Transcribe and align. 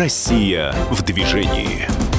Россия 0.00 0.72
в 0.90 1.02
движении. 1.02 2.09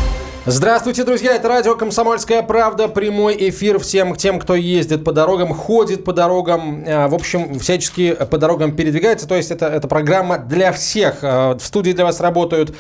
Здравствуйте, 0.47 1.04
друзья! 1.04 1.35
Это 1.35 1.47
радио 1.47 1.75
«Комсомольская 1.75 2.41
правда». 2.41 2.88
Прямой 2.88 3.38
эфир 3.49 3.78
всем 3.78 4.15
тем, 4.15 4.39
кто 4.39 4.55
ездит 4.55 5.03
по 5.03 5.12
дорогам, 5.12 5.53
ходит 5.53 6.03
по 6.03 6.13
дорогам, 6.13 6.83
э, 6.83 7.07
в 7.10 7.13
общем, 7.13 7.60
всячески 7.60 8.13
по 8.26 8.40
дорогам 8.40 8.76
передвигается. 8.76 9.27
То 9.27 9.35
есть 9.35 9.51
это, 9.51 9.67
это 9.67 9.87
программа 9.87 10.40
для 10.40 10.72
всех. 10.72 11.19
Э, 11.22 11.54
в 11.54 11.59
студии 11.59 11.91
для 11.91 12.05
вас 12.05 12.19
работают 12.22 12.73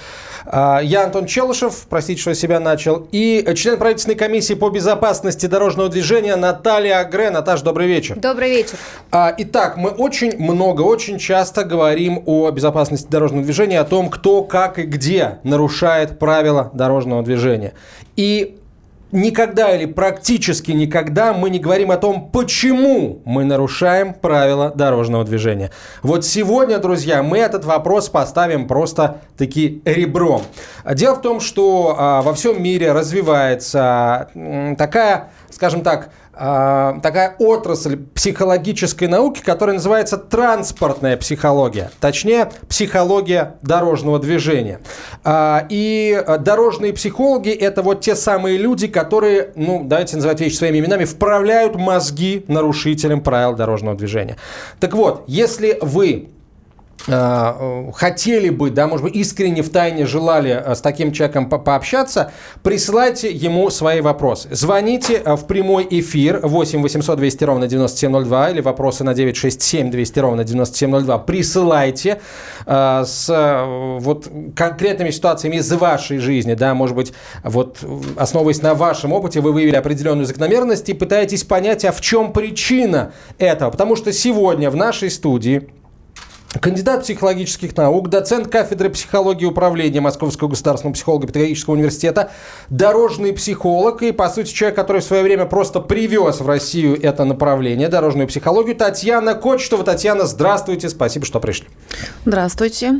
э, 0.43 0.79
я, 0.81 1.03
Антон 1.03 1.27
Челышев, 1.27 1.85
простите, 1.87 2.19
что 2.19 2.31
я 2.31 2.35
себя 2.35 2.59
начал, 2.59 3.07
и 3.11 3.47
член 3.55 3.77
правительственной 3.77 4.17
комиссии 4.17 4.55
по 4.55 4.71
безопасности 4.71 5.45
дорожного 5.45 5.87
движения 5.87 6.35
Наталья 6.35 7.01
Агре. 7.01 7.29
Наташа, 7.29 7.63
добрый 7.63 7.85
вечер. 7.85 8.15
Добрый 8.15 8.49
вечер. 8.49 8.75
Итак, 9.11 9.77
мы 9.77 9.91
очень 9.91 10.35
много, 10.39 10.81
очень 10.81 11.19
часто 11.19 11.63
говорим 11.63 12.23
о 12.25 12.49
безопасности 12.49 13.07
дорожного 13.07 13.43
движения, 13.43 13.79
о 13.79 13.85
том, 13.85 14.09
кто, 14.09 14.41
как 14.43 14.79
и 14.79 14.83
где 14.83 15.37
нарушает 15.43 16.17
правила 16.17 16.71
дорожного 16.73 17.21
движения 17.21 17.50
движения. 17.51 17.73
И 18.15 18.57
никогда 19.11 19.75
или 19.75 19.85
практически 19.85 20.71
никогда 20.71 21.33
мы 21.33 21.49
не 21.49 21.59
говорим 21.59 21.91
о 21.91 21.97
том, 21.97 22.29
почему 22.31 23.21
мы 23.25 23.43
нарушаем 23.43 24.13
правила 24.13 24.71
дорожного 24.73 25.25
движения. 25.25 25.71
Вот 26.01 26.25
сегодня, 26.25 26.77
друзья, 26.77 27.21
мы 27.21 27.39
этот 27.39 27.65
вопрос 27.65 28.09
поставим 28.09 28.67
просто-таки 28.67 29.81
ребром. 29.83 30.43
Дело 30.93 31.15
в 31.15 31.21
том, 31.21 31.39
что 31.41 31.95
а, 31.97 32.21
во 32.21 32.33
всем 32.33 32.63
мире 32.63 32.93
развивается 32.93 34.29
м, 34.33 34.75
такая, 34.77 35.29
скажем 35.49 35.81
так, 35.81 36.09
а, 36.43 36.99
такая 37.01 37.35
отрасль 37.37 37.97
психологической 37.97 39.07
науки, 39.07 39.43
которая 39.45 39.75
называется 39.75 40.17
транспортная 40.17 41.15
психология, 41.15 41.91
точнее 41.99 42.51
психология 42.67 43.57
дорожного 43.61 44.17
движения. 44.17 44.79
А, 45.23 45.67
и 45.69 46.19
дорожные 46.39 46.93
психологи 46.93 47.51
это 47.51 47.83
вот 47.83 48.01
те 48.01 48.15
самые 48.15 48.57
люди, 48.57 48.87
которые, 48.87 49.51
ну 49.55 49.83
давайте 49.85 50.15
называть 50.15 50.41
вещи 50.41 50.55
своими 50.55 50.79
именами, 50.79 51.05
вправляют 51.05 51.75
мозги 51.75 52.43
нарушителям 52.47 53.21
правил 53.21 53.55
дорожного 53.55 53.95
движения. 53.95 54.37
Так 54.79 54.95
вот, 54.95 55.23
если 55.27 55.77
вы 55.79 56.31
Э, 56.31 56.40
хотели 57.05 58.49
бы, 58.49 58.69
да, 58.69 58.87
может 58.87 59.05
быть, 59.05 59.15
искренне 59.15 59.61
в 59.61 59.69
тайне 59.69 60.05
желали 60.05 60.51
э, 60.51 60.75
с 60.75 60.81
таким 60.81 61.11
человеком 61.11 61.49
по 61.49 61.57
пообщаться, 61.57 62.31
присылайте 62.63 63.31
ему 63.31 63.69
свои 63.69 64.01
вопросы. 64.01 64.49
Звоните 64.51 65.21
э, 65.23 65.35
в 65.35 65.47
прямой 65.47 65.87
эфир 65.89 66.39
8 66.43 66.81
800 66.81 67.17
200 67.17 67.43
ровно 67.43 67.67
9702 67.67 68.49
или 68.51 68.61
вопросы 68.61 69.03
на 69.03 69.13
967 69.13 69.89
200 69.89 70.19
ровно 70.19 70.43
9702. 70.43 71.17
Присылайте 71.19 72.21
э, 72.65 73.03
с 73.05 73.65
вот 73.99 74.29
конкретными 74.55 75.11
ситуациями 75.11 75.57
из 75.57 75.71
вашей 75.71 76.17
жизни, 76.19 76.53
да, 76.53 76.73
может 76.73 76.95
быть, 76.95 77.13
вот 77.43 77.79
основываясь 78.17 78.61
на 78.61 78.75
вашем 78.75 79.13
опыте, 79.13 79.41
вы 79.41 79.51
выявили 79.51 79.75
определенную 79.75 80.25
закономерность 80.25 80.89
и 80.89 80.93
пытаетесь 80.93 81.43
понять, 81.43 81.85
а 81.85 81.91
в 81.91 82.01
чем 82.01 82.33
причина 82.33 83.13
этого. 83.37 83.71
Потому 83.71 83.95
что 83.95 84.13
сегодня 84.13 84.69
в 84.69 84.75
нашей 84.75 85.09
студии 85.09 85.69
Кандидат 86.59 87.03
психологических 87.03 87.77
наук, 87.77 88.09
доцент 88.09 88.49
кафедры 88.49 88.89
психологии 88.89 89.45
управления 89.45 90.01
Московского 90.01 90.49
государственного 90.49 90.93
психолого-педагогического 90.93 91.75
университета, 91.75 92.31
дорожный 92.69 93.31
психолог 93.31 94.03
и, 94.03 94.11
по 94.11 94.27
сути, 94.27 94.51
человек, 94.51 94.75
который 94.75 95.01
в 95.01 95.05
свое 95.05 95.23
время 95.23 95.45
просто 95.45 95.79
привез 95.79 96.41
в 96.41 96.47
Россию 96.47 97.01
это 97.01 97.23
направление, 97.23 97.87
дорожную 97.87 98.27
психологию, 98.27 98.75
Татьяна 98.75 99.33
Кочетова. 99.33 99.85
Татьяна, 99.85 100.25
здравствуйте, 100.25 100.89
спасибо, 100.89 101.25
что 101.25 101.39
пришли. 101.39 101.67
Здравствуйте. 102.25 102.95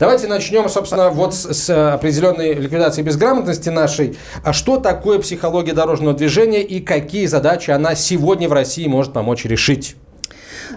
Давайте 0.00 0.26
начнем, 0.26 0.68
собственно, 0.68 1.10
вот 1.10 1.36
с, 1.36 1.54
с 1.54 1.94
определенной 1.94 2.54
ликвидации 2.54 3.02
безграмотности 3.02 3.68
нашей. 3.68 4.18
А 4.42 4.52
что 4.52 4.76
такое 4.78 5.20
психология 5.20 5.72
дорожного 5.72 6.16
движения 6.16 6.64
и 6.64 6.80
какие 6.80 7.26
задачи 7.26 7.70
она 7.70 7.94
сегодня 7.94 8.48
в 8.48 8.52
России 8.52 8.88
может 8.88 9.12
помочь 9.12 9.44
решить? 9.44 9.94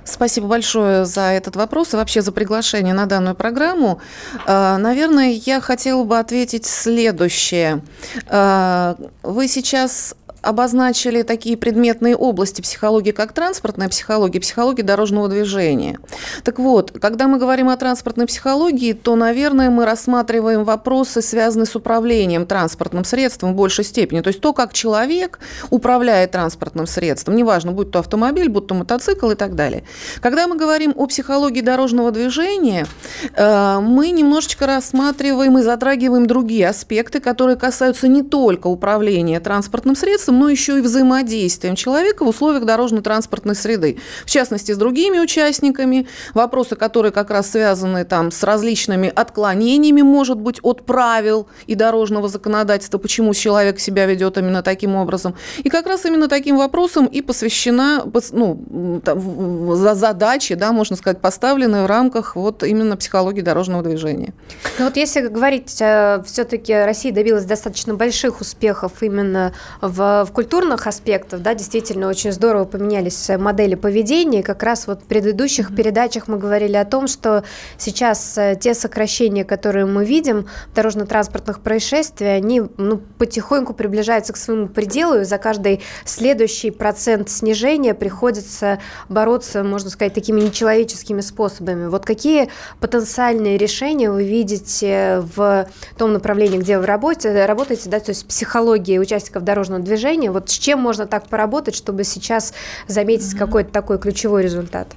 Спасибо 0.06 0.48
большое 0.48 1.06
за 1.06 1.32
этот 1.32 1.56
вопрос 1.56 1.94
и 1.94 1.98
вообще 1.98 2.22
за 2.22 2.32
приглашение 2.32 2.94
на 2.94 3.06
данную 3.06 3.36
программу. 3.36 4.00
А, 4.46 4.78
наверное, 4.78 5.40
я 5.46 5.62
хотела 5.62 6.04
бы 6.04 6.18
ответить 6.18 6.66
следующее. 6.66 7.82
А, 8.28 8.96
вы 9.24 9.48
сейчас 9.48 10.16
обозначили 10.42 11.22
такие 11.22 11.58
предметные 11.58 12.16
области 12.16 12.62
психологии, 12.62 13.12
как 13.12 13.34
транспортная 13.34 13.90
психология, 13.90 14.40
психология 14.40 14.84
дорожного 14.84 15.28
движения. 15.28 16.00
Так 16.44 16.60
вот, 16.60 16.92
когда 17.00 17.28
мы 17.28 17.38
говорим 17.38 17.70
о 17.70 17.78
транспортной 17.78 18.26
психологии, 18.26 18.94
то, 18.94 19.16
наверное, 19.16 19.70
мы 19.70 19.86
рассматриваем 19.86 20.64
вопросы, 20.64 21.22
связанные 21.22 21.68
с 21.68 21.76
управлением 21.76 22.46
транспортным 22.46 23.06
средством 23.06 23.54
в 23.54 23.56
большей 23.56 23.86
степени. 23.86 24.22
То 24.22 24.30
есть 24.30 24.42
то, 24.42 24.54
как 24.54 24.74
человек 24.74 25.40
управляет 25.70 26.32
транспортным 26.32 26.88
средством, 26.88 27.36
неважно, 27.36 27.72
будь 27.72 27.92
то 27.92 28.00
автомобиль, 28.00 28.50
будь 28.50 28.68
то 28.68 28.74
мотоцикл 28.74 29.32
и 29.32 29.36
так 29.36 29.56
далее. 29.56 29.84
Когда 30.22 30.48
мы 30.48 30.58
говорим 30.58 30.94
о 30.96 31.06
психологии 31.06 31.62
дорожного 31.62 32.12
движения, 32.12 32.88
э, 33.36 33.80
мы 33.80 34.12
немножечко 34.12 34.66
рассматриваем 34.66 35.58
и 35.60 35.62
затрагиваем 35.62 36.26
другие 36.26 36.68
аспекты, 36.70 37.20
которые 37.20 37.58
касаются 37.58 38.08
не 38.08 38.24
только 38.24 38.68
управления 38.68 39.40
транспортным 39.40 39.96
средством, 39.96 40.31
процессом, 40.32 40.40
но 40.40 40.50
еще 40.50 40.78
и 40.78 40.82
взаимодействием 40.82 41.76
человека 41.76 42.24
в 42.24 42.28
условиях 42.28 42.66
дорожно-транспортной 42.66 43.56
среды. 43.56 43.98
В 44.26 44.30
частности, 44.30 44.72
с 44.72 44.78
другими 44.78 45.20
участниками, 45.20 46.08
вопросы, 46.34 46.76
которые 46.76 47.12
как 47.12 47.30
раз 47.32 47.52
связаны 47.52 48.06
там, 48.06 48.32
с 48.32 48.44
различными 48.44 49.12
отклонениями, 49.14 50.02
может 50.02 50.38
быть, 50.38 50.60
от 50.64 50.86
правил 50.86 51.48
и 51.68 51.76
дорожного 51.76 52.28
законодательства, 52.28 52.98
почему 52.98 53.34
человек 53.34 53.80
себя 53.80 54.06
ведет 54.06 54.38
именно 54.38 54.62
таким 54.62 54.96
образом. 54.96 55.36
И 55.64 55.70
как 55.70 55.88
раз 55.88 56.06
именно 56.06 56.28
таким 56.28 56.58
вопросам 56.58 57.06
и 57.06 57.22
посвящена 57.22 58.04
ну, 58.32 59.02
там, 59.04 59.76
за 59.76 59.96
задачи, 59.96 60.56
да, 60.56 60.72
можно 60.72 60.96
сказать, 60.96 61.20
поставленные 61.22 61.84
в 61.84 61.88
рамках 61.88 62.36
вот 62.36 62.64
именно 62.64 62.98
психологии 62.98 63.42
дорожного 63.42 63.84
движения. 63.84 64.34
Ну 64.80 64.86
вот 64.86 64.98
если 64.98 65.28
говорить, 65.28 65.82
э, 65.82 66.24
все-таки 66.26 66.74
Россия 66.74 67.14
добилась 67.14 67.46
достаточно 67.46 67.94
больших 67.94 68.42
успехов 68.42 68.92
именно 69.02 69.54
в 69.82 70.21
в 70.26 70.32
культурных 70.32 70.88
аспектах, 70.88 71.42
да, 71.42 71.54
действительно 71.54 72.08
очень 72.08 72.32
здорово 72.32 72.66
поменялись 72.66 73.30
модели 73.38 73.76
поведения. 73.76 74.44
как 74.44 74.64
раз 74.64 74.88
вот 74.88 75.02
в 75.02 75.06
предыдущих 75.06 75.76
передачах 75.76 76.28
мы 76.28 76.38
говорили 76.38 76.76
о 76.76 76.86
том, 76.86 77.08
что 77.08 77.44
сейчас 77.78 78.38
э, 78.38 78.58
те 78.60 78.74
сокращения, 78.74 79.44
которые 79.46 79.86
мы 79.86 80.06
видим 80.06 80.48
в 80.72 80.76
дорожно-транспортных 80.76 81.62
происшествиях, 81.62 82.38
они 82.38 82.64
ну, 82.78 83.02
потихоньку 83.18 83.74
приближаются 83.74 84.34
к 84.34 84.38
своему 84.38 84.68
пределу, 84.68 85.20
и 85.20 85.24
за 85.24 85.38
каждый 85.38 85.82
следующий 86.06 86.72
процент 86.72 87.30
снижения 87.30 87.94
приходится 87.94 88.80
бороться, 89.10 89.64
можно 89.64 89.90
сказать, 89.90 90.14
такими 90.14 90.42
нечеловеческими 90.42 91.22
способами. 91.22 91.88
Вот 91.88 92.06
какие 92.06 92.50
потенциальные 92.80 93.58
решения 93.58 94.10
вы 94.12 94.24
видите 94.24 95.24
в 95.36 95.68
том 95.98 96.14
направлении, 96.14 96.58
где 96.58 96.78
вы 96.78 96.86
работаете, 96.86 97.46
работаете 97.46 97.90
да, 97.90 98.00
то 98.00 98.12
есть 98.12 98.28
психология 98.28 99.00
участников 99.00 99.44
дорожного 99.44 99.82
движения, 99.82 100.11
движения. 100.12 100.32
Вот 100.32 100.50
с 100.50 100.54
чем 100.54 100.80
можно 100.80 101.06
так 101.06 101.28
поработать, 101.28 101.76
чтобы 101.76 102.04
сейчас 102.04 102.54
заметить 102.88 103.34
mm-hmm. 103.34 103.40
какой-то 103.40 103.72
такой 103.72 104.00
ключевой 104.00 104.44
результат? 104.44 104.88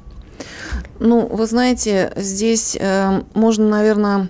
Ну, 0.98 1.26
вы 1.26 1.46
знаете, 1.46 2.12
здесь 2.16 2.76
э, 2.78 3.22
можно, 3.34 3.68
наверное, 3.68 4.28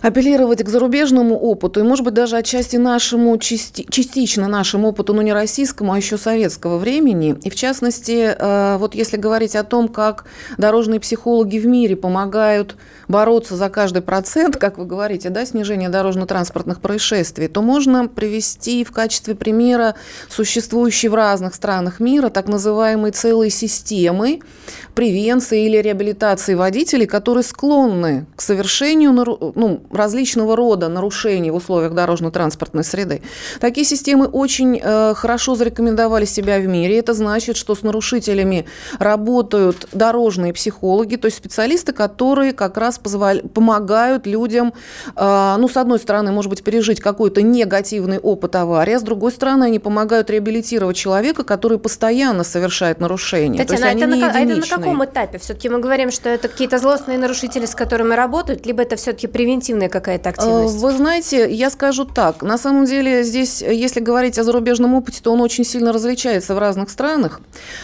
апеллировать 0.00 0.62
к 0.62 0.68
зарубежному 0.68 1.36
опыту 1.36 1.80
и, 1.80 1.82
может 1.82 2.04
быть, 2.04 2.14
даже 2.14 2.36
отчасти 2.36 2.76
нашему, 2.76 3.36
части, 3.38 3.86
частично 3.88 4.48
нашему 4.48 4.88
опыту, 4.88 5.14
но 5.14 5.22
не 5.22 5.32
российскому, 5.32 5.92
а 5.92 5.96
еще 5.96 6.16
советского 6.16 6.78
времени. 6.78 7.36
И, 7.42 7.50
в 7.50 7.54
частности, 7.54 8.34
э, 8.36 8.76
вот 8.78 8.94
если 8.94 9.16
говорить 9.16 9.56
о 9.56 9.64
том, 9.64 9.88
как 9.88 10.24
дорожные 10.56 11.00
психологи 11.00 11.58
в 11.58 11.66
мире 11.66 11.96
помогают 11.96 12.76
бороться 13.08 13.56
за 13.56 13.68
каждый 13.68 14.02
процент, 14.02 14.56
как 14.56 14.78
вы 14.78 14.86
говорите, 14.86 15.28
да, 15.30 15.44
снижения 15.44 15.88
дорожно-транспортных 15.88 16.80
происшествий, 16.80 17.48
то 17.48 17.60
можно 17.60 18.08
привести 18.08 18.84
в 18.84 18.92
качестве 18.92 19.34
примера 19.34 19.96
существующие 20.28 21.10
в 21.10 21.14
разных 21.14 21.54
странах 21.54 22.00
мира 22.00 22.30
так 22.30 22.48
называемые 22.48 23.12
целые 23.12 23.50
системы 23.50 24.40
превенции 24.94 25.66
или 25.66 25.78
реабилитации 25.78 26.54
водителей, 26.54 27.06
которые 27.06 27.44
склонны 27.44 28.26
к 28.36 28.42
совершению 28.42 29.12
ну, 29.12 29.82
различного 29.90 30.56
рода 30.56 30.88
нарушений 30.88 31.50
в 31.50 31.56
условиях 31.56 31.92
дорожно-транспортной 31.94 32.84
среды. 32.84 33.22
Такие 33.60 33.84
системы 33.84 34.26
очень 34.26 34.80
э, 34.82 35.14
хорошо 35.14 35.54
зарекомендовали 35.54 36.24
себя 36.24 36.58
в 36.58 36.66
мире. 36.66 36.98
Это 36.98 37.14
значит, 37.14 37.56
что 37.56 37.74
с 37.74 37.82
нарушителями 37.82 38.66
работают 38.98 39.88
дорожные 39.92 40.52
психологи, 40.52 41.16
то 41.16 41.26
есть 41.26 41.36
специалисты, 41.36 41.92
которые 41.92 42.52
как 42.52 42.76
раз 42.76 42.98
позволя... 42.98 43.42
помогают 43.42 44.26
людям, 44.26 44.72
э, 45.16 45.56
ну, 45.58 45.68
с 45.68 45.76
одной 45.76 45.98
стороны, 45.98 46.32
может 46.32 46.50
быть, 46.50 46.62
пережить 46.62 47.00
какой-то 47.00 47.42
негативный 47.42 48.18
опыт 48.18 48.56
аварии, 48.56 48.94
а 48.94 48.98
с 48.98 49.02
другой 49.02 49.32
стороны, 49.32 49.64
они 49.64 49.78
помогают 49.78 50.30
реабилитировать 50.30 50.96
человека, 50.96 51.44
который 51.44 51.78
постоянно 51.78 52.44
совершает 52.44 53.00
нарушения. 53.00 53.58
Татьяна, 53.58 53.86
есть 53.86 54.02
это, 54.02 54.06
на, 54.06 54.26
а 54.26 54.40
это 54.40 54.56
на 54.56 54.66
каком 54.66 55.04
этапе? 55.04 55.38
Все-таки 55.38 55.68
мы 55.68 55.80
говорим, 55.80 56.10
что 56.10 56.28
это 56.28 56.48
какие-то 56.48 56.78
злостные 56.78 57.18
нарушители, 57.18 57.66
с 57.66 57.74
которыми 57.74 58.14
работают, 58.14 58.66
либо 58.66 58.82
это 58.82 58.96
все-таки 58.96 59.26
превентивные 59.26 59.79
негативная 59.80 59.88
какая-то 59.88 60.30
активность? 60.30 60.76
Вы 60.76 60.92
знаете, 60.92 61.50
я 61.50 61.70
скажу 61.70 62.04
так. 62.04 62.42
На 62.42 62.58
самом 62.58 62.84
деле 62.84 63.22
здесь, 63.22 63.62
если 63.62 64.00
говорить 64.00 64.38
о 64.38 64.44
зарубежном 64.44 64.94
опыте, 64.94 65.20
то 65.22 65.32
он 65.32 65.40
очень 65.40 65.64
сильно 65.64 65.92
различается 65.92 66.54
в 66.54 66.58
разных 66.58 66.90
странах. 66.90 67.40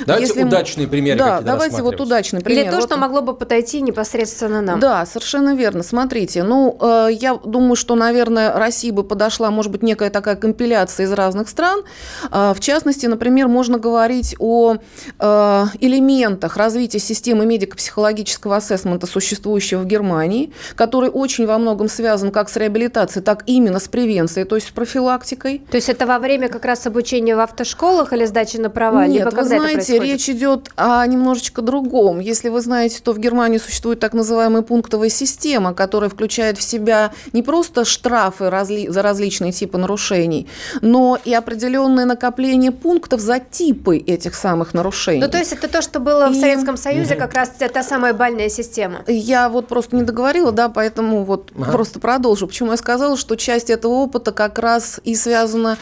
Давайте 0.06 0.28
если... 0.28 0.44
удачные 0.44 0.88
примеры 0.88 1.18
Да, 1.18 1.40
давайте 1.40 1.82
вот 1.82 2.00
удачный 2.00 2.40
пример. 2.40 2.64
Или 2.64 2.70
то, 2.70 2.76
вот... 2.76 2.84
что 2.84 2.96
могло 2.96 3.22
бы 3.22 3.34
подойти 3.34 3.80
непосредственно 3.80 4.60
нам. 4.60 4.80
Да, 4.80 5.06
совершенно 5.06 5.54
верно. 5.54 5.82
Смотрите, 5.82 6.42
ну, 6.42 6.76
э, 6.80 7.08
я 7.12 7.34
думаю, 7.34 7.76
что, 7.76 7.94
наверное, 7.94 8.52
России 8.52 8.90
бы 8.90 9.04
подошла, 9.04 9.50
может 9.50 9.72
быть, 9.72 9.82
некая 9.82 10.10
такая 10.10 10.36
компиляция 10.36 11.06
из 11.06 11.12
разных 11.12 11.48
стран. 11.48 11.82
Э, 12.30 12.52
в 12.54 12.60
частности, 12.60 13.06
например, 13.06 13.48
можно 13.48 13.78
говорить 13.78 14.36
о 14.38 14.74
э, 14.74 15.64
элементах 15.80 16.56
развития 16.56 16.98
системы 16.98 17.46
медико-психологического 17.46 18.56
ассессмента, 18.56 19.06
существующего 19.06 19.80
в 19.80 19.86
Германии, 19.86 20.52
который 20.74 21.10
очень 21.10 21.46
во 21.46 21.58
многом 21.58 21.85
связан 21.88 22.30
как 22.30 22.48
с 22.48 22.56
реабилитацией, 22.56 23.22
так 23.24 23.42
именно 23.46 23.78
с 23.78 23.88
превенцией, 23.88 24.44
то 24.46 24.56
есть 24.56 24.68
с 24.68 24.70
профилактикой. 24.70 25.62
То 25.70 25.76
есть 25.76 25.88
это 25.88 26.06
во 26.06 26.18
время 26.18 26.48
как 26.48 26.64
раз 26.64 26.86
обучения 26.86 27.36
в 27.36 27.40
автошколах 27.40 28.12
или 28.12 28.24
сдачи 28.24 28.56
на 28.56 28.70
права? 28.70 29.06
Нет, 29.06 29.18
либо 29.18 29.30
вы 29.30 29.36
когда 29.36 29.58
знаете, 29.58 29.98
речь 29.98 30.28
идет 30.28 30.70
о 30.76 31.06
немножечко 31.06 31.62
другом. 31.62 32.20
Если 32.20 32.48
вы 32.48 32.60
знаете, 32.60 33.00
то 33.02 33.12
в 33.12 33.18
Германии 33.18 33.58
существует 33.58 34.00
так 34.00 34.12
называемая 34.14 34.62
пунктовая 34.62 35.08
система, 35.08 35.74
которая 35.74 36.10
включает 36.10 36.58
в 36.58 36.62
себя 36.62 37.12
не 37.32 37.42
просто 37.42 37.84
штрафы 37.84 38.44
разли- 38.44 38.90
за 38.90 39.02
различные 39.02 39.52
типы 39.52 39.78
нарушений, 39.78 40.46
но 40.80 41.18
и 41.24 41.34
определенное 41.34 42.04
накопление 42.04 42.72
пунктов 42.72 43.20
за 43.20 43.38
типы 43.38 43.98
этих 43.98 44.34
самых 44.34 44.74
нарушений. 44.74 45.20
Ну, 45.20 45.28
то 45.28 45.38
есть 45.38 45.52
это 45.52 45.68
то, 45.68 45.82
что 45.82 46.00
было 46.00 46.28
в 46.28 46.32
И- 46.32 46.40
Советском 46.40 46.76
Союзе, 46.76 47.14
как 47.16 47.34
раз 47.34 47.50
та 47.50 47.82
самая 47.82 48.14
бальная 48.14 48.48
система. 48.48 48.98
Я 49.06 49.48
вот 49.48 49.68
просто 49.68 49.96
не 49.96 50.02
договорила, 50.02 50.52
да, 50.52 50.68
поэтому 50.68 51.24
вот 51.24 51.52
Ага. 51.58 51.72
Просто 51.76 52.00
продолжу. 52.00 52.46
Почему 52.46 52.70
я 52.70 52.78
сказала, 52.78 53.18
что 53.18 53.36
часть 53.36 53.68
этого 53.68 53.92
опыта 53.92 54.32
как 54.32 54.58
раз 54.58 54.98
и 55.04 55.14
связана 55.14 55.76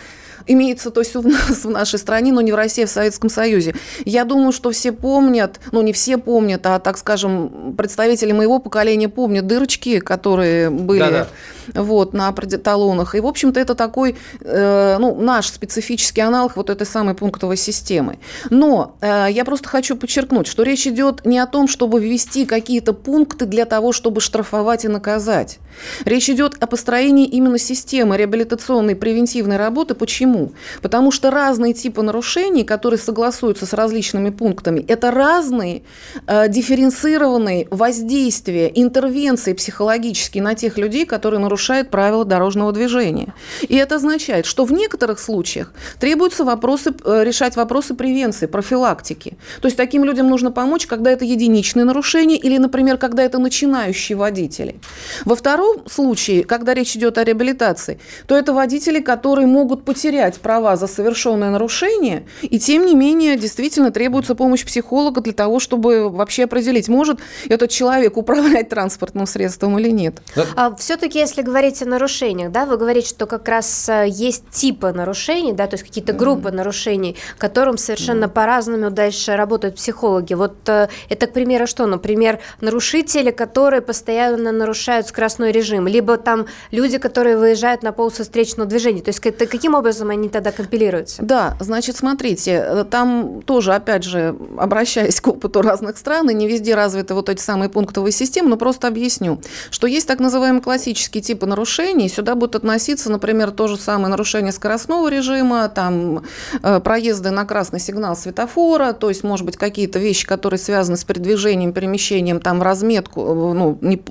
имеется, 0.46 0.90
то 0.90 1.00
есть 1.00 1.14
у 1.14 1.22
нас 1.22 1.64
в 1.64 1.70
нашей 1.70 2.00
стране, 2.00 2.32
но 2.32 2.40
не 2.40 2.50
в 2.50 2.56
России, 2.56 2.82
а 2.82 2.86
в 2.86 2.90
Советском 2.90 3.30
Союзе. 3.30 3.76
Я 4.04 4.24
думаю, 4.24 4.50
что 4.50 4.72
все 4.72 4.90
помнят, 4.90 5.60
ну 5.70 5.82
не 5.82 5.92
все 5.92 6.18
помнят, 6.18 6.66
а, 6.66 6.80
так 6.80 6.98
скажем, 6.98 7.74
представители 7.78 8.32
моего 8.32 8.58
поколения 8.58 9.08
помнят 9.08 9.46
дырочки, 9.46 10.00
которые 10.00 10.68
были 10.68 10.98
Да-да. 10.98 11.28
Вот, 11.74 12.12
на 12.12 12.32
талонах. 12.32 13.14
И, 13.14 13.20
в 13.20 13.26
общем-то, 13.26 13.60
это 13.60 13.74
такой, 13.74 14.16
э, 14.40 14.96
ну, 14.98 15.14
наш 15.20 15.48
специфический 15.48 16.20
аналог 16.20 16.56
вот 16.56 16.70
этой 16.70 16.86
самой 16.86 17.14
пунктовой 17.14 17.56
системы. 17.56 18.18
Но 18.50 18.96
э, 19.00 19.28
я 19.30 19.44
просто 19.44 19.68
хочу 19.68 19.96
подчеркнуть, 19.96 20.46
что 20.46 20.62
речь 20.62 20.86
идет 20.86 21.24
не 21.24 21.38
о 21.38 21.46
том, 21.46 21.68
чтобы 21.68 22.00
ввести 22.00 22.46
какие-то 22.46 22.92
пункты 22.92 23.46
для 23.46 23.64
того, 23.64 23.92
чтобы 23.92 24.20
штрафовать 24.20 24.84
и 24.84 24.88
наказать. 24.88 25.58
Речь 26.04 26.30
идет 26.30 26.56
о 26.60 26.66
построении 26.66 27.26
именно 27.26 27.58
системы 27.58 28.16
реабилитационной 28.16 28.96
превентивной 28.96 29.56
работы. 29.56 29.94
Почему? 29.94 30.52
Потому 30.82 31.10
что 31.10 31.30
разные 31.30 31.74
типы 31.74 32.02
нарушений, 32.02 32.64
которые 32.64 32.98
согласуются 32.98 33.66
с 33.66 33.72
различными 33.72 34.30
пунктами, 34.30 34.84
это 34.86 35.10
разные 35.10 35.82
э, 36.26 36.48
дифференцированные 36.48 37.68
воздействия, 37.70 38.70
интервенции 38.74 39.52
психологические 39.52 40.42
на 40.42 40.54
тех 40.54 40.78
людей, 40.78 41.06
которые 41.06 41.40
нарушают 41.40 41.53
правила 41.90 42.24
дорожного 42.24 42.72
движения. 42.72 43.34
И 43.62 43.76
это 43.76 43.96
означает, 43.96 44.46
что 44.46 44.64
в 44.64 44.72
некоторых 44.72 45.18
случаях 45.18 45.72
требуются 45.98 46.44
вопросы, 46.44 46.94
э, 47.04 47.24
решать 47.24 47.56
вопросы 47.56 47.94
превенции, 47.94 48.46
профилактики. 48.46 49.36
То 49.60 49.66
есть 49.66 49.76
таким 49.76 50.04
людям 50.04 50.28
нужно 50.28 50.50
помочь, 50.50 50.86
когда 50.86 51.10
это 51.10 51.24
единичные 51.24 51.84
нарушения 51.84 52.36
или, 52.36 52.58
например, 52.58 52.98
когда 52.98 53.22
это 53.22 53.38
начинающие 53.38 54.16
водители. 54.16 54.76
Во 55.24 55.36
втором 55.36 55.88
случае, 55.88 56.44
когда 56.44 56.74
речь 56.74 56.96
идет 56.96 57.18
о 57.18 57.24
реабилитации, 57.24 57.98
то 58.26 58.36
это 58.36 58.52
водители, 58.52 59.00
которые 59.00 59.46
могут 59.46 59.84
потерять 59.84 60.40
права 60.40 60.76
за 60.76 60.86
совершенное 60.86 61.50
нарушение, 61.50 62.26
и 62.42 62.58
тем 62.58 62.86
не 62.86 62.94
менее 62.94 63.36
действительно 63.36 63.90
требуется 63.90 64.34
помощь 64.34 64.64
психолога 64.64 65.20
для 65.20 65.32
того, 65.32 65.60
чтобы 65.60 66.08
вообще 66.10 66.44
определить, 66.44 66.88
может 66.88 67.20
этот 67.48 67.70
человек 67.70 68.16
управлять 68.16 68.68
транспортным 68.68 69.26
средством 69.26 69.78
или 69.78 69.90
нет. 69.90 70.22
А 70.56 70.74
все-таки, 70.76 71.18
если 71.18 71.42
говорить 71.44 71.82
о 71.82 71.86
нарушениях, 71.86 72.50
да, 72.50 72.66
вы 72.66 72.76
говорите, 72.76 73.08
что 73.08 73.26
как 73.26 73.46
раз 73.48 73.88
э, 73.88 74.06
есть 74.08 74.48
типы 74.50 74.92
нарушений, 74.92 75.52
да, 75.52 75.66
то 75.66 75.74
есть 75.74 75.84
какие-то 75.84 76.12
группы 76.12 76.50
нарушений, 76.50 77.16
которым 77.38 77.78
совершенно 77.78 78.28
по-разному 78.28 78.90
дальше 78.90 79.36
работают 79.36 79.76
психологи. 79.76 80.34
Вот 80.34 80.68
э, 80.68 80.88
это, 81.08 81.26
к 81.26 81.32
примеру, 81.32 81.66
что? 81.66 81.86
Например, 81.86 82.40
нарушители, 82.60 83.30
которые 83.30 83.82
постоянно 83.82 84.52
нарушают 84.52 85.06
скоростной 85.06 85.52
режим, 85.52 85.86
либо 85.86 86.16
там 86.16 86.46
люди, 86.70 86.98
которые 86.98 87.36
выезжают 87.36 87.82
на 87.82 87.92
полосу 87.92 88.22
встречного 88.22 88.68
движения. 88.68 89.02
То 89.02 89.10
есть 89.10 89.24
это 89.24 89.46
каким 89.46 89.74
образом 89.74 90.10
они 90.10 90.28
тогда 90.28 90.52
компилируются? 90.52 91.22
Да, 91.22 91.56
значит, 91.60 91.96
смотрите, 91.96 92.64
э, 92.66 92.84
там 92.90 93.42
тоже, 93.42 93.74
опять 93.74 94.04
же, 94.04 94.36
обращаясь 94.58 95.20
к 95.20 95.28
опыту 95.28 95.62
разных 95.62 95.98
стран, 95.98 96.30
и 96.30 96.34
не 96.34 96.48
везде 96.48 96.74
развиты 96.74 97.14
вот 97.14 97.28
эти 97.28 97.40
самые 97.40 97.68
пунктовые 97.68 98.12
системы, 98.12 98.48
но 98.48 98.56
просто 98.56 98.88
объясню, 98.88 99.40
что 99.70 99.86
есть 99.86 100.08
так 100.08 100.20
называемые 100.20 100.62
классические 100.62 101.22
типы 101.34 101.46
нарушений, 101.46 102.08
сюда 102.08 102.36
будут 102.36 102.54
относиться, 102.54 103.10
например, 103.10 103.50
то 103.50 103.66
же 103.66 103.76
самое 103.76 104.08
нарушение 104.08 104.52
скоростного 104.52 105.08
режима, 105.08 105.68
там 105.68 106.22
э, 106.62 106.80
проезды 106.80 107.30
на 107.30 107.44
красный 107.44 107.80
сигнал 107.80 108.16
светофора, 108.16 108.92
то 108.92 109.08
есть, 109.08 109.24
может 109.24 109.44
быть, 109.44 109.56
какие-то 109.56 109.98
вещи, 109.98 110.26
которые 110.26 110.58
связаны 110.58 110.96
с 110.96 111.02
передвижением, 111.04 111.72
перемещением, 111.72 112.38
там, 112.40 112.62
разметку, 112.62 113.20
э, 113.20 113.54
ну, 113.54 113.78
не- 113.80 114.02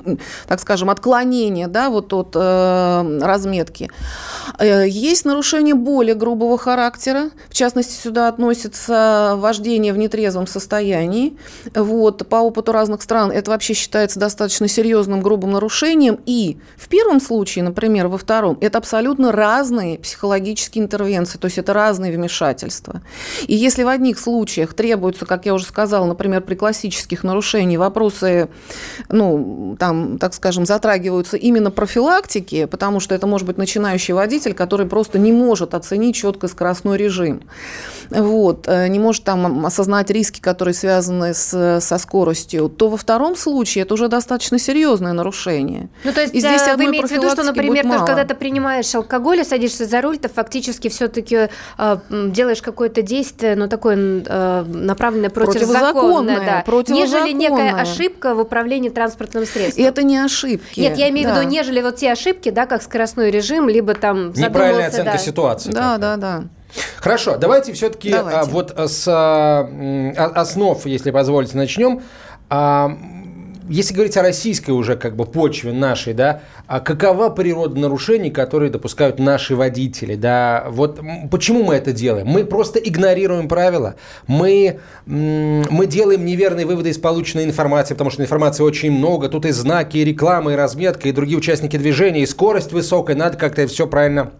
так 0.47 0.59
скажем, 0.59 0.89
отклонение, 0.89 1.67
да, 1.67 1.89
вот 1.89 2.11
от 2.11 2.31
э, 2.35 3.19
разметки. 3.21 3.89
Э, 4.59 4.85
Есть 4.87 5.23
нарушения 5.25 5.75
более 5.75 6.15
грубого 6.15 6.57
характера. 6.57 7.29
В 7.49 7.53
частности, 7.53 7.93
сюда 7.93 8.27
относится 8.27 9.35
вождение 9.37 9.93
в 9.93 9.97
нетрезвом 9.97 10.45
состоянии. 10.47 11.37
Вот. 11.73 12.27
По 12.27 12.37
опыту 12.37 12.71
разных 12.73 13.01
стран 13.01 13.31
это 13.31 13.51
вообще 13.51 13.73
считается 13.73 14.19
достаточно 14.19 14.67
серьезным 14.67 15.21
грубым 15.21 15.51
нарушением. 15.51 16.19
И 16.25 16.57
в 16.77 16.87
первом 16.89 17.12
случае, 17.19 17.63
например, 17.63 18.07
во 18.07 18.17
втором, 18.17 18.57
это 18.61 18.77
абсолютно 18.77 19.31
разные 19.31 19.99
психологические 19.99 20.83
интервенции, 20.83 21.37
то 21.37 21.45
есть 21.45 21.57
это 21.57 21.73
разные 21.73 22.11
вмешательства. 22.11 23.01
И 23.47 23.55
если 23.55 23.83
в 23.83 23.87
одних 23.87 24.19
случаях 24.19 24.73
требуется, 24.73 25.25
как 25.25 25.45
я 25.45 25.53
уже 25.53 25.65
сказала, 25.65 26.05
например, 26.05 26.41
при 26.41 26.55
классических 26.55 27.23
нарушениях 27.23 27.79
вопросы, 27.79 28.49
ну, 29.09 29.75
там, 29.79 30.17
так 30.17 30.33
скажем, 30.33 30.65
затрагиваются 30.65 31.37
именно 31.37 31.71
профилактики, 31.71 32.65
потому 32.65 32.99
что 32.99 33.15
это 33.15 33.27
может 33.27 33.47
быть 33.47 33.57
начинающий 33.57 34.13
водитель, 34.13 34.53
который 34.53 34.85
просто 34.85 35.19
не 35.19 35.31
может 35.31 35.73
оценить 35.73 36.15
четко 36.15 36.47
скоростной 36.47 36.97
режим. 36.97 37.41
Вот, 38.09 38.67
э, 38.67 38.87
не 38.87 38.99
может 38.99 39.23
там 39.23 39.65
осознать 39.65 40.09
риски, 40.09 40.39
которые 40.39 40.73
связаны 40.73 41.33
с, 41.33 41.79
со 41.81 41.97
скоростью, 41.97 42.69
то 42.69 42.89
во 42.89 42.97
втором 42.97 43.35
случае 43.35 43.83
это 43.83 43.93
уже 43.93 44.07
достаточно 44.07 44.59
серьезное 44.59 45.13
нарушение. 45.13 45.89
Ну, 46.03 46.11
то 46.11 46.21
есть 46.21 46.33
И 46.33 46.39
здесь 46.39 46.61
вы 46.61 46.71
одной 46.71 46.97
имеете 47.11 47.19
в 47.19 47.23
виду, 47.23 47.29
что, 47.29 47.43
например, 47.43 47.83
тоже, 47.83 48.05
когда 48.05 48.23
ты 48.25 48.35
принимаешь 48.35 48.93
алкоголь 48.95 49.39
и 49.41 49.43
садишься 49.43 49.85
за 49.85 50.01
руль, 50.01 50.17
ты 50.17 50.29
фактически 50.29 50.87
все-таки 50.89 51.49
делаешь 52.09 52.61
какое-то 52.61 53.01
действие, 53.01 53.55
ну, 53.55 53.67
такое 53.67 53.95
э, 54.25 54.63
направленное 54.67 55.29
против 55.29 55.53
Противозаконное, 55.61 56.35
закона, 56.35 56.45
да, 56.45 56.63
противозаконное. 56.65 57.23
нежели 57.25 57.31
некая 57.33 57.75
ошибка 57.81 58.35
в 58.35 58.39
управлении 58.39 58.89
транспортным 58.89 59.43
И 59.43 59.45
средством. 59.45 59.85
это 59.85 60.03
не 60.03 60.17
ошибки. 60.17 60.79
Нет, 60.79 60.97
я 60.97 61.09
имею 61.09 61.29
в 61.29 61.33
Да. 61.33 61.41
виду, 61.41 61.49
нежели 61.49 61.81
вот 61.81 61.97
те 61.97 62.11
ошибки, 62.11 62.49
да, 62.49 62.65
как 62.65 62.81
скоростной 62.81 63.31
режим, 63.31 63.69
либо 63.69 63.93
там 63.93 64.31
Неправильная 64.33 64.87
оценка 64.87 65.13
да. 65.13 65.17
ситуации. 65.17 65.71
Да, 65.71 65.97
да, 65.97 66.17
да. 66.17 66.43
Хорошо, 66.97 67.37
давайте 67.37 67.71
все-таки 67.73 68.09
Давайте. 68.11 68.49
вот 68.49 68.73
с 68.77 69.05
а, 69.07 69.69
основ, 70.35 70.83
если 70.85 71.11
позволите, 71.11 71.55
начнем. 71.55 72.01
А, 72.49 72.91
Если 73.69 73.93
говорить 73.93 74.17
о 74.17 74.21
российской 74.21 74.71
уже 74.71 74.95
как 74.95 75.15
бы 75.15 75.25
почве 75.25 75.71
нашей, 75.71 76.13
да, 76.13 76.41
а 76.67 76.79
какова 76.79 77.29
природа 77.29 77.79
нарушений, 77.79 78.29
которые 78.29 78.69
допускают 78.69 79.19
наши 79.19 79.55
водители, 79.55 80.15
да, 80.15 80.65
вот 80.69 80.99
почему 81.31 81.63
мы 81.63 81.75
это 81.75 81.93
делаем? 81.93 82.27
Мы 82.27 82.45
просто 82.45 82.79
игнорируем 82.79 83.47
правила, 83.47 83.95
мы, 84.27 84.79
мы 85.05 85.87
делаем 85.87 86.25
неверные 86.25 86.65
выводы 86.65 86.89
из 86.89 86.97
полученной 86.97 87.45
информации, 87.45 87.93
потому 87.93 88.09
что 88.09 88.21
информации 88.21 88.63
очень 88.63 88.91
много, 88.91 89.29
тут 89.29 89.45
и 89.45 89.51
знаки, 89.51 89.97
и 89.97 90.03
реклама, 90.03 90.53
и 90.53 90.55
разметка, 90.55 91.07
и 91.07 91.11
другие 91.11 91.37
участники 91.37 91.77
движения, 91.77 92.23
и 92.23 92.25
скорость 92.25 92.71
высокая, 92.73 93.15
надо 93.15 93.37
как-то 93.37 93.65
все 93.67 93.87
правильно 93.87 94.31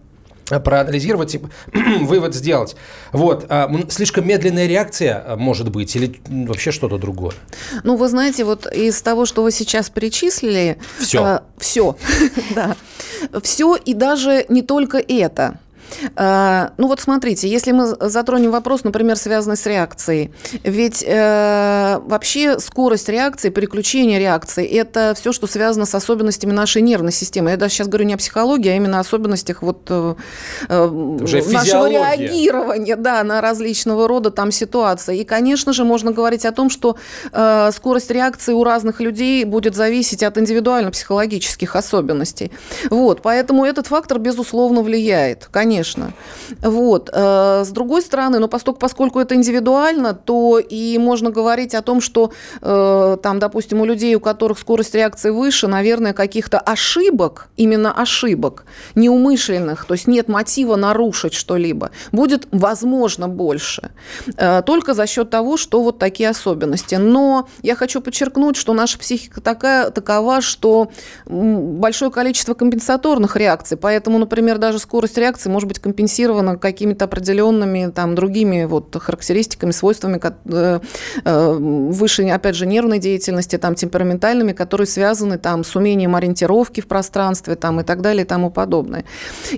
проанализировать 0.48 1.34
и 1.34 1.40
вывод 2.00 2.34
сделать. 2.34 2.76
Вот. 3.12 3.46
а, 3.48 3.70
Слишком 3.88 4.26
медленная 4.26 4.66
реакция 4.66 5.22
а, 5.26 5.36
может 5.36 5.70
быть 5.70 5.94
или 5.96 6.20
вообще 6.28 6.70
что-то 6.70 6.98
другое? 6.98 7.34
Ну, 7.82 7.96
вы 7.96 8.08
знаете, 8.08 8.44
вот 8.44 8.66
из 8.72 9.00
того, 9.02 9.26
что 9.26 9.42
вы 9.42 9.50
сейчас 9.50 9.90
перечислили... 9.90 10.78
Всё. 10.98 11.40
все, 11.58 11.96
да. 12.54 12.76
Все 13.42 13.76
и 13.76 13.94
даже 13.94 14.44
не 14.48 14.62
только 14.62 14.98
это. 14.98 15.58
А, 16.16 16.72
ну 16.76 16.88
вот 16.88 17.00
смотрите, 17.00 17.48
если 17.48 17.72
мы 17.72 17.86
затронем 18.00 18.50
вопрос, 18.50 18.84
например, 18.84 19.16
связанный 19.16 19.56
с 19.56 19.66
реакцией, 19.66 20.32
ведь 20.62 21.04
э, 21.06 22.00
вообще 22.04 22.58
скорость 22.58 23.08
реакции, 23.08 23.50
переключение 23.50 24.18
реакции– 24.18 24.66
это 24.66 25.14
все, 25.16 25.32
что 25.32 25.46
связано 25.46 25.86
с 25.86 25.94
особенностями 25.94 26.52
нашей 26.52 26.82
нервной 26.82 27.12
системы. 27.12 27.50
Я 27.50 27.56
даже 27.56 27.74
сейчас 27.74 27.88
говорю 27.88 28.06
не 28.06 28.14
о 28.14 28.16
психологии, 28.16 28.70
а 28.70 28.76
именно 28.76 28.98
о 28.98 29.00
особенностях 29.00 29.62
вот 29.62 29.86
э, 29.88 30.14
э 30.68 30.86
нашего 30.88 31.88
реагирования 31.88 32.96
да, 32.96 33.22
на 33.24 33.40
различного 33.40 34.08
рода 34.08 34.30
там 34.30 34.50
ситуации. 34.52 35.18
И, 35.18 35.24
конечно 35.24 35.72
же, 35.72 35.84
можно 35.84 36.12
говорить 36.12 36.44
о 36.44 36.52
том, 36.52 36.70
что 36.70 36.96
э, 37.32 37.70
скорость 37.74 38.10
реакции 38.10 38.52
у 38.52 38.64
разных 38.64 39.00
людей 39.00 39.44
будет 39.44 39.74
зависеть 39.74 40.22
от 40.22 40.38
индивидуально-психологических 40.38 41.76
особенностей. 41.76 42.50
Вот, 42.90 43.22
поэтому 43.22 43.64
этот 43.64 43.86
фактор, 43.86 44.18
безусловно, 44.18 44.82
влияет, 44.82 45.48
конечно. 45.50 45.83
Вот. 46.60 47.10
Э, 47.12 47.62
с 47.64 47.68
другой 47.70 48.02
стороны, 48.02 48.38
но 48.38 48.48
поскольку, 48.48 48.80
поскольку 48.80 49.20
это 49.20 49.34
индивидуально, 49.34 50.14
то 50.14 50.58
и 50.58 50.98
можно 50.98 51.30
говорить 51.30 51.74
о 51.74 51.82
том, 51.82 52.00
что 52.00 52.32
э, 52.62 53.16
там, 53.22 53.38
допустим, 53.38 53.80
у 53.80 53.84
людей, 53.84 54.14
у 54.14 54.20
которых 54.20 54.58
скорость 54.58 54.94
реакции 54.94 55.30
выше, 55.30 55.66
наверное, 55.66 56.12
каких-то 56.12 56.58
ошибок, 56.58 57.48
именно 57.56 57.92
ошибок, 57.92 58.64
неумышленных, 58.94 59.84
то 59.84 59.94
есть 59.94 60.06
нет 60.06 60.28
мотива 60.28 60.76
нарушить 60.76 61.34
что-либо, 61.34 61.90
будет, 62.12 62.46
возможно, 62.50 63.28
больше. 63.28 63.90
Э, 64.36 64.62
только 64.62 64.94
за 64.94 65.06
счет 65.06 65.30
того, 65.30 65.56
что 65.56 65.82
вот 65.82 65.98
такие 65.98 66.28
особенности. 66.28 66.94
Но 66.94 67.48
я 67.62 67.74
хочу 67.74 68.00
подчеркнуть, 68.00 68.56
что 68.56 68.72
наша 68.72 68.98
психика 68.98 69.40
такая, 69.40 69.90
такова, 69.90 70.40
что 70.40 70.90
большое 71.26 72.10
количество 72.10 72.54
компенсаторных 72.54 73.36
реакций, 73.36 73.76
поэтому, 73.76 74.18
например, 74.18 74.58
даже 74.58 74.78
скорость 74.78 75.18
реакции 75.18 75.48
может 75.48 75.63
быть 75.66 75.78
компенсирована 75.78 76.56
какими-то 76.56 77.04
определенными 77.06 77.90
там 77.90 78.14
другими 78.14 78.64
вот 78.64 78.96
характеристиками, 79.00 79.70
свойствами 79.70 80.20
э, 80.22 80.80
э, 81.24 81.52
выше, 81.52 82.28
опять 82.28 82.54
же, 82.54 82.66
нервной 82.66 82.98
деятельности, 82.98 83.58
там 83.58 83.74
темпераментальными, 83.74 84.52
которые 84.52 84.86
связаны 84.86 85.38
там 85.38 85.64
с 85.64 85.76
умением 85.76 86.14
ориентировки 86.14 86.80
в 86.80 86.86
пространстве 86.86 87.56
там 87.56 87.80
и 87.80 87.84
так 87.84 88.00
далее 88.00 88.24
и 88.24 88.26
тому 88.26 88.50
подобное. 88.50 89.04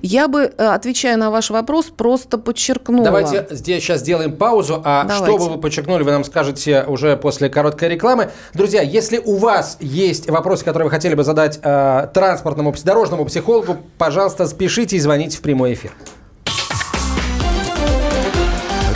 Я 0.03 0.29
бы, 0.29 0.53
э, 0.57 0.67
отвечая 0.67 1.17
на 1.17 1.31
ваш 1.31 1.51
вопрос, 1.51 1.87
просто 1.87 2.39
подчеркнула. 2.39 3.05
Давайте 3.05 3.47
здесь 3.51 3.83
сейчас 3.83 4.01
сделаем 4.01 4.37
паузу, 4.37 4.83
а 4.85 5.05
Давайте. 5.05 5.25
что 5.25 5.39
бы 5.39 5.55
вы 5.55 5.61
подчеркнули, 5.61 6.03
вы 6.03 6.11
нам 6.11 6.25
скажете 6.25 6.85
уже 6.87 7.17
после 7.17 7.49
короткой 7.49 7.89
рекламы. 7.91 8.31
Друзья, 8.55 8.83
если 8.83 9.19
у 9.19 9.37
вас 9.37 9.77
есть 9.81 10.29
вопросы, 10.31 10.65
которые 10.65 10.87
вы 10.87 10.91
хотели 10.91 11.15
бы 11.15 11.25
задать 11.25 11.59
э, 11.63 12.09
транспортному, 12.13 12.75
дорожному 12.85 13.25
психологу, 13.25 13.79
пожалуйста, 13.99 14.47
спешите 14.47 14.97
и 14.97 15.01
звоните 15.01 15.39
в 15.39 15.41
прямой 15.41 15.75
эфир. 15.75 15.93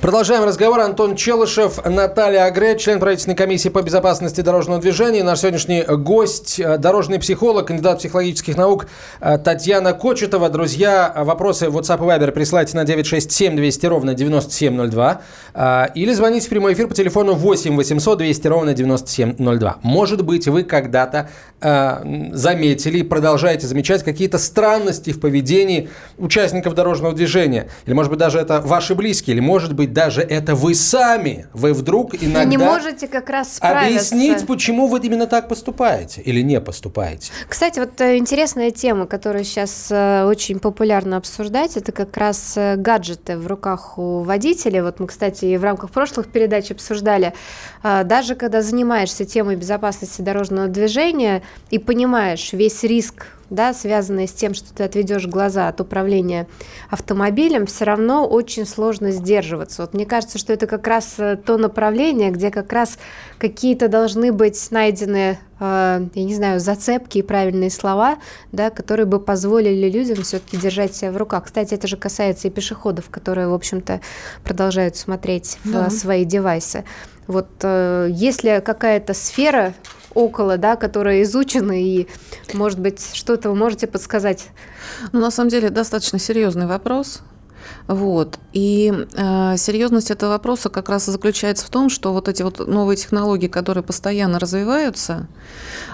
Продолжаем 0.00 0.44
разговор. 0.44 0.78
Антон 0.78 1.16
Челышев, 1.16 1.84
Наталья 1.84 2.44
Агре, 2.44 2.78
член 2.78 3.00
правительственной 3.00 3.36
комиссии 3.36 3.68
по 3.68 3.82
безопасности 3.82 4.42
дорожного 4.42 4.80
движения. 4.80 5.24
Наш 5.24 5.40
сегодняшний 5.40 5.82
гость, 5.82 6.60
э, 6.60 6.78
дорожный 6.78 7.18
психолог, 7.18 7.66
кандидат 7.66 7.98
психологических 7.98 8.56
наук 8.56 8.86
э, 9.20 9.38
Татьяна 9.38 9.94
Кочетова. 9.94 10.50
Друзья, 10.50 11.12
вопросы 11.16 11.68
в 11.68 11.76
WhatsApp 11.76 11.96
и 11.96 12.08
Viber 12.08 12.30
присылайте 12.30 12.76
на 12.76 12.84
967 12.84 13.56
200 13.56 13.86
ровно 13.86 14.14
9702 14.14 15.20
э, 15.54 15.86
или 15.96 16.12
звоните 16.12 16.46
в 16.46 16.50
прямой 16.50 16.74
эфир 16.74 16.86
по 16.86 16.94
телефону 16.94 17.34
8 17.34 17.74
800 17.74 18.18
200 18.18 18.46
ровно 18.46 18.74
9702. 18.74 19.78
Может 19.82 20.24
быть, 20.24 20.46
вы 20.46 20.62
когда-то 20.62 21.28
заметили 21.60 22.98
и 22.98 23.02
продолжаете 23.02 23.66
замечать 23.66 24.04
какие-то 24.04 24.38
странности 24.38 25.10
в 25.10 25.18
поведении 25.18 25.88
участников 26.16 26.74
дорожного 26.74 27.12
движения. 27.16 27.68
Или, 27.84 27.94
может 27.94 28.10
быть, 28.10 28.20
даже 28.20 28.38
это 28.38 28.60
ваши 28.60 28.94
близкие, 28.94 29.34
или, 29.34 29.40
может 29.40 29.74
быть, 29.74 29.87
даже 29.92 30.22
это 30.22 30.54
вы 30.54 30.74
сами, 30.74 31.46
вы 31.52 31.72
вдруг 31.72 32.14
иногда... 32.14 32.40
Вы 32.40 32.46
не 32.46 32.58
можете 32.58 33.08
как 33.08 33.28
раз 33.30 33.56
справиться. 33.56 34.14
Объяснить, 34.14 34.46
почему 34.46 34.86
вы 34.86 35.00
именно 35.00 35.26
так 35.26 35.48
поступаете 35.48 36.20
или 36.20 36.42
не 36.42 36.60
поступаете. 36.60 37.32
Кстати, 37.48 37.78
вот 37.78 38.00
э, 38.00 38.16
интересная 38.18 38.70
тема, 38.70 39.06
которую 39.06 39.44
сейчас 39.44 39.88
э, 39.90 40.24
очень 40.24 40.58
популярно 40.58 41.16
обсуждать, 41.16 41.76
это 41.76 41.92
как 41.92 42.16
раз 42.16 42.54
э, 42.56 42.76
гаджеты 42.76 43.36
в 43.36 43.46
руках 43.46 43.98
у 43.98 44.20
водителей. 44.20 44.82
Вот 44.82 45.00
мы, 45.00 45.06
кстати, 45.06 45.56
в 45.56 45.64
рамках 45.64 45.90
прошлых 45.90 46.28
передач 46.28 46.70
обсуждали, 46.70 47.32
даже 47.82 48.34
когда 48.34 48.62
занимаешься 48.62 49.24
темой 49.24 49.56
безопасности 49.56 50.22
дорожного 50.22 50.68
движения 50.68 51.42
и 51.70 51.78
понимаешь 51.78 52.52
весь 52.52 52.82
риск 52.82 53.26
да, 53.50 53.72
связанные 53.72 54.26
с 54.26 54.32
тем, 54.32 54.54
что 54.54 54.74
ты 54.74 54.84
отведешь 54.84 55.26
глаза 55.26 55.68
от 55.68 55.80
управления 55.80 56.46
автомобилем, 56.90 57.66
все 57.66 57.84
равно 57.84 58.26
очень 58.26 58.66
сложно 58.66 59.10
сдерживаться. 59.10 59.82
Вот 59.82 59.94
мне 59.94 60.06
кажется, 60.06 60.38
что 60.38 60.52
это 60.52 60.66
как 60.66 60.86
раз 60.86 61.14
э, 61.18 61.36
то 61.36 61.56
направление, 61.56 62.30
где 62.30 62.50
как 62.50 62.72
раз 62.72 62.98
какие-то 63.38 63.88
должны 63.88 64.32
быть 64.32 64.70
найдены, 64.70 65.38
э, 65.60 66.06
я 66.14 66.24
не 66.24 66.34
знаю, 66.34 66.60
зацепки 66.60 67.18
и 67.18 67.22
правильные 67.22 67.70
слова, 67.70 68.18
да, 68.52 68.70
которые 68.70 69.06
бы 69.06 69.20
позволили 69.20 69.88
людям 69.88 70.22
все-таки 70.22 70.56
держать 70.56 70.94
себя 70.94 71.12
в 71.12 71.16
руках. 71.16 71.44
Кстати, 71.44 71.74
это 71.74 71.86
же 71.86 71.96
касается 71.96 72.48
и 72.48 72.50
пешеходов, 72.50 73.08
которые, 73.10 73.48
в 73.48 73.54
общем-то, 73.54 74.00
продолжают 74.44 74.96
смотреть 74.96 75.58
да. 75.64 75.88
в 75.88 75.92
свои 75.92 76.24
девайсы. 76.24 76.84
Вот 77.26 77.48
э, 77.62 78.08
если 78.10 78.62
какая-то 78.64 79.14
сфера 79.14 79.74
около, 80.14 80.56
да, 80.56 80.76
которые 80.76 81.22
изучены, 81.22 81.82
и, 81.82 82.08
может 82.54 82.78
быть, 82.78 83.14
что-то 83.14 83.50
вы 83.50 83.56
можете 83.56 83.86
подсказать? 83.86 84.48
Ну, 85.12 85.20
на 85.20 85.30
самом 85.30 85.50
деле, 85.50 85.70
достаточно 85.70 86.18
серьезный 86.18 86.66
вопрос. 86.66 87.22
Вот. 87.86 88.38
И 88.52 88.92
э, 89.16 89.56
серьезность 89.56 90.10
этого 90.10 90.30
вопроса 90.30 90.68
как 90.68 90.88
раз 90.88 91.08
и 91.08 91.10
заключается 91.10 91.66
в 91.66 91.70
том, 91.70 91.88
что 91.88 92.12
вот 92.12 92.28
эти 92.28 92.42
вот 92.42 92.66
новые 92.66 92.96
технологии, 92.96 93.48
которые 93.48 93.84
постоянно 93.84 94.38
развиваются, 94.38 95.26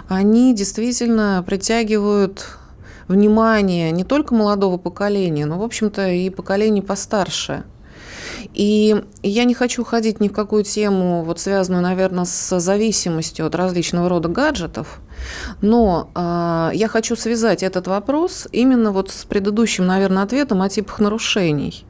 они 0.09 0.55
действительно 0.55 1.43
притягивают 1.47 2.47
внимание 3.09 3.91
не 3.91 4.05
только 4.05 4.35
молодого 4.35 4.79
поколения, 4.79 5.47
но, 5.47 5.59
в 5.59 5.63
общем-то, 5.63 6.09
и 6.09 6.31
поколений 6.31 6.83
постарше. 6.83 7.65
И 8.53 9.03
я 9.23 9.45
не 9.45 9.55
хочу 9.55 9.83
уходить 9.83 10.21
ни 10.21 10.29
в 10.29 10.33
какую 10.33 10.65
тему, 10.65 11.23
вот 11.25 11.41
связанную, 11.41 11.83
наверное, 11.83 12.25
с 12.25 12.61
зависимостью 12.61 13.47
от 13.47 13.55
различного 13.55 14.09
рода 14.09 14.29
гаджетов, 14.29 15.01
но 15.61 16.11
э, 16.15 16.71
я 16.75 16.89
хочу 16.89 17.17
связать 17.17 17.63
этот 17.63 17.87
вопрос 17.87 18.49
именно 18.53 18.93
вот 18.93 19.11
с 19.11 19.25
предыдущим, 19.25 19.87
наверное, 19.87 20.23
ответом 20.23 20.63
о 20.63 20.69
типах 20.69 20.99
нарушений. 21.01 21.85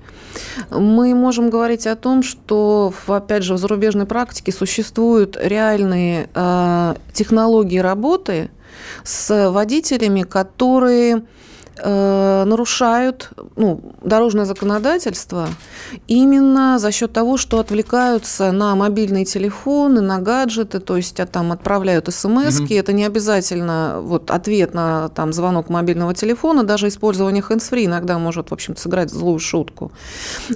Мы 0.70 1.14
можем 1.14 1.50
говорить 1.50 1.86
о 1.86 1.96
том, 1.96 2.22
что, 2.22 2.92
опять 3.06 3.44
же, 3.44 3.54
в 3.54 3.58
зарубежной 3.58 4.06
практике 4.06 4.52
существуют 4.52 5.36
реальные 5.40 6.28
э, 6.34 6.94
технологии 7.12 7.78
работы 7.78 8.50
с 9.04 9.50
водителями, 9.50 10.22
которые 10.22 11.22
Э, 11.76 12.44
нарушают 12.44 13.30
ну, 13.56 13.80
дорожное 14.00 14.44
законодательство 14.44 15.48
именно 16.06 16.78
за 16.78 16.92
счет 16.92 17.12
того, 17.12 17.36
что 17.36 17.58
отвлекаются 17.58 18.52
на 18.52 18.76
мобильные 18.76 19.24
телефоны, 19.24 20.00
на 20.00 20.20
гаджеты, 20.20 20.78
то 20.78 20.96
есть 20.96 21.18
а, 21.18 21.26
там 21.26 21.50
отправляют 21.50 22.12
смс 22.14 22.60
угу. 22.60 22.74
это 22.74 22.92
не 22.92 23.04
обязательно 23.04 23.98
вот, 24.02 24.30
ответ 24.30 24.72
на 24.72 25.08
там, 25.08 25.32
звонок 25.32 25.68
мобильного 25.68 26.14
телефона, 26.14 26.62
даже 26.62 26.86
использование 26.86 27.42
hands-free 27.42 27.86
иногда 27.86 28.18
может, 28.18 28.50
в 28.50 28.54
общем 28.54 28.76
сыграть 28.76 29.10
злую 29.10 29.40
шутку. 29.40 29.90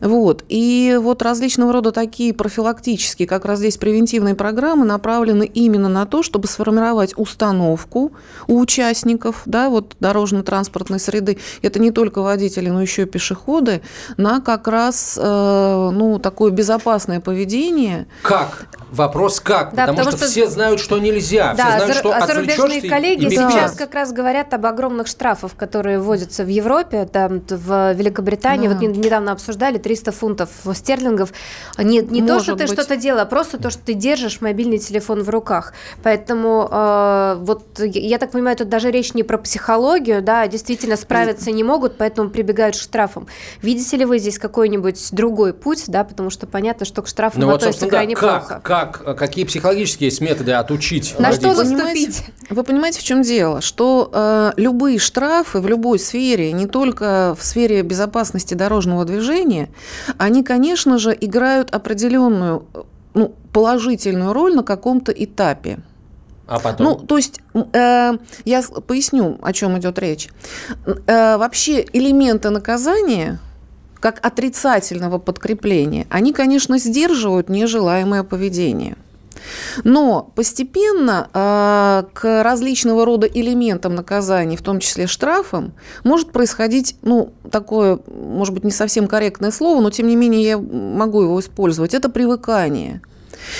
Вот. 0.00 0.44
И 0.48 0.98
вот 1.00 1.22
различного 1.22 1.72
рода 1.72 1.90
такие 1.90 2.32
профилактические, 2.32 3.26
как 3.26 3.44
раз 3.44 3.58
здесь 3.58 3.76
превентивные 3.76 4.36
программы 4.36 4.84
направлены 4.84 5.44
именно 5.44 5.88
на 5.88 6.06
то, 6.06 6.22
чтобы 6.22 6.46
сформировать 6.46 7.14
установку 7.16 8.12
у 8.46 8.60
участников 8.60 9.42
да, 9.46 9.68
вот, 9.68 9.96
дорожно-транспортной 9.98 11.00
среды, 11.08 11.38
это 11.62 11.78
не 11.78 11.90
только 11.90 12.22
водители, 12.22 12.68
но 12.68 12.82
еще 12.82 13.02
и 13.02 13.06
пешеходы, 13.06 13.80
на 14.16 14.40
как 14.40 14.68
раз 14.68 15.18
э, 15.20 15.90
ну, 15.92 16.18
такое 16.18 16.50
безопасное 16.50 17.20
поведение. 17.20 18.06
Как? 18.22 18.66
Вопрос 18.90 19.40
как? 19.40 19.74
Да, 19.74 19.82
потому, 19.82 19.98
потому 19.98 20.16
что, 20.16 20.24
что 20.24 20.30
все 20.30 20.46
знают, 20.48 20.80
что 20.80 20.98
нельзя. 20.98 21.54
Да, 21.54 21.68
все 21.68 21.76
знают, 21.78 21.96
что 21.96 22.12
а 22.14 22.26
зарубежные 22.26 22.88
коллеги 22.88 23.26
и 23.26 23.30
сейчас 23.30 23.72
как 23.72 23.94
раз 23.94 24.12
говорят 24.12 24.54
об 24.54 24.64
огромных 24.64 25.06
штрафах, 25.06 25.52
которые 25.56 25.98
вводятся 25.98 26.44
в 26.44 26.48
Европе, 26.48 27.04
там 27.04 27.42
в 27.48 27.92
Великобритании. 27.92 28.68
Да. 28.68 28.74
Вот 28.74 28.82
недавно 28.82 29.32
обсуждали 29.32 29.78
300 29.78 30.12
фунтов 30.12 30.50
стерлингов. 30.74 31.32
Не, 31.76 32.00
не 32.00 32.22
то, 32.22 32.40
что 32.40 32.56
ты 32.56 32.66
что-то 32.66 32.96
делал, 32.96 33.20
а 33.20 33.26
просто 33.26 33.58
то, 33.58 33.70
что 33.70 33.82
ты 33.82 33.94
держишь 33.94 34.40
мобильный 34.40 34.78
телефон 34.78 35.22
в 35.22 35.28
руках. 35.28 35.72
Поэтому 36.02 36.68
э, 36.70 37.36
вот 37.40 37.78
я 37.78 38.18
так 38.18 38.30
понимаю, 38.30 38.56
тут 38.56 38.68
даже 38.68 38.90
речь 38.90 39.14
не 39.14 39.22
про 39.22 39.38
психологию, 39.38 40.22
да, 40.22 40.42
а 40.42 40.48
действительно 40.48 40.96
справиться 40.98 41.50
не 41.50 41.64
могут, 41.64 41.96
поэтому 41.96 42.30
прибегают 42.30 42.76
к 42.76 42.80
штрафам. 42.80 43.26
Видите 43.62 43.96
ли 43.96 44.04
вы 44.04 44.18
здесь 44.18 44.38
какой-нибудь 44.38 45.08
другой 45.12 45.54
путь, 45.54 45.84
да, 45.88 46.04
потому 46.04 46.30
что 46.30 46.46
понятно, 46.46 46.84
что 46.84 47.02
к 47.02 47.08
штрафам 47.08 47.40
ну, 47.40 47.50
относятся 47.50 47.86
вот, 47.86 47.90
крайне 47.90 48.14
да, 48.14 48.20
плохо. 48.20 48.60
Как, 48.62 49.02
как, 49.02 49.18
какие 49.18 49.44
психологические 49.44 50.08
есть 50.08 50.20
методы 50.20 50.52
отучить 50.52 51.14
На 51.18 51.28
родителей? 51.28 51.54
что 51.54 51.64
наступить? 51.64 52.24
Вы 52.50 52.64
понимаете, 52.64 53.00
в 53.00 53.04
чем 53.04 53.22
дело? 53.22 53.60
Что 53.60 54.10
э, 54.12 54.52
любые 54.56 54.98
штрафы 54.98 55.60
в 55.60 55.66
любой 55.66 55.98
сфере, 55.98 56.52
не 56.52 56.66
только 56.66 57.36
в 57.38 57.44
сфере 57.44 57.82
безопасности 57.82 58.54
дорожного 58.54 59.04
движения, 59.04 59.68
они, 60.18 60.42
конечно 60.42 60.98
же, 60.98 61.16
играют 61.18 61.70
определенную 61.74 62.66
ну, 63.14 63.34
положительную 63.52 64.32
роль 64.32 64.54
на 64.54 64.62
каком-то 64.62 65.12
этапе. 65.12 65.78
А 66.48 66.58
потом? 66.58 66.86
Ну, 66.86 66.94
то 66.96 67.18
есть, 67.18 67.40
э, 67.54 68.12
я 68.44 68.62
поясню, 68.86 69.38
о 69.42 69.52
чем 69.52 69.78
идет 69.78 69.98
речь. 69.98 70.28
Э, 71.06 71.36
вообще 71.36 71.84
элементы 71.92 72.48
наказания, 72.48 73.38
как 74.00 74.24
отрицательного 74.24 75.18
подкрепления, 75.18 76.06
они, 76.08 76.32
конечно, 76.32 76.78
сдерживают 76.78 77.50
нежелаемое 77.50 78.22
поведение. 78.22 78.96
Но 79.84 80.30
постепенно 80.34 81.28
э, 81.32 82.04
к 82.14 82.42
различного 82.42 83.04
рода 83.04 83.26
элементам 83.26 83.94
наказаний, 83.94 84.56
в 84.56 84.62
том 84.62 84.80
числе 84.80 85.06
штрафам, 85.06 85.72
может 86.02 86.32
происходить, 86.32 86.96
ну, 87.02 87.32
такое, 87.50 87.98
может 88.06 88.54
быть, 88.54 88.64
не 88.64 88.70
совсем 88.70 89.06
корректное 89.06 89.50
слово, 89.50 89.80
но 89.80 89.90
тем 89.90 90.08
не 90.08 90.16
менее 90.16 90.42
я 90.42 90.58
могу 90.58 91.22
его 91.22 91.38
использовать. 91.40 91.94
Это 91.94 92.08
привыкание. 92.08 93.02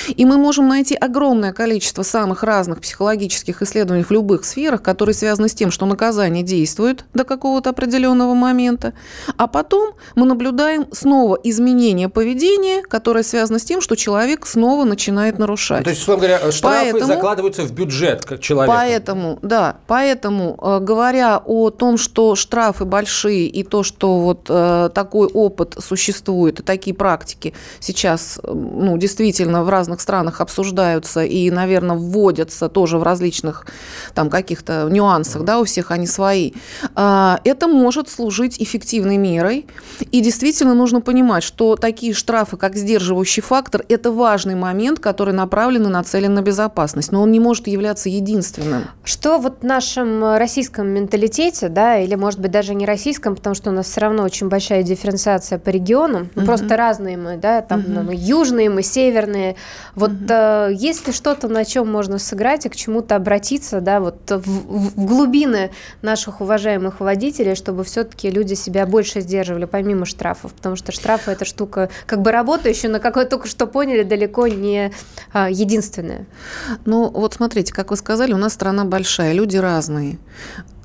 И 0.09 0.25
мы 0.25 0.37
можем 0.37 0.69
найти 0.69 0.95
огромное 0.95 1.53
количество 1.53 2.03
самых 2.03 2.43
разных 2.43 2.81
психологических 2.81 3.63
исследований 3.63 4.05
в 4.05 4.11
любых 4.11 4.45
сферах, 4.45 4.83
которые 4.83 5.15
связаны 5.15 5.49
с 5.49 5.55
тем, 5.55 5.71
что 5.71 5.87
наказание 5.87 6.43
действует 6.43 7.05
до 7.15 7.25
какого-то 7.25 7.71
определенного 7.71 8.35
момента, 8.35 8.93
а 9.37 9.47
потом 9.47 9.95
мы 10.15 10.27
наблюдаем 10.27 10.87
снова 10.93 11.39
изменение 11.43 12.09
поведения, 12.09 12.83
которое 12.83 13.23
связано 13.23 13.59
с 13.59 13.65
тем, 13.65 13.81
что 13.81 13.97
человек 13.97 14.47
снова 14.47 14.85
начинает 14.85 15.39
нарушать. 15.39 15.85
То 15.85 15.91
есть, 15.91 16.03
условно 16.03 16.27
говоря, 16.27 16.53
штрафы 16.53 16.93
поэтому, 16.93 17.07
закладываются 17.07 17.63
в 17.63 17.73
бюджет 17.73 18.25
как 18.25 18.41
человек. 18.41 18.75
Поэтому, 18.75 19.39
да, 19.43 19.77
поэтому, 19.87 20.59
э, 20.61 20.79
говоря 20.81 21.43
о 21.45 21.71
том, 21.71 21.97
что 21.99 22.35
штрафы 22.35 22.85
большие 22.85 23.47
и 23.47 23.63
то, 23.63 23.83
что 23.83 24.19
вот 24.19 24.47
э, 24.49 24.91
такой 24.95 25.29
опыт 25.29 25.77
существует, 25.79 26.61
и 26.61 26.63
такие 26.63 26.95
практики 26.95 27.55
сейчас, 27.81 28.41
ну, 28.43 28.97
действительно 28.99 29.65
в 29.65 29.69
разных 29.79 30.01
странах 30.01 30.41
обсуждаются 30.41 31.25
и, 31.25 31.51
наверное, 31.51 31.97
вводятся 31.97 32.69
тоже 32.69 32.99
в 32.99 33.05
различных 33.05 33.65
там 34.13 34.29
каких-то 34.29 34.89
нюансах, 34.91 35.45
да, 35.45 35.61
у 35.61 35.65
всех 35.65 35.93
они 35.93 36.07
свои, 36.07 36.53
а, 36.95 37.41
это 37.45 37.69
может 37.69 38.09
служить 38.09 38.61
эффективной 38.61 39.17
мерой. 39.17 39.67
И 40.11 40.21
действительно 40.21 40.75
нужно 40.75 41.01
понимать, 41.01 41.43
что 41.45 41.77
такие 41.77 42.13
штрафы, 42.13 42.57
как 42.57 42.77
сдерживающий 42.77 43.43
фактор, 43.43 43.85
это 43.89 44.11
важный 44.11 44.55
момент, 44.55 44.99
который 44.99 45.35
направлен 45.35 45.87
и 45.87 45.91
нацелен 45.91 46.35
на 46.35 46.43
безопасность, 46.43 47.13
но 47.13 47.23
он 47.23 47.31
не 47.31 47.41
может 47.41 47.69
являться 47.69 48.09
единственным. 48.09 48.85
Что 49.05 49.39
вот 49.39 49.61
в 49.61 49.65
нашем 49.65 50.37
российском 50.37 50.89
менталитете, 50.89 51.69
да, 51.69 51.99
или, 51.99 52.15
может 52.17 52.41
быть, 52.41 52.51
даже 52.51 52.75
не 52.75 52.87
российском, 52.87 53.37
потому 53.37 53.55
что 53.55 53.71
у 53.71 53.73
нас 53.73 53.87
все 53.87 54.01
равно 54.01 54.25
очень 54.25 54.49
большая 54.49 54.83
дифференциация 54.83 55.59
по 55.59 55.71
регионам, 55.71 56.31
угу. 56.35 56.45
просто 56.45 56.77
разные 56.77 57.17
мы, 57.17 57.37
да, 57.37 57.61
там 57.61 57.81
угу. 57.81 58.03
мы 58.09 58.15
южные, 58.17 58.71
мы 58.71 58.83
северные, 58.83 59.57
вот 59.95 60.11
угу. 60.11 60.27
э, 60.29 60.71
есть 60.75 61.07
ли 61.07 61.13
что-то, 61.13 61.49
на 61.49 61.65
чем 61.65 61.91
можно 61.91 62.19
сыграть 62.19 62.67
и 62.67 62.69
к 62.69 62.77
чему-то 62.77 63.17
обратиться, 63.17 63.81
да, 63.81 64.01
вот 64.01 64.31
в, 64.31 64.41
в 64.41 65.05
глубины 65.05 65.71
наших 66.03 66.41
уважаемых 66.41 67.01
водителей, 67.01 67.55
чтобы 67.55 67.85
все-таки 67.85 68.31
люди 68.31 68.55
себя 68.55 68.87
больше 68.87 69.21
сдерживали, 69.21 69.65
помимо 69.65 70.05
штрафов, 70.07 70.53
потому 70.53 70.77
что 70.77 70.93
штрафы 70.93 71.33
это 71.33 71.45
штука 71.45 71.91
как 72.07 72.23
бы 72.23 72.33
работающая, 72.33 72.91
но, 72.91 73.01
как 73.01 73.17
вы 73.17 73.25
только 73.25 73.49
что 73.49 73.67
поняли, 73.67 74.03
далеко 74.03 74.47
не 74.47 74.93
а, 75.33 75.51
единственная. 75.51 76.27
Ну, 76.85 77.09
вот 77.11 77.35
смотрите, 77.35 77.73
как 77.73 77.91
вы 77.91 77.97
сказали, 77.97 78.33
у 78.33 78.39
нас 78.39 78.55
страна 78.55 78.85
большая, 78.85 79.33
люди 79.33 79.57
разные. 79.57 80.19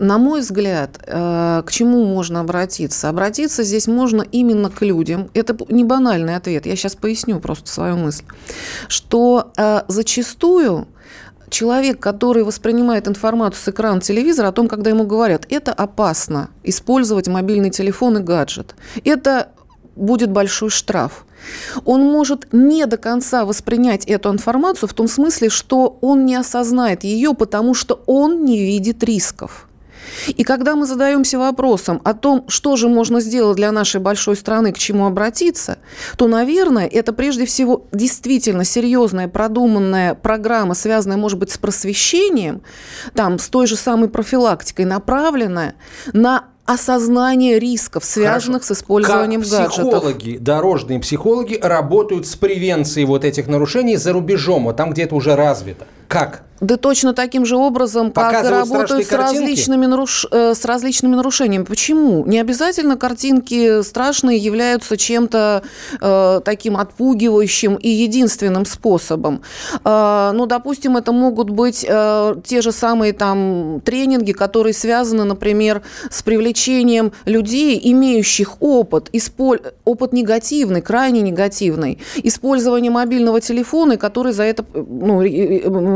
На 0.03 0.17
мой 0.17 0.41
взгляд, 0.41 0.99
э, 1.07 1.63
к 1.65 1.71
чему 1.71 2.03
можно 2.03 2.41
обратиться? 2.41 3.07
Обратиться 3.07 3.63
здесь 3.63 3.87
можно 3.87 4.21
именно 4.21 4.69
к 4.69 4.81
людям. 4.81 5.29
Это 5.33 5.55
не 5.69 5.85
банальный 5.85 6.35
ответ, 6.35 6.65
я 6.65 6.75
сейчас 6.75 6.95
поясню 6.95 7.39
просто 7.39 7.69
свою 7.69 7.95
мысль. 7.95 8.25
Что 8.89 9.53
э, 9.55 9.83
зачастую 9.87 10.89
человек, 11.49 12.01
который 12.01 12.43
воспринимает 12.43 13.07
информацию 13.07 13.63
с 13.63 13.67
экрана 13.69 14.01
телевизора 14.01 14.49
о 14.49 14.51
том, 14.51 14.67
когда 14.67 14.89
ему 14.89 15.05
говорят, 15.05 15.45
это 15.49 15.71
опасно 15.71 16.49
использовать 16.63 17.29
мобильный 17.29 17.69
телефон 17.69 18.17
и 18.17 18.21
гаджет, 18.21 18.75
это 19.05 19.53
будет 19.95 20.31
большой 20.31 20.69
штраф. 20.69 21.25
Он 21.85 22.01
может 22.01 22.51
не 22.51 22.85
до 22.87 22.97
конца 22.97 23.45
воспринять 23.45 24.03
эту 24.03 24.31
информацию 24.33 24.89
в 24.89 24.93
том 24.93 25.07
смысле, 25.07 25.47
что 25.47 25.97
он 26.01 26.25
не 26.25 26.35
осознает 26.35 27.05
ее, 27.05 27.33
потому 27.33 27.73
что 27.73 28.03
он 28.05 28.43
не 28.43 28.59
видит 28.59 29.01
рисков. 29.01 29.69
И 30.27 30.43
когда 30.43 30.75
мы 30.75 30.85
задаемся 30.85 31.37
вопросом 31.39 32.01
о 32.03 32.13
том, 32.13 32.45
что 32.47 32.75
же 32.75 32.87
можно 32.87 33.19
сделать 33.19 33.57
для 33.57 33.71
нашей 33.71 34.01
большой 34.01 34.35
страны, 34.35 34.71
к 34.71 34.77
чему 34.77 35.05
обратиться, 35.05 35.77
то, 36.17 36.27
наверное, 36.27 36.87
это 36.87 37.13
прежде 37.13 37.45
всего 37.45 37.85
действительно 37.91 38.63
серьезная, 38.63 39.27
продуманная 39.27 40.15
программа, 40.15 40.73
связанная, 40.73 41.17
может 41.17 41.39
быть, 41.39 41.51
с 41.51 41.57
просвещением, 41.57 42.61
там, 43.13 43.39
с 43.39 43.47
той 43.49 43.67
же 43.67 43.75
самой 43.75 44.09
профилактикой, 44.09 44.85
направленная 44.85 45.75
на 46.13 46.45
осознание 46.65 47.59
рисков, 47.59 48.05
связанных 48.05 48.61
Хорошо. 48.61 48.75
с 48.75 48.77
использованием 48.77 49.41
как 49.41 49.49
гаджетов. 49.49 49.73
психологи, 49.73 50.37
дорожные 50.37 50.99
психологи 50.99 51.59
работают 51.61 52.25
с 52.25 52.35
превенцией 52.35 53.05
вот 53.05 53.25
этих 53.25 53.47
нарушений 53.47 53.97
за 53.97 54.13
рубежом, 54.13 54.63
вот 54.63 54.77
там, 54.77 54.91
где 54.91 55.03
это 55.03 55.15
уже 55.15 55.35
развито. 55.35 55.85
Как? 56.07 56.43
Да 56.63 56.77
точно 56.77 57.13
таким 57.13 57.45
же 57.45 57.57
образом, 57.57 58.11
как 58.11 58.49
работают 58.49 59.05
с 59.05 59.11
различными, 59.11 59.85
наруш... 59.85 60.25
Э, 60.31 60.53
с 60.55 60.63
различными 60.63 61.15
нарушениями. 61.15 61.65
Почему? 61.65 62.25
Не 62.25 62.39
обязательно 62.39 62.95
картинки 62.95 63.81
страшные 63.81 64.37
являются 64.37 64.95
чем-то 64.95 65.63
э, 65.99 66.41
таким 66.45 66.77
отпугивающим 66.77 67.75
и 67.75 67.89
единственным 67.89 68.65
способом. 68.65 69.41
Э, 69.83 70.31
ну, 70.33 70.45
допустим, 70.45 70.95
это 70.95 71.11
могут 71.11 71.49
быть 71.49 71.85
э, 71.85 72.35
те 72.45 72.61
же 72.61 72.71
самые 72.71 73.11
там 73.11 73.81
тренинги, 73.83 74.31
которые 74.31 74.73
связаны, 74.73 75.25
например, 75.25 75.81
с 76.09 76.23
привлечением 76.23 77.11
людей, 77.25 77.77
имеющих 77.83 78.61
опыт, 78.61 79.09
исполь... 79.11 79.59
опыт 79.83 80.13
негативный, 80.13 80.81
крайне 80.81 81.19
негативный, 81.19 81.99
использование 82.23 82.91
мобильного 82.91 83.41
телефона, 83.41 83.97
который 83.97 84.31
за 84.31 84.43
это 84.43 84.63
ну, 84.73 85.21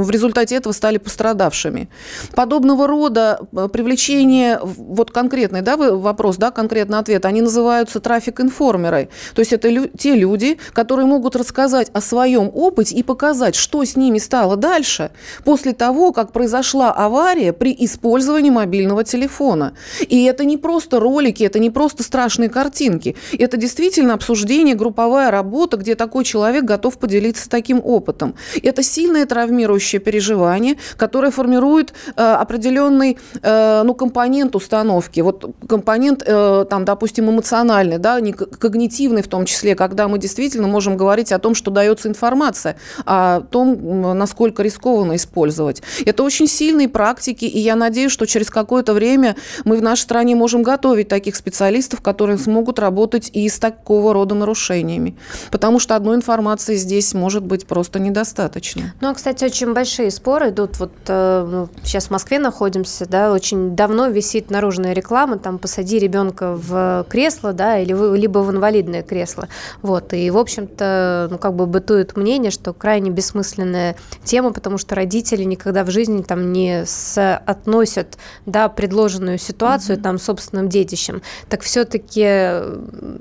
в 0.08 0.12
результате 0.12 0.56
этого 0.56 0.74
стали 0.74 0.98
пострадавшими. 0.98 1.90
Подобного 2.34 2.88
рода 2.88 3.40
э, 3.52 3.68
привлечение, 3.72 4.60
вот 4.64 5.12
конкретный 5.12 5.62
да, 5.62 5.76
вопрос, 5.76 6.38
да, 6.38 6.52
конкретный 6.52 6.98
ответ, 6.98 7.26
они 7.26 7.42
называются 7.42 8.00
трафик-информеры. 8.00 9.10
То 9.36 9.42
есть 9.42 9.52
это 9.52 9.68
лю- 9.68 9.90
те 9.98 10.16
люди, 10.16 10.58
которые 10.72 11.06
могут 11.06 11.36
рассказать 11.36 11.90
о 11.94 12.00
своем 12.00 12.50
опыте 12.54 12.96
и 12.96 13.04
показать, 13.04 13.56
что 13.56 13.84
с 13.84 13.96
ними 13.98 14.18
стало 14.18 14.56
дальше 14.56 15.12
после 15.44 15.74
того, 15.74 16.14
как 16.14 16.32
произошла 16.32 16.92
авария 16.92 17.52
при 17.52 17.76
использовании 17.78 18.50
мобильного 18.50 19.04
телефона. 19.04 19.74
И 20.08 20.24
это 20.24 20.46
не 20.46 20.56
просто 20.56 21.00
ролики, 21.02 21.44
это 21.44 21.60
не 21.60 21.70
просто 21.70 22.04
страшные 22.04 22.50
картинки. 22.50 23.16
Это 23.38 23.58
действительно 23.58 24.14
обсуждение, 24.14 24.76
групповая 24.76 25.32
работа, 25.32 25.76
где 25.76 25.96
такой 25.96 26.24
человек 26.24 26.64
готов 26.64 26.98
поделиться 26.98 27.50
таким 27.50 27.82
опытом. 27.84 28.36
Это 28.64 28.84
сильное 28.84 29.26
травмирующее 29.26 29.87
переживание, 29.96 30.76
которое 30.98 31.32
формирует 31.32 31.94
э, 32.16 32.22
определенный 32.22 33.18
э, 33.42 33.82
ну, 33.84 33.94
компонент 33.94 34.56
установки. 34.56 35.22
Вот 35.22 35.46
компонент, 35.68 36.24
э, 36.26 36.66
там, 36.70 36.86
допустим, 36.86 37.30
эмоциональный, 37.30 37.98
да, 37.98 38.20
не 38.20 38.34
когнитивный 38.34 39.22
в 39.22 39.28
том 39.28 39.46
числе, 39.46 39.76
когда 39.76 40.08
мы 40.08 40.20
действительно 40.20 40.68
можем 40.68 40.98
говорить 40.98 41.32
о 41.32 41.40
том, 41.40 41.56
что 41.56 41.72
дается 41.72 42.10
информация, 42.10 42.78
о 43.06 43.42
том, 43.42 44.18
насколько 44.18 44.64
рискованно 44.64 45.16
использовать. 45.16 45.82
Это 46.06 46.24
очень 46.24 46.48
сильные 46.48 46.90
практики, 46.90 47.46
и 47.46 47.60
я 47.60 47.76
надеюсь, 47.76 48.12
что 48.12 48.26
через 48.26 48.50
какое-то 48.50 48.94
время 48.94 49.36
мы 49.66 49.78
в 49.78 49.82
нашей 49.82 50.02
стране 50.02 50.36
можем 50.36 50.64
готовить 50.64 51.08
таких 51.08 51.36
специалистов, 51.36 52.02
которые 52.02 52.38
смогут 52.38 52.80
работать 52.80 53.30
и 53.34 53.48
с 53.48 53.60
такого 53.60 54.14
рода 54.14 54.36
нарушениями. 54.36 55.16
Потому 55.52 55.80
что 55.80 55.96
одной 55.96 56.16
информации 56.16 56.76
здесь 56.76 57.14
может 57.14 57.44
быть 57.44 57.66
просто 57.66 58.00
недостаточно. 58.00 58.94
Ну, 59.02 59.10
а, 59.10 59.14
кстати, 59.14 59.46
очень 59.46 59.68
большие 59.78 60.10
споры 60.10 60.50
идут. 60.50 60.80
Вот 60.80 60.92
э, 61.06 61.48
ну, 61.48 61.70
сейчас 61.84 62.08
в 62.08 62.10
Москве 62.10 62.40
находимся, 62.40 63.06
да, 63.06 63.32
очень 63.32 63.76
давно 63.76 64.08
висит 64.08 64.50
наружная 64.50 64.94
реклама, 64.94 65.38
там 65.38 65.60
посади 65.60 66.00
ребенка 66.00 66.56
в 66.56 67.06
кресло, 67.08 67.54
да, 67.54 67.78
или 67.78 67.94
в, 67.94 68.16
либо 68.16 68.40
в 68.40 68.50
инвалидное 68.50 69.04
кресло. 69.04 69.48
Вот, 69.84 70.14
и, 70.14 70.32
в 70.32 70.38
общем-то, 70.40 71.28
ну, 71.30 71.38
как 71.38 71.54
бы 71.54 71.68
бытует 71.68 72.18
мнение, 72.18 72.50
что 72.50 72.74
крайне 72.74 73.12
бессмысленная 73.12 73.96
тема, 74.24 74.52
потому 74.52 74.80
что 74.80 74.96
родители 74.96 75.44
никогда 75.44 75.84
в 75.84 75.92
жизни 75.92 76.24
там 76.24 76.52
не 76.52 76.84
соотносят, 76.88 78.18
да, 78.48 78.70
предложенную 78.70 79.38
ситуацию 79.38 80.00
mm-hmm. 80.00 80.02
там 80.02 80.18
собственным 80.18 80.70
детищем. 80.70 81.22
Так 81.50 81.62
все-таки 81.62 82.24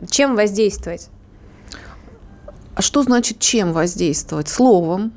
чем 0.08 0.36
воздействовать? 0.36 1.10
А 2.74 2.80
что 2.80 3.02
значит 3.02 3.40
чем 3.40 3.74
воздействовать? 3.74 4.48
Словом, 4.48 5.12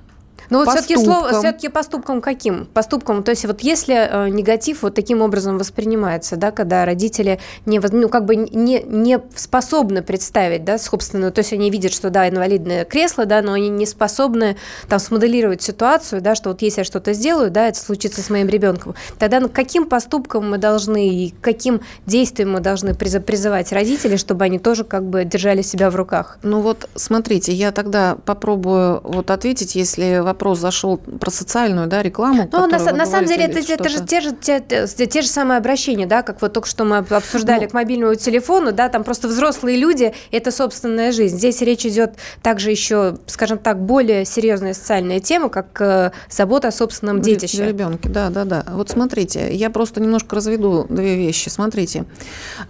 но 0.49 0.59
вот 0.59 0.69
все-таки 0.69 0.97
слово, 0.97 1.39
все-таки 1.39 1.69
поступком 1.69 2.21
каким? 2.21 2.65
Поступком, 2.65 3.23
то 3.23 3.31
есть 3.31 3.45
вот 3.45 3.61
если 3.61 3.95
э, 3.95 4.29
негатив 4.29 4.81
вот 4.81 4.95
таким 4.95 5.21
образом 5.21 5.57
воспринимается, 5.57 6.37
да, 6.37 6.51
когда 6.51 6.85
родители 6.85 7.39
не, 7.65 7.79
ну, 7.79 8.09
как 8.09 8.25
бы 8.25 8.35
не, 8.35 8.81
не 8.83 9.19
способны 9.35 10.01
представить, 10.01 10.63
да, 10.63 10.77
собственно, 10.77 11.31
то 11.31 11.39
есть 11.39 11.53
они 11.53 11.69
видят, 11.69 11.93
что, 11.93 12.09
да, 12.09 12.27
инвалидное 12.27 12.85
кресло, 12.85 13.25
да, 13.25 13.41
но 13.41 13.53
они 13.53 13.69
не 13.69 13.85
способны 13.85 14.57
там 14.87 14.99
смоделировать 14.99 15.61
ситуацию, 15.61 16.21
да, 16.21 16.35
что 16.35 16.49
вот 16.49 16.61
если 16.61 16.81
я 16.81 16.85
что-то 16.85 17.13
сделаю, 17.13 17.51
да, 17.51 17.67
это 17.67 17.79
случится 17.79 18.21
с 18.21 18.29
моим 18.29 18.47
ребенком, 18.47 18.95
тогда 19.19 19.39
ну, 19.39 19.49
каким 19.49 19.85
поступком 19.85 20.49
мы 20.49 20.57
должны 20.57 21.09
и 21.09 21.33
каким 21.41 21.81
действием 22.05 22.51
мы 22.51 22.59
должны 22.59 22.95
призывать 22.95 23.71
родителей, 23.71 24.17
чтобы 24.17 24.45
они 24.45 24.57
тоже 24.57 24.83
как 24.83 25.03
бы 25.03 25.25
держали 25.25 25.61
себя 25.61 25.89
в 25.91 25.95
руках? 25.95 26.39
Ну 26.41 26.61
вот, 26.61 26.89
смотрите, 26.95 27.53
я 27.53 27.71
тогда 27.71 28.17
попробую 28.25 29.01
вот 29.03 29.29
ответить, 29.29 29.75
если 29.75 30.19
вопрос 30.19 30.38
вопрос 30.39 30.59
зашел 30.59 30.97
про 30.97 31.29
социальную 31.31 31.87
да, 31.87 32.01
рекламу. 32.01 32.47
Ну, 32.51 32.67
на, 32.67 32.77
на 32.93 33.05
самом 33.05 33.27
деле, 33.27 33.43
это, 33.43 33.59
это 33.59 33.89
же 33.89 34.05
те 34.05 34.21
же, 34.21 34.31
те, 34.31 34.61
те 34.61 35.21
же 35.21 35.27
самые 35.27 35.57
обращения, 35.57 36.05
да, 36.05 36.21
как 36.21 36.41
вот 36.41 36.53
только 36.53 36.67
что 36.67 36.85
мы 36.85 36.97
обсуждали 36.97 37.63
ну, 37.63 37.69
к 37.69 37.73
мобильному 37.73 38.15
телефону, 38.15 38.71
да, 38.71 38.87
там 38.87 39.03
просто 39.03 39.27
взрослые 39.27 39.77
люди, 39.77 40.13
это 40.31 40.51
собственная 40.51 41.11
жизнь. 41.11 41.37
Здесь 41.37 41.61
речь 41.61 41.85
идет 41.85 42.13
также 42.41 42.71
еще, 42.71 43.17
скажем 43.27 43.57
так, 43.57 43.81
более 43.81 44.23
серьезная 44.23 44.73
социальная 44.73 45.19
тема, 45.19 45.49
как 45.49 45.81
э, 45.81 46.11
забота 46.29 46.69
о 46.69 46.71
собственном 46.71 47.21
детище. 47.21 47.67
Ребенке, 47.67 48.07
да, 48.07 48.29
да, 48.29 48.45
да. 48.45 48.63
Вот 48.71 48.89
смотрите, 48.89 49.53
я 49.53 49.69
просто 49.69 49.99
немножко 49.99 50.37
разведу 50.37 50.85
две 50.89 51.17
вещи. 51.17 51.49
Смотрите, 51.49 52.05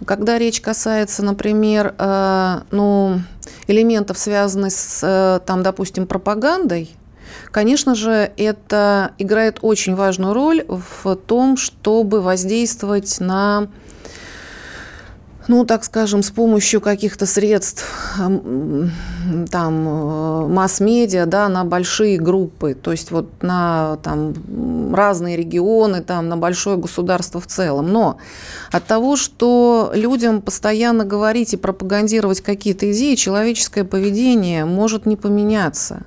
когда 0.04 0.38
речь 0.38 0.60
касается, 0.60 1.22
например, 1.22 1.94
э, 1.96 2.60
ну, 2.72 3.20
элементов, 3.68 4.18
связанных 4.18 4.72
с, 4.72 5.00
э, 5.02 5.40
там, 5.46 5.62
допустим, 5.62 6.06
пропагандой, 6.06 6.90
Конечно 7.50 7.94
же, 7.94 8.30
это 8.36 9.12
играет 9.18 9.58
очень 9.62 9.94
важную 9.94 10.34
роль 10.34 10.64
в 10.68 11.16
том, 11.16 11.56
чтобы 11.56 12.20
воздействовать 12.20 13.18
на 13.20 13.68
ну, 15.48 15.64
так 15.64 15.82
скажем, 15.82 16.22
с 16.22 16.30
помощью 16.30 16.80
каких-то 16.80 17.26
средств 17.26 17.84
там 19.50 19.88
э, 19.88 20.46
масс-медиа, 20.46 21.26
да, 21.26 21.48
на 21.48 21.64
большие 21.64 22.18
группы, 22.18 22.74
то 22.74 22.92
есть 22.92 23.10
вот 23.10 23.42
на 23.42 23.98
там 24.04 24.94
разные 24.94 25.36
регионы, 25.36 26.02
там 26.02 26.28
на 26.28 26.36
большое 26.36 26.76
государство 26.76 27.40
в 27.40 27.48
целом. 27.48 27.90
Но 27.92 28.18
от 28.70 28.84
того, 28.84 29.16
что 29.16 29.90
людям 29.92 30.40
постоянно 30.40 31.04
говорить 31.04 31.52
и 31.52 31.56
пропагандировать 31.56 32.42
какие-то 32.42 32.92
идеи, 32.92 33.16
человеческое 33.16 33.82
поведение 33.82 34.64
может 34.66 35.04
не 35.04 35.16
поменяться. 35.16 36.04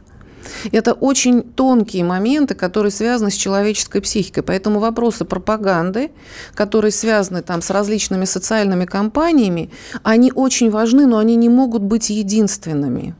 Это 0.71 0.93
очень 0.93 1.41
тонкие 1.41 2.03
моменты, 2.03 2.55
которые 2.55 2.91
связаны 2.91 3.31
с 3.31 3.35
человеческой 3.35 4.01
психикой. 4.01 4.43
Поэтому 4.43 4.79
вопросы 4.79 5.25
пропаганды, 5.25 6.11
которые 6.53 6.91
связаны 6.91 7.41
там 7.41 7.61
с 7.61 7.69
различными 7.69 8.25
социальными 8.25 8.85
компаниями, 8.85 9.69
они 10.03 10.31
очень 10.33 10.69
важны, 10.69 11.05
но 11.05 11.17
они 11.17 11.35
не 11.35 11.49
могут 11.49 11.81
быть 11.81 12.09
единственными. 12.09 13.15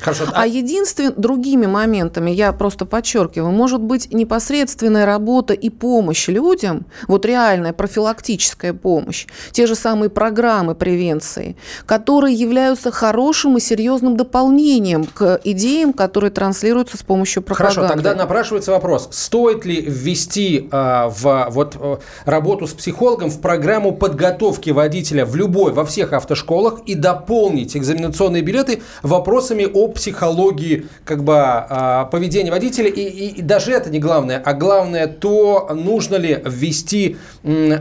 Хорошо. 0.00 0.24
А 0.32 0.46
единственными 0.46 1.14
другими 1.16 1.66
моментами, 1.66 2.30
я 2.30 2.52
просто 2.52 2.84
подчеркиваю, 2.84 3.52
может 3.52 3.80
быть 3.80 4.12
непосредственная 4.12 5.06
работа 5.06 5.54
и 5.54 5.70
помощь 5.70 6.28
людям, 6.28 6.86
вот 7.06 7.24
реальная 7.24 7.72
профилактическая 7.72 8.72
помощь, 8.72 9.26
те 9.52 9.66
же 9.66 9.74
самые 9.74 10.10
программы 10.10 10.74
превенции, 10.74 11.56
которые 11.86 12.34
являются 12.34 12.90
хорошим 12.90 13.56
и 13.56 13.60
серьезным 13.60 14.16
дополнением 14.16 15.04
к 15.04 15.40
идеям, 15.44 15.92
которые 15.92 16.30
транслируются 16.30 16.96
с 16.96 17.02
помощью 17.02 17.42
пропаганды. 17.42 17.74
Хорошо, 17.80 17.94
тогда 17.94 18.14
напрашивается 18.14 18.72
вопрос, 18.72 19.08
стоит 19.12 19.64
ли 19.64 19.80
ввести 19.80 20.68
э, 20.70 21.08
в 21.08 21.48
вот, 21.50 21.76
э, 21.80 21.96
работу 22.24 22.66
с 22.66 22.72
психологом 22.72 23.30
в 23.30 23.40
программу 23.40 23.92
подготовки 23.92 24.70
водителя 24.70 25.24
в 25.24 25.36
любой, 25.36 25.72
во 25.72 25.84
всех 25.84 26.12
автошколах 26.12 26.80
и 26.86 26.94
дополнить 26.94 27.76
экзаменационные 27.76 28.42
билеты 28.42 28.82
вопросами 29.02 29.64
о 29.64 29.87
психологии 29.88 30.86
как 31.04 31.24
бы 31.24 31.34
а, 31.36 32.04
поведения 32.06 32.50
водителя. 32.50 32.88
И, 32.88 33.00
и, 33.00 33.28
и 33.38 33.42
даже 33.42 33.72
это 33.72 33.90
не 33.90 33.98
главное, 33.98 34.42
а 34.44 34.54
главное 34.54 35.06
то, 35.06 35.70
нужно 35.74 36.16
ли 36.16 36.42
ввести 36.44 37.16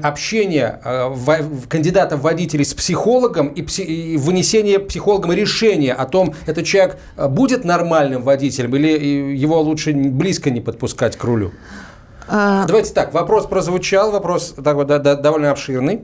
общение 0.04 0.80
а, 0.84 1.16
кандидата 1.70 2.18
в 2.18 2.22
водители 2.22 2.64
с 2.64 2.74
психологом 2.74 3.48
и, 3.48 3.62
пси, 3.62 3.84
и 3.84 4.18
вынесение 4.18 4.80
психологом 4.80 5.32
решения 5.32 5.94
о 5.94 6.06
том, 6.06 6.34
этот 6.46 6.66
человек 6.66 6.98
а, 7.16 7.28
будет 7.28 7.64
нормальным 7.66 8.22
водителем 8.24 8.76
или 8.76 9.36
его 9.36 9.62
лучше 9.62 9.94
близко 9.94 10.50
не 10.50 10.62
подпускать 10.62 11.18
к 11.18 11.24
рулю. 11.24 11.52
Давайте 12.30 12.94
так, 12.94 13.14
вопрос 13.14 13.46
прозвучал, 13.46 14.12
вопрос 14.12 14.54
довольно 14.58 15.52
обширный. 15.52 16.02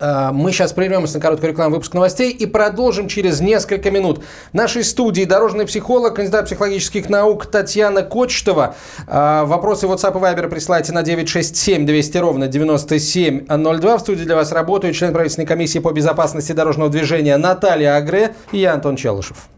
Э, 0.00 0.30
мы 0.32 0.52
сейчас 0.52 0.72
прервемся 0.72 1.14
на 1.14 1.20
короткую 1.20 1.52
рекламу 1.52 1.76
выпуск 1.76 1.94
новостей 1.94 2.30
и 2.30 2.46
продолжим 2.46 3.08
через 3.08 3.40
несколько 3.40 3.90
минут. 3.90 4.22
В 4.52 4.54
нашей 4.54 4.84
студии 4.84 5.24
дорожный 5.24 5.66
психолог, 5.66 6.16
кандидат 6.16 6.46
психологических 6.46 7.08
наук 7.08 7.46
Татьяна 7.46 8.02
Кочетова. 8.02 8.74
Э, 9.06 9.44
вопросы 9.44 9.86
WhatsApp 9.86 10.16
и 10.16 10.22
Viber 10.22 10.48
присылайте 10.48 10.92
на 10.92 11.02
967 11.02 11.86
200 11.86 12.18
ровно 12.18 12.48
9702. 12.48 13.96
В 13.96 14.00
студии 14.00 14.24
для 14.24 14.36
вас 14.36 14.52
работают 14.52 14.96
член 14.96 15.12
правительственной 15.12 15.46
комиссии 15.46 15.78
по 15.78 15.92
безопасности 15.92 16.52
дорожного 16.52 16.90
движения 16.90 17.36
Наталья 17.36 17.96
Агре 17.96 18.34
и 18.52 18.58
я, 18.58 18.74
Антон 18.74 18.96
Челышев. 18.96 19.48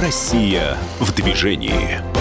Россия 0.00 0.76
в 1.00 1.12
движении. 1.14 2.15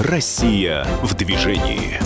Россия 0.00 0.86
в 1.02 1.14
движении. 1.14 2.00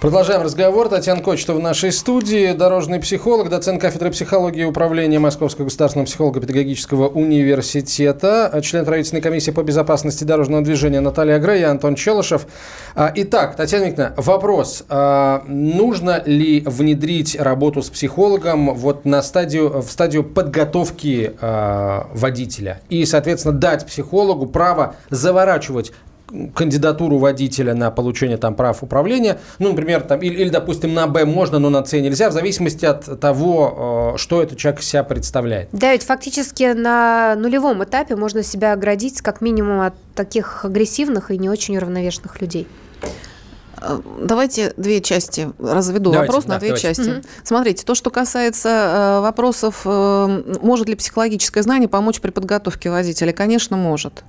Продолжаем 0.00 0.42
разговор. 0.42 0.88
Татьяна 0.88 1.20
Кочетова 1.20 1.58
в 1.58 1.60
нашей 1.60 1.90
студии, 1.90 2.52
дорожный 2.52 3.00
психолог, 3.00 3.48
доцент 3.48 3.80
кафедры 3.80 4.10
психологии 4.10 4.62
и 4.62 4.64
управления 4.64 5.18
Московского 5.18 5.64
государственного 5.64 6.06
психолого-педагогического 6.06 7.08
университета, 7.08 8.60
член 8.62 8.84
правительственной 8.84 9.20
комиссии 9.20 9.50
по 9.50 9.64
безопасности 9.64 10.22
дорожного 10.22 10.62
движения 10.62 11.00
Наталья 11.00 11.40
Грей 11.40 11.64
Антон 11.64 11.96
Челышев. 11.96 12.46
А, 12.94 13.12
итак, 13.16 13.56
Татьяна 13.56 13.86
Викторовна, 13.86 14.14
вопрос. 14.16 14.84
А, 14.88 15.42
нужно 15.48 16.22
ли 16.24 16.62
внедрить 16.66 17.36
работу 17.36 17.82
с 17.82 17.90
психологом 17.90 18.74
вот 18.74 19.04
на 19.04 19.22
стадию, 19.22 19.82
в 19.82 19.90
стадию 19.90 20.22
подготовки 20.22 21.32
а, 21.40 22.06
водителя 22.14 22.80
и, 22.90 23.04
соответственно, 23.06 23.58
дать 23.58 23.86
психологу 23.86 24.46
право 24.46 24.94
заворачивать 25.10 25.92
кандидатуру 26.54 27.18
водителя 27.18 27.74
на 27.74 27.90
получение 27.90 28.36
там 28.36 28.54
прав 28.54 28.82
управления, 28.82 29.38
ну, 29.58 29.70
например, 29.70 30.02
там, 30.02 30.20
или, 30.20 30.42
или, 30.42 30.48
допустим, 30.48 30.94
на 30.94 31.06
Б 31.06 31.24
можно, 31.24 31.58
но 31.58 31.70
на 31.70 31.84
С 31.84 31.92
нельзя, 31.92 32.30
в 32.30 32.32
зависимости 32.32 32.84
от 32.84 33.20
того, 33.20 34.12
э, 34.14 34.18
что 34.18 34.42
этот 34.42 34.58
человек 34.58 34.82
себя 34.82 35.04
представляет. 35.04 35.68
Да, 35.72 35.92
ведь 35.92 36.02
фактически 36.02 36.72
на 36.72 37.34
нулевом 37.36 37.84
этапе 37.84 38.16
можно 38.16 38.42
себя 38.42 38.72
оградить 38.72 39.20
как 39.20 39.40
минимум 39.40 39.80
от 39.80 39.94
таких 40.14 40.64
агрессивных 40.64 41.30
и 41.30 41.38
не 41.38 41.48
очень 41.48 41.76
уравновешенных 41.76 42.40
людей. 42.40 42.66
Э, 43.82 44.00
давайте 44.20 44.72
две 44.76 45.00
части 45.00 45.50
разведу 45.58 46.12
давайте, 46.12 46.30
вопрос 46.30 46.44
да, 46.44 46.54
на 46.54 46.58
две 46.58 46.68
давайте. 46.68 46.88
части. 46.88 47.10
Угу. 47.10 47.22
Смотрите, 47.44 47.84
то, 47.84 47.94
что 47.94 48.10
касается 48.10 48.68
э, 48.68 49.20
вопросов, 49.20 49.82
э, 49.84 50.58
может 50.62 50.88
ли 50.88 50.94
психологическое 50.94 51.62
знание 51.62 51.88
помочь 51.88 52.20
при 52.20 52.30
подготовке 52.30 52.90
водителя, 52.90 53.32
конечно, 53.32 53.76
может. 53.76 54.24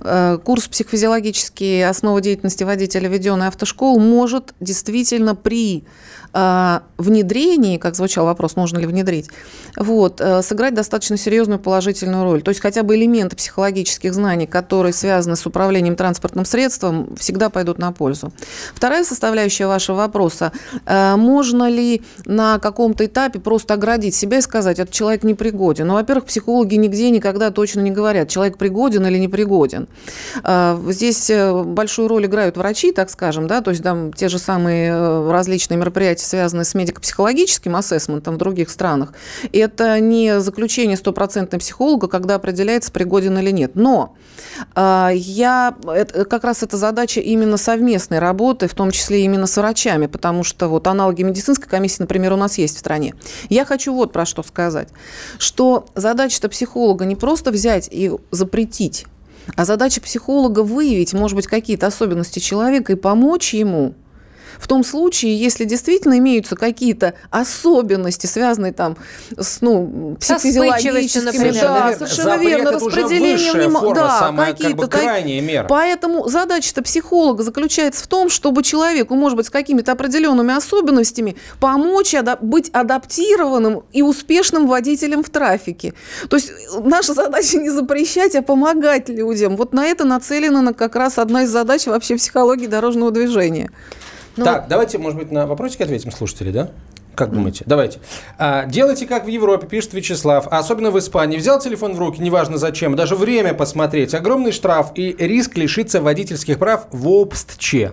Э, 0.00 0.38
курс 0.42 0.68
психофизиологические 0.68 1.88
основы 1.88 2.20
деятельности 2.20 2.64
водителя 2.64 3.08
введенной 3.08 3.48
автошкол 3.48 3.98
может 3.98 4.54
действительно 4.60 5.34
при 5.34 5.84
внедрении, 6.32 7.76
как 7.78 7.96
звучал 7.96 8.26
вопрос, 8.26 8.56
нужно 8.56 8.78
ли 8.78 8.86
внедрить, 8.86 9.28
вот, 9.76 10.20
э, 10.20 10.42
сыграть 10.42 10.74
достаточно 10.74 11.16
серьезную 11.16 11.58
положительную 11.58 12.24
роль. 12.24 12.42
То 12.42 12.50
есть 12.50 12.60
хотя 12.60 12.82
бы 12.82 12.94
элементы 12.94 13.36
психологических 13.36 14.14
знаний, 14.14 14.46
которые 14.46 14.92
связаны 14.92 15.36
с 15.36 15.44
управлением 15.46 15.96
транспортным 15.96 16.44
средством, 16.44 17.16
всегда 17.16 17.50
пойдут 17.50 17.78
на 17.78 17.92
пользу. 17.92 18.32
Вторая 18.74 19.04
составляющая 19.04 19.66
вашего 19.66 19.96
вопроса. 19.96 20.52
Можно 20.86 21.68
ли 21.68 22.02
на 22.26 22.58
каком-то 22.58 23.06
этапе 23.06 23.40
просто 23.40 23.74
оградить 23.74 24.14
себя 24.14 24.38
и 24.38 24.40
сказать, 24.40 24.78
этот 24.78 24.94
человек 24.94 25.24
непригоден? 25.24 25.86
Ну, 25.86 25.94
во-первых, 25.94 26.26
психологи 26.26 26.76
нигде 26.76 27.10
никогда 27.10 27.50
точно 27.50 27.80
не 27.80 27.90
говорят, 27.90 28.28
человек 28.28 28.56
пригоден 28.58 29.06
или 29.06 29.18
непригоден. 29.18 29.88
Здесь 30.88 31.30
большую 31.64 32.08
роль 32.08 32.26
играют 32.26 32.56
врачи, 32.56 32.92
так 32.92 33.10
скажем, 33.10 33.46
да, 33.46 33.60
то 33.60 33.70
есть 33.70 33.82
там 33.82 34.12
те 34.12 34.28
же 34.28 34.38
самые 34.38 35.30
различные 35.30 35.78
мероприятия 35.78 36.19
мероприятий, 36.20 36.24
связанные 36.24 36.64
с 36.64 36.74
медико-психологическим 36.74 37.76
ассессментом 37.76 38.34
в 38.34 38.38
других 38.38 38.70
странах, 38.70 39.12
это 39.52 39.98
не 40.00 40.40
заключение 40.40 40.96
стопроцентного 40.96 41.60
психолога, 41.60 42.08
когда 42.08 42.36
определяется, 42.36 42.92
пригоден 42.92 43.38
или 43.38 43.50
нет. 43.50 43.72
Но 43.74 44.16
э, 44.74 45.10
я, 45.14 45.74
как 46.28 46.44
раз 46.44 46.62
это 46.62 46.76
задача 46.76 47.20
именно 47.20 47.56
совместной 47.56 48.18
работы, 48.18 48.68
в 48.68 48.74
том 48.74 48.90
числе 48.90 49.22
именно 49.24 49.46
с 49.46 49.56
врачами, 49.56 50.06
потому 50.06 50.44
что 50.44 50.68
вот 50.68 50.86
аналоги 50.86 51.22
медицинской 51.22 51.68
комиссии, 51.68 52.02
например, 52.02 52.32
у 52.32 52.36
нас 52.36 52.58
есть 52.58 52.76
в 52.76 52.78
стране. 52.78 53.14
Я 53.48 53.64
хочу 53.64 53.94
вот 53.94 54.12
про 54.12 54.26
что 54.26 54.42
сказать, 54.42 54.88
что 55.38 55.86
задача-то 55.94 56.48
психолога 56.48 57.04
не 57.04 57.16
просто 57.16 57.50
взять 57.50 57.88
и 57.90 58.12
запретить, 58.30 59.06
а 59.56 59.64
задача 59.64 60.00
психолога 60.00 60.60
выявить, 60.62 61.12
может 61.12 61.36
быть, 61.36 61.46
какие-то 61.46 61.86
особенности 61.86 62.38
человека 62.38 62.92
и 62.92 62.96
помочь 62.96 63.54
ему– 63.54 63.94
в 64.60 64.68
том 64.68 64.84
случае, 64.84 65.36
если 65.36 65.64
действительно 65.64 66.18
имеются 66.18 66.54
какие-то 66.54 67.14
особенности, 67.30 68.26
связанные 68.26 68.72
там 68.72 68.96
с 69.36 69.62
ну, 69.62 70.16
психофизиологическими, 70.20 71.50
да, 71.60 71.94
совершенно 71.94 72.36
верно, 72.36 72.72
распределением 72.72 73.54
внимания, 73.54 73.94
да, 73.94 74.32
какие-то 74.36 74.86
как 74.86 75.00
крайние 75.00 75.40
меры. 75.40 75.66
Поэтому 75.68 76.28
задача-то 76.28 76.82
психолога 76.82 77.42
заключается 77.42 78.04
в 78.04 78.06
том, 78.06 78.28
чтобы 78.28 78.62
человеку, 78.62 79.14
может 79.14 79.36
быть, 79.36 79.46
с 79.46 79.50
какими-то 79.50 79.92
определенными 79.92 80.54
особенностями 80.54 81.36
помочь 81.58 82.14
быть 82.42 82.70
адаптированным 82.70 83.84
и 83.92 84.02
успешным 84.02 84.66
водителем 84.66 85.22
в 85.22 85.30
трафике. 85.30 85.94
То 86.28 86.36
есть 86.36 86.52
наша 86.82 87.14
задача 87.14 87.58
не 87.58 87.70
запрещать, 87.70 88.34
а 88.34 88.42
помогать 88.42 89.08
людям. 89.08 89.56
Вот 89.56 89.72
на 89.72 89.86
это 89.86 90.04
нацелена 90.04 90.74
как 90.74 90.96
раз 90.96 91.18
одна 91.18 91.44
из 91.44 91.50
задач 91.50 91.86
вообще 91.86 92.16
психологии 92.16 92.66
дорожного 92.66 93.10
движения. 93.10 93.70
Ну, 94.36 94.44
так, 94.44 94.66
давайте, 94.68 94.98
может 94.98 95.18
быть, 95.18 95.30
на 95.30 95.46
вопросики 95.46 95.82
ответим 95.82 96.10
слушатели, 96.10 96.50
да? 96.50 96.70
Как 97.14 97.32
думаете? 97.32 97.64
Давайте. 97.66 97.98
А, 98.38 98.64
делайте 98.64 99.06
как 99.06 99.24
в 99.24 99.28
Европе, 99.28 99.66
пишет 99.66 99.92
Вячеслав, 99.92 100.46
а 100.50 100.58
особенно 100.58 100.90
в 100.90 100.98
Испании. 100.98 101.36
Взял 101.36 101.60
телефон 101.60 101.94
в 101.94 101.98
руки, 101.98 102.22
неважно 102.22 102.56
зачем, 102.56 102.96
даже 102.96 103.14
время 103.14 103.52
посмотреть. 103.52 104.14
Огромный 104.14 104.52
штраф 104.52 104.92
и 104.94 105.14
риск 105.18 105.56
лишиться 105.56 106.00
водительских 106.00 106.58
прав 106.58 106.86
в 106.92 107.08
обстче. 107.08 107.92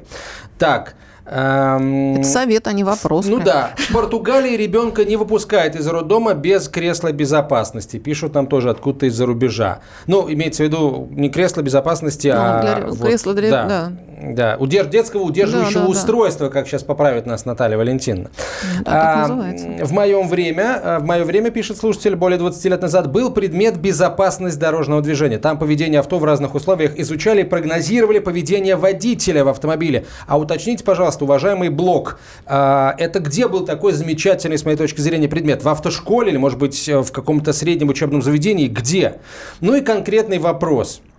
Так, 0.58 0.96
Эм... 1.30 2.16
Это 2.16 2.24
совет, 2.24 2.68
а 2.68 2.74
не 2.74 2.86
вопрос. 2.86 3.26
Ну 3.26 3.36
прям. 3.36 3.46
да. 3.46 3.72
В 3.76 3.94
Португалии 3.94 4.56
ребенка 4.56 5.04
не 5.04 5.18
выпускают 5.18 5.76
из 5.76 5.86
роддома 5.86 6.34
без 6.34 6.70
кресла 6.70 7.12
безопасности. 7.12 7.98
Пишут 7.98 8.34
нам 8.34 8.48
тоже 8.48 8.70
откуда-то 8.70 9.08
из-за 9.08 9.26
рубежа. 9.26 9.80
Ну, 10.08 10.32
имеется 10.32 10.64
в 10.64 10.68
виду 10.68 11.10
не 11.12 11.30
кресло 11.30 11.62
безопасности, 11.62 12.30
ну, 12.30 12.36
а... 12.38 12.62
Для... 12.62 12.88
Вот, 12.88 13.00
кресло 13.00 13.34
для... 13.34 13.50
Да. 13.50 13.68
да. 13.68 13.92
Да, 14.20 14.58
удерж... 14.60 14.88
детского 14.88 15.22
удерживающего 15.22 15.82
да, 15.82 15.86
да, 15.86 15.92
устройства, 15.92 16.48
да. 16.48 16.54
как 16.54 16.68
сейчас 16.68 16.82
поправит 16.82 17.28
нас 17.28 17.46
Наталья 17.46 17.78
Валентиновна. 17.78 18.32
Да, 18.84 19.26
а, 19.26 19.86
в 19.86 19.92
моем 19.92 20.28
время, 20.28 20.82
э, 20.84 21.00
в 21.00 21.04
мое 21.04 21.24
время, 21.24 21.52
пишет 21.52 21.78
слушатель, 21.78 22.16
более 22.16 22.40
20 22.40 22.66
лет 22.66 22.82
назад, 22.82 23.12
был 23.12 23.32
предмет 23.32 23.78
безопасность 23.78 24.58
дорожного 24.58 25.04
движения. 25.04 25.38
Там 25.38 25.60
поведение 25.60 26.00
авто 26.00 26.18
в 26.18 26.24
разных 26.24 26.56
условиях 26.56 26.98
изучали 26.98 27.42
и 27.42 27.44
прогнозировали 27.44 28.18
поведение 28.18 28.76
водителя 28.76 29.44
в 29.44 29.50
автомобиле. 29.50 30.06
А 30.26 30.40
уточните, 30.40 30.84
пожалуйста, 30.84 31.24
уважаемый 31.26 31.70
блок, 31.70 32.20
а, 32.48 32.96
это 32.98 33.20
где 33.20 33.48
был 33.48 33.66
такой 33.66 33.92
замечательный, 33.92 34.58
с 34.58 34.66
моей 34.66 34.78
точки 34.78 35.00
зрения, 35.00 35.28
предмет? 35.28 35.64
В 35.64 35.70
автошколе 35.70 36.32
или, 36.32 36.38
может 36.38 36.58
быть, 36.58 36.88
в 36.88 37.12
каком-то 37.12 37.54
среднем 37.54 37.90
учебном 37.90 38.24
заведении? 38.24 38.68
Где? 38.68 39.18
Ну 39.62 39.76
и 39.76 39.82
конкретный 39.82 40.40
вопрос– 40.40 41.02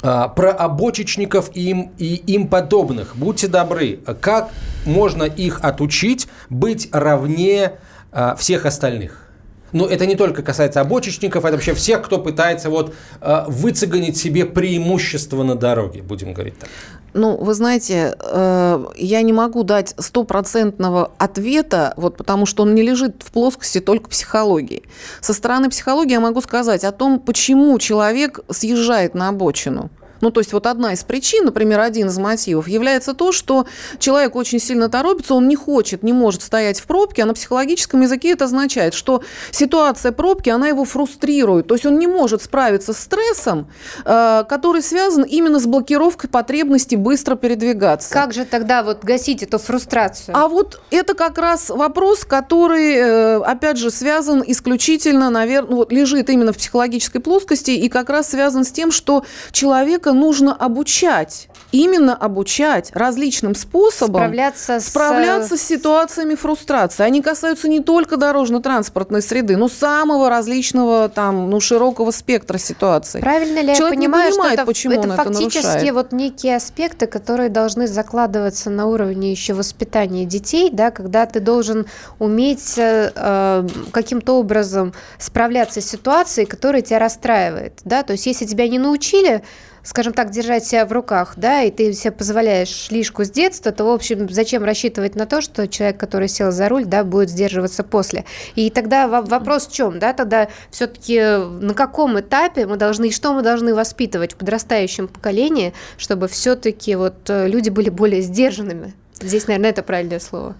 про 0.00 0.52
обочечников 0.52 1.50
и 1.54 1.70
им, 1.70 1.92
и 1.98 2.14
им 2.14 2.48
подобных. 2.48 3.16
Будьте 3.16 3.48
добры, 3.48 4.00
как 4.20 4.50
можно 4.86 5.24
их 5.24 5.60
отучить 5.62 6.28
быть 6.48 6.88
равнее 6.92 7.78
а, 8.12 8.34
всех 8.34 8.66
остальных? 8.66 9.29
Но 9.72 9.86
это 9.86 10.06
не 10.06 10.16
только 10.16 10.42
касается 10.42 10.80
обочечников, 10.80 11.44
это 11.44 11.54
вообще 11.54 11.74
всех, 11.74 12.02
кто 12.02 12.18
пытается 12.18 12.70
вот 12.70 12.94
э, 13.20 13.44
выцегонить 13.48 14.16
себе 14.16 14.44
преимущество 14.44 15.42
на 15.42 15.54
дороге, 15.54 16.02
будем 16.02 16.32
говорить 16.32 16.58
так. 16.58 16.68
Ну, 17.12 17.36
вы 17.36 17.54
знаете, 17.54 18.14
э, 18.18 18.84
я 18.96 19.22
не 19.22 19.32
могу 19.32 19.64
дать 19.64 19.94
стопроцентного 19.98 21.10
ответа, 21.18 21.92
вот, 21.96 22.16
потому 22.16 22.46
что 22.46 22.62
он 22.62 22.74
не 22.74 22.82
лежит 22.82 23.22
в 23.24 23.32
плоскости 23.32 23.80
только 23.80 24.08
психологии. 24.08 24.84
Со 25.20 25.34
стороны 25.34 25.68
психологии 25.70 26.12
я 26.12 26.20
могу 26.20 26.40
сказать 26.40 26.84
о 26.84 26.92
том, 26.92 27.18
почему 27.18 27.76
человек 27.78 28.40
съезжает 28.48 29.14
на 29.14 29.28
обочину. 29.28 29.90
Ну, 30.20 30.30
то 30.30 30.40
есть 30.40 30.52
вот 30.52 30.66
одна 30.66 30.92
из 30.92 31.04
причин, 31.04 31.44
например, 31.44 31.80
один 31.80 32.08
из 32.08 32.18
мотивов, 32.18 32.68
является 32.68 33.14
то, 33.14 33.32
что 33.32 33.66
человек 33.98 34.36
очень 34.36 34.58
сильно 34.58 34.88
торопится, 34.88 35.34
он 35.34 35.48
не 35.48 35.56
хочет, 35.56 36.02
не 36.02 36.12
может 36.12 36.42
стоять 36.42 36.80
в 36.80 36.86
пробке, 36.86 37.22
а 37.22 37.26
на 37.26 37.34
психологическом 37.34 38.00
языке 38.02 38.30
это 38.30 38.44
означает, 38.44 38.94
что 38.94 39.22
ситуация 39.50 40.12
пробки, 40.12 40.50
она 40.50 40.68
его 40.68 40.84
фрустрирует. 40.84 41.66
То 41.66 41.74
есть 41.74 41.86
он 41.86 41.98
не 41.98 42.06
может 42.06 42.42
справиться 42.42 42.92
с 42.92 42.98
стрессом, 42.98 43.68
э, 44.04 44.44
который 44.48 44.82
связан 44.82 45.24
именно 45.24 45.58
с 45.58 45.66
блокировкой 45.66 46.30
потребности 46.30 46.94
быстро 46.94 47.36
передвигаться. 47.36 48.12
Как 48.12 48.32
же 48.32 48.44
тогда 48.44 48.82
вот 48.82 49.04
гасить 49.04 49.42
эту 49.42 49.58
фрустрацию? 49.58 50.36
А 50.36 50.48
вот 50.48 50.80
это 50.90 51.14
как 51.14 51.38
раз 51.38 51.70
вопрос, 51.70 52.24
который, 52.24 52.94
э, 52.94 53.36
опять 53.38 53.78
же, 53.78 53.90
связан 53.90 54.42
исключительно, 54.46 55.30
наверное, 55.30 55.70
ну, 55.70 55.76
вот 55.76 55.92
лежит 55.92 56.30
именно 56.30 56.52
в 56.52 56.56
психологической 56.56 57.20
плоскости 57.20 57.70
и 57.70 57.88
как 57.88 58.10
раз 58.10 58.30
связан 58.30 58.64
с 58.64 58.70
тем, 58.70 58.90
что 58.90 59.24
человека 59.52 60.09
человека 60.10 60.12
нужно 60.12 60.54
обучать, 60.54 61.48
именно 61.72 62.14
обучать 62.14 62.90
различным 62.94 63.54
способом 63.54 64.22
справляться, 64.22 64.80
справляться 64.80 65.56
с... 65.56 65.60
с 65.60 65.66
ситуациями 65.66 66.34
фрустрации. 66.34 67.04
Они 67.04 67.22
касаются 67.22 67.68
не 67.68 67.80
только 67.80 68.16
дорожно-транспортной 68.16 69.22
среды, 69.22 69.56
но 69.56 69.68
самого 69.68 70.28
различного 70.28 71.08
там, 71.08 71.50
ну, 71.50 71.60
широкого 71.60 72.10
спектра 72.10 72.58
ситуаций. 72.58 73.20
Правильно 73.20 73.60
ли 73.60 73.74
Человек 73.74 73.78
я 73.78 74.00
понимаю, 74.00 74.24
не 74.24 74.30
понимает, 74.30 74.52
что 74.52 74.62
это, 74.62 74.66
почему 74.66 74.94
это 74.94 75.02
он 75.02 75.16
фактически 75.16 75.58
это 75.58 75.68
нарушает. 75.68 75.94
вот 75.94 76.12
некие 76.12 76.56
аспекты, 76.56 77.06
которые 77.06 77.48
должны 77.48 77.86
закладываться 77.86 78.70
на 78.70 78.86
уровне 78.86 79.30
еще 79.30 79.54
воспитания 79.54 80.24
детей, 80.24 80.70
да, 80.72 80.90
когда 80.90 81.26
ты 81.26 81.40
должен 81.40 81.86
уметь 82.18 82.78
э, 82.78 83.12
э 83.14 83.66
каким-то 83.92 84.38
образом 84.38 84.92
справляться 85.18 85.80
с 85.80 85.84
ситуацией, 85.84 86.46
которая 86.46 86.82
тебя 86.82 86.98
расстраивает, 86.98 87.80
да, 87.84 88.02
то 88.02 88.12
есть 88.12 88.26
если 88.26 88.46
тебя 88.46 88.68
не 88.68 88.78
научили 88.78 89.42
скажем 89.82 90.12
так, 90.12 90.30
держать 90.30 90.64
себя 90.64 90.86
в 90.86 90.92
руках, 90.92 91.34
да, 91.36 91.62
и 91.62 91.70
ты 91.70 91.92
себе 91.92 92.12
позволяешь 92.12 92.88
лишку 92.90 93.24
с 93.24 93.30
детства, 93.30 93.72
то, 93.72 93.84
в 93.84 93.90
общем, 93.90 94.28
зачем 94.28 94.64
рассчитывать 94.64 95.14
на 95.14 95.26
то, 95.26 95.40
что 95.40 95.68
человек, 95.68 95.98
который 95.98 96.28
сел 96.28 96.52
за 96.52 96.68
руль, 96.68 96.84
да, 96.84 97.04
будет 97.04 97.30
сдерживаться 97.30 97.82
после. 97.84 98.24
И 98.54 98.70
тогда 98.70 99.08
вопрос 99.08 99.66
в 99.66 99.72
чем, 99.72 99.98
да, 99.98 100.12
тогда 100.12 100.48
все-таки 100.70 101.20
на 101.20 101.74
каком 101.74 102.18
этапе 102.20 102.66
мы 102.66 102.76
должны, 102.76 103.08
и 103.08 103.12
что 103.12 103.32
мы 103.32 103.42
должны 103.42 103.74
воспитывать 103.74 104.34
в 104.34 104.36
подрастающем 104.36 105.08
поколении, 105.08 105.72
чтобы 105.96 106.28
все-таки 106.28 106.94
вот 106.96 107.28
э, 107.28 107.48
люди 107.48 107.70
были 107.70 107.90
более 107.90 108.22
сдержанными? 108.22 108.94
Здесь, 109.20 109.46
наверное, 109.46 109.70
это 109.70 109.82
правильное 109.82 110.20
слово. 110.20 110.54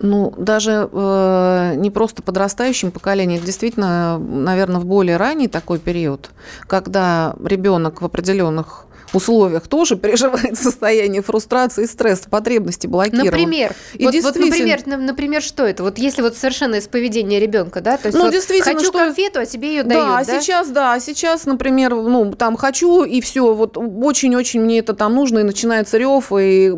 Ну, 0.00 0.32
даже 0.36 0.88
э, 0.92 1.74
не 1.76 1.90
просто 1.90 2.22
подрастающим 2.22 2.90
поколением, 2.90 3.42
действительно, 3.42 4.18
наверное, 4.18 4.80
в 4.80 4.86
более 4.86 5.16
ранний 5.16 5.48
такой 5.48 5.78
период, 5.78 6.30
когда 6.66 7.34
ребенок 7.42 8.02
в 8.02 8.04
определенных 8.04 8.86
условиях 9.16 9.68
тоже 9.68 9.96
переживает 9.96 10.56
состояние 10.58 11.22
фрустрации 11.22 11.84
и 11.84 11.86
стресса, 11.86 12.28
потребности 12.28 12.86
блокированы. 12.86 13.30
Например, 13.30 13.74
и 13.94 14.04
вот, 14.04 14.12
действительно... 14.12 14.46
вот, 14.46 14.86
например, 14.86 15.06
например, 15.06 15.42
что 15.42 15.64
это? 15.64 15.82
Вот 15.82 15.98
если 15.98 16.22
вот 16.22 16.36
совершенно 16.36 16.76
из 16.76 16.88
поведения 16.88 17.40
ребенка, 17.40 17.80
да, 17.80 17.96
то 17.96 18.06
есть 18.06 18.18
ну, 18.18 18.24
вот 18.24 18.32
действительно, 18.32 18.74
хочу 18.74 18.86
что... 18.86 18.98
конфету, 18.98 19.40
а 19.40 19.46
тебе 19.46 19.68
ее 19.68 19.82
дают, 19.82 20.04
да? 20.04 20.24
да? 20.24 20.40
сейчас, 20.40 20.68
да, 20.68 21.00
сейчас, 21.00 21.46
например, 21.46 21.94
ну, 21.94 22.32
там 22.32 22.56
хочу, 22.56 23.04
и 23.04 23.20
все, 23.20 23.54
вот 23.54 23.76
очень-очень 23.76 24.60
мне 24.60 24.78
это 24.78 24.94
там 24.94 25.14
нужно, 25.14 25.40
и 25.40 25.42
начинается 25.42 25.98
рев, 25.98 26.32
и 26.38 26.72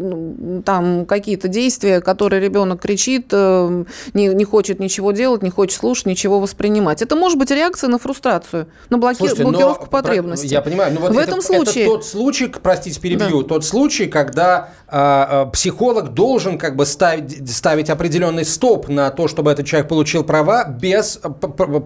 там 0.65 1.07
какие-то 1.07 1.49
действия, 1.49 2.01
которые 2.01 2.41
ребенок 2.41 2.81
кричит, 2.81 3.29
э, 3.33 3.85
не, 4.15 4.29
не 4.29 4.45
хочет 4.45 4.81
ничего 4.81 5.13
делать, 5.13 5.43
не 5.43 5.51
хочет 5.51 5.79
слушать, 5.79 6.07
ничего 6.07 6.41
воспринимать. 6.41 7.03
Это 7.03 7.17
может 7.17 7.39
быть 7.39 7.51
реакция 7.51 7.89
на 7.89 7.99
фрустрацию, 7.99 8.69
на 8.91 8.99
блоки... 8.99 9.19
Слушайте, 9.19 9.43
блокировку 9.43 9.85
но, 9.85 9.91
потребностей. 9.91 10.49
Я 10.49 10.63
понимаю, 10.63 10.95
но 10.95 11.01
вот 11.01 11.13
в 11.13 11.19
это, 11.19 11.31
этом 11.31 11.43
случае... 11.43 11.85
это 11.85 11.95
тот 11.95 12.05
случай, 12.05 12.28
простите, 12.61 13.01
перебью, 13.01 13.43
да. 13.43 13.49
тот 13.49 13.65
случай, 13.65 14.07
когда 14.07 14.71
а, 14.91 15.43
а, 15.43 15.47
психолог 15.47 16.15
должен 16.15 16.57
как 16.59 16.75
бы 16.75 16.87
ставить, 16.87 17.51
ставить 17.51 17.91
определенный 17.91 18.47
стоп 18.47 18.89
на 18.89 19.11
то, 19.11 19.29
чтобы 19.29 19.51
этот 19.51 19.67
человек 19.67 19.87
получил 19.87 20.25
права 20.25 20.65
без 20.65 21.21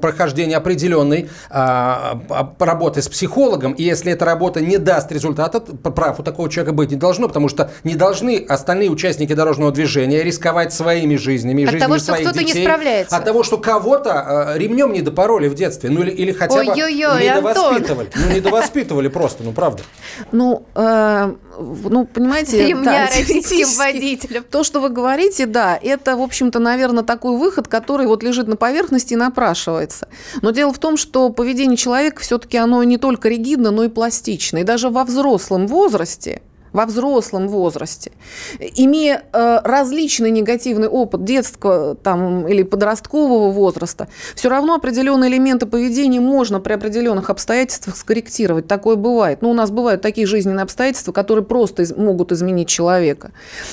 прохождения 0.00 0.57
определенной 0.57 1.28
а, 1.50 2.20
работы 2.61 3.02
с 3.02 3.09
психологом. 3.09 3.72
И 3.72 3.83
если 3.83 4.12
эта 4.12 4.24
работа 4.24 4.61
не 4.61 4.78
даст 4.78 5.11
результата, 5.11 5.61
прав 5.61 6.20
у 6.20 6.22
такого 6.22 6.48
человека 6.48 6.72
быть 6.72 6.92
не 6.92 6.96
должно, 6.96 7.26
потому 7.26 7.48
что 7.48 7.72
не 7.83 7.96
должны 7.96 8.44
остальные 8.48 8.90
участники 8.90 9.33
дорожного 9.33 9.72
движения 9.72 10.22
рисковать 10.22 10.72
своими 10.72 11.16
жизнями 11.16 11.64
от 11.64 11.70
жизнями 11.72 11.88
того, 11.88 11.98
своих 11.98 12.28
что 12.28 12.38
детей. 12.38 12.61
Не 12.61 12.62
справляется. 12.62 13.16
От 13.16 13.24
того, 13.24 13.42
что 13.42 13.59
кого-то 13.59 14.55
ремнем 14.55 14.92
не 14.92 15.02
допороли 15.02 15.48
в 15.48 15.57
детстве, 15.57 15.90
ну 15.90 16.02
или, 16.02 16.11
или 16.12 16.31
хотя 16.31 16.62
бы 16.62 16.70
Ой-ой-ой, 16.70 17.24
не 17.24 17.35
довоспитывали. 17.35 18.11
Ну 18.14 18.33
не 18.33 18.40
довоспитывали 18.40 19.09
просто, 19.09 19.42
ну 19.42 19.50
правда. 19.50 19.83
Ну, 20.31 20.65
э, 20.75 21.35
ну 21.59 22.07
понимаете, 22.07 22.75
да, 22.83 23.07
российским 23.07 23.67
водителям. 23.77 24.45
То, 24.51 24.63
что 24.65 24.81
вы 24.81 24.89
говорите, 24.89 25.47
да, 25.47 25.79
это, 25.81 26.17
в 26.17 26.23
общем-то, 26.23 26.59
наверное, 26.59 27.03
такой 27.03 27.37
выход, 27.37 27.69
который 27.69 28.07
вот 28.07 28.23
лежит 28.23 28.47
на 28.47 28.57
поверхности 28.57 29.15
и 29.15 29.17
напрашивается. 29.17 30.09
Но 30.41 30.51
дело 30.51 30.73
в 30.73 30.79
том, 30.79 30.97
что 30.97 31.31
поведение 31.31 31.77
человека 31.77 32.23
все-таки 32.23 32.57
оно 32.57 32.83
не 32.85 32.99
только 32.99 33.29
ригидно, 33.29 33.71
но 33.71 33.85
и 33.85 33.89
пластично. 33.89 34.59
И 34.59 34.65
даже 34.65 34.89
во 34.89 35.05
взрослом 35.05 35.67
возрасте 35.67 36.43
во 36.73 36.87
взрослом 36.87 37.49
возрасте, 37.49 38.13
имея 38.59 39.25
э, 39.33 39.61
различный 39.65 40.31
негативный 40.31 40.89
опыт 40.89 41.25
детского 41.25 41.95
там, 41.95 42.47
или 42.47 42.63
подросткового 42.63 43.51
возраста, 43.51 44.09
все 44.35 44.49
равно 44.49 44.75
определенные 44.75 45.31
элементы 45.31 45.67
поведения 45.67 46.21
можно 46.21 46.61
при 46.61 46.73
определенных 46.73 47.31
обстоятельствах 47.31 47.97
скорректировать. 47.97 48.67
Такое 48.67 48.97
бывает. 48.97 49.43
Но 49.43 49.51
у 49.51 49.55
нас 49.55 49.71
бывают 49.71 50.03
такие 50.03 50.27
жизненные 50.27 50.63
обстоятельства, 50.63 51.13
которые 51.13 51.45
просто 51.45 51.83
из, 51.83 51.95
могут 51.97 52.33
изменить 52.33 52.69
человека. 52.69 53.33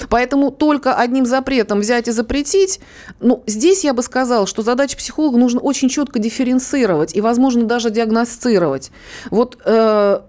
Поэтому 0.10 0.52
только 0.52 0.96
одним 0.96 1.26
запретом 1.26 1.80
взять 1.80 2.08
и 2.08 2.12
запретить, 2.12 2.80
ну, 3.20 3.44
здесь 3.48 3.84
я 3.84 3.94
бы 3.94 4.04
сказала, 4.04 4.46
что 4.48 4.62
задача 4.62 4.98
психолога 4.98 5.38
нужно 5.38 5.60
очень 5.60 5.90
четко 5.90 6.20
дифференцировать 6.20 7.16
и, 7.16 7.22
возможно, 7.22 7.64
даже 7.64 7.90
диагностировать. 7.90 8.92
Вот 9.32 9.58
э, 9.64 10.20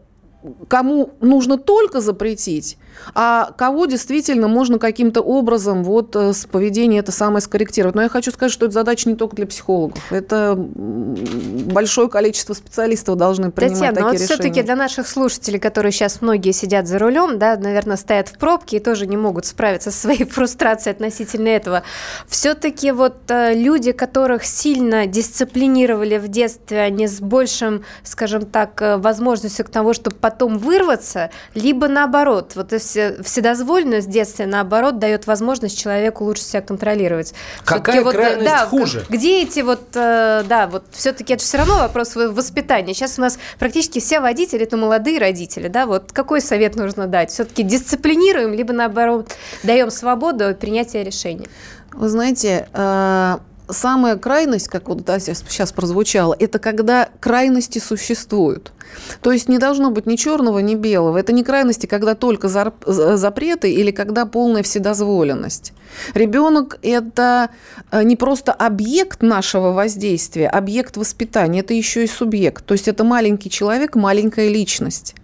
кому 0.69 1.11
нужно 1.21 1.59
только 1.59 2.01
запретить, 2.01 2.79
а 3.15 3.53
кого 3.57 3.87
действительно 3.87 4.49
можно 4.49 4.79
каким-то 4.79 5.21
образом 5.21 5.85
вот 5.85 6.15
э, 6.17 6.33
с 6.33 6.47
поведения 6.47 6.99
это 6.99 7.13
самое 7.13 7.41
скорректировать. 7.41 7.95
Но 7.95 8.03
я 8.03 8.09
хочу 8.09 8.31
сказать, 8.31 8.53
что 8.53 8.67
это 8.67 8.75
задача 8.75 9.09
не 9.09 9.17
только 9.17 9.37
для 9.37 9.47
психологов. 9.47 10.01
Это 10.11 10.55
большое 10.57 12.09
количество 12.09 12.55
специалистов 12.55 13.17
должны 13.17 13.51
принимать 13.51 13.79
Татьяна, 13.79 13.95
такие 13.95 14.07
вот 14.07 14.15
решения. 14.15 14.27
все-таки 14.27 14.63
для 14.63 14.77
наших 14.77 15.09
слушателей, 15.09 15.59
которые 15.59 15.93
сейчас 15.93 16.21
многие 16.21 16.53
сидят 16.53 16.87
за 16.87 16.99
рулем, 16.99 17.39
да, 17.39 17.57
наверное, 17.57 17.97
стоят 17.97 18.29
в 18.29 18.39
пробке 18.39 18.79
и 18.79 18.81
тоже 18.81 19.07
не 19.07 19.17
могут 19.17 19.47
справиться 19.47 19.91
со 19.91 19.99
своей 19.99 20.25
фрустрацией 20.31 20.95
относительно 20.95 21.49
этого, 21.49 21.83
все-таки 22.29 22.93
вот 22.93 23.31
э, 23.31 23.55
люди, 23.55 23.93
которых 23.93 24.45
сильно 24.45 25.07
дисциплинировали 25.07 26.19
в 26.19 26.29
детстве, 26.29 26.81
они 26.81 27.07
с 27.07 27.21
большим, 27.21 27.85
скажем 28.03 28.47
так, 28.47 28.81
э, 28.83 28.97
возможностью 28.97 29.65
к 29.65 29.71
тому, 29.71 29.95
чтобы 29.95 30.17
потом 30.17 30.59
вырваться, 30.59 31.31
либо 31.55 31.89
наоборот, 31.89 32.53
вот 32.55 32.73
вседозволенность 33.23 34.09
в 34.09 34.11
детстве, 34.11 34.47
наоборот, 34.47 34.99
дает 34.99 35.27
возможность 35.27 35.79
человеку 35.79 36.25
лучше 36.25 36.43
себя 36.43 36.63
контролировать. 36.63 37.35
Какая 37.65 38.03
вот, 38.03 38.15
крайность 38.15 38.45
да, 38.45 38.67
хуже? 38.67 39.05
Где 39.09 39.43
эти 39.43 39.61
вот, 39.61 39.83
э, 39.95 40.45
да, 40.47 40.67
вот 40.67 40.85
все-таки 40.91 41.35
это 41.35 41.43
все 41.43 41.59
равно 41.59 41.79
вопрос 41.79 42.17
воспитания. 42.17 42.95
Сейчас 42.95 43.19
у 43.19 43.23
нас 43.23 43.39
практически 43.59 43.99
все 44.01 44.21
водители 44.21 44.63
это 44.63 44.77
молодые 44.77 45.19
родители, 45.19 45.69
да, 45.69 45.87
вот 45.87 46.13
какой 46.13 46.41
совет 46.41 46.77
нужно 46.77 47.07
дать? 47.07 47.31
Все-таки 47.31 47.63
дисциплинируем, 47.63 48.53
либо 48.55 48.73
наоборот 48.73 49.31
даем 49.63 49.91
свободу 49.91 50.55
принятия 50.55 51.03
решений? 51.03 51.49
Вы 51.93 52.09
знаете, 52.09 52.69
э, 52.73 53.39
самая 53.73 54.17
крайность, 54.17 54.69
как 54.69 54.89
вот 54.89 55.05
да, 55.05 55.19
сейчас 55.19 55.73
прозвучало, 55.73 56.37
это 56.39 56.59
когда 56.59 57.09
крайности 57.21 57.79
существуют. 57.79 58.73
То 59.21 59.33
есть 59.33 59.49
не 59.49 59.59
должно 59.59 59.91
быть 59.91 60.07
ни 60.07 60.17
черного, 60.17 60.59
ни 60.59 60.75
белого. 60.75 61.19
Это 61.19 61.33
не 61.33 61.45
крайности, 61.45 61.87
когда 61.87 62.15
только 62.15 62.49
запреты 62.49 63.73
или 63.73 63.91
когда 63.91 64.27
полная 64.27 64.63
вседозволенность. 64.63 65.73
Ребенок– 66.15 66.79
это 66.83 67.51
э, 67.91 68.03
не 68.05 68.17
просто 68.17 68.53
объект 68.53 69.23
нашего 69.23 69.73
воздействия, 69.73 70.49
объект 70.49 70.97
воспитания, 70.97 71.61
это 71.61 71.75
еще 71.75 72.05
и 72.05 72.07
субъект. 72.07 72.65
То 72.65 72.75
есть 72.75 72.87
это 72.87 73.03
маленький 73.03 73.51
человек, 73.51 73.97
маленькая 73.97 74.49
личность. 74.49 75.15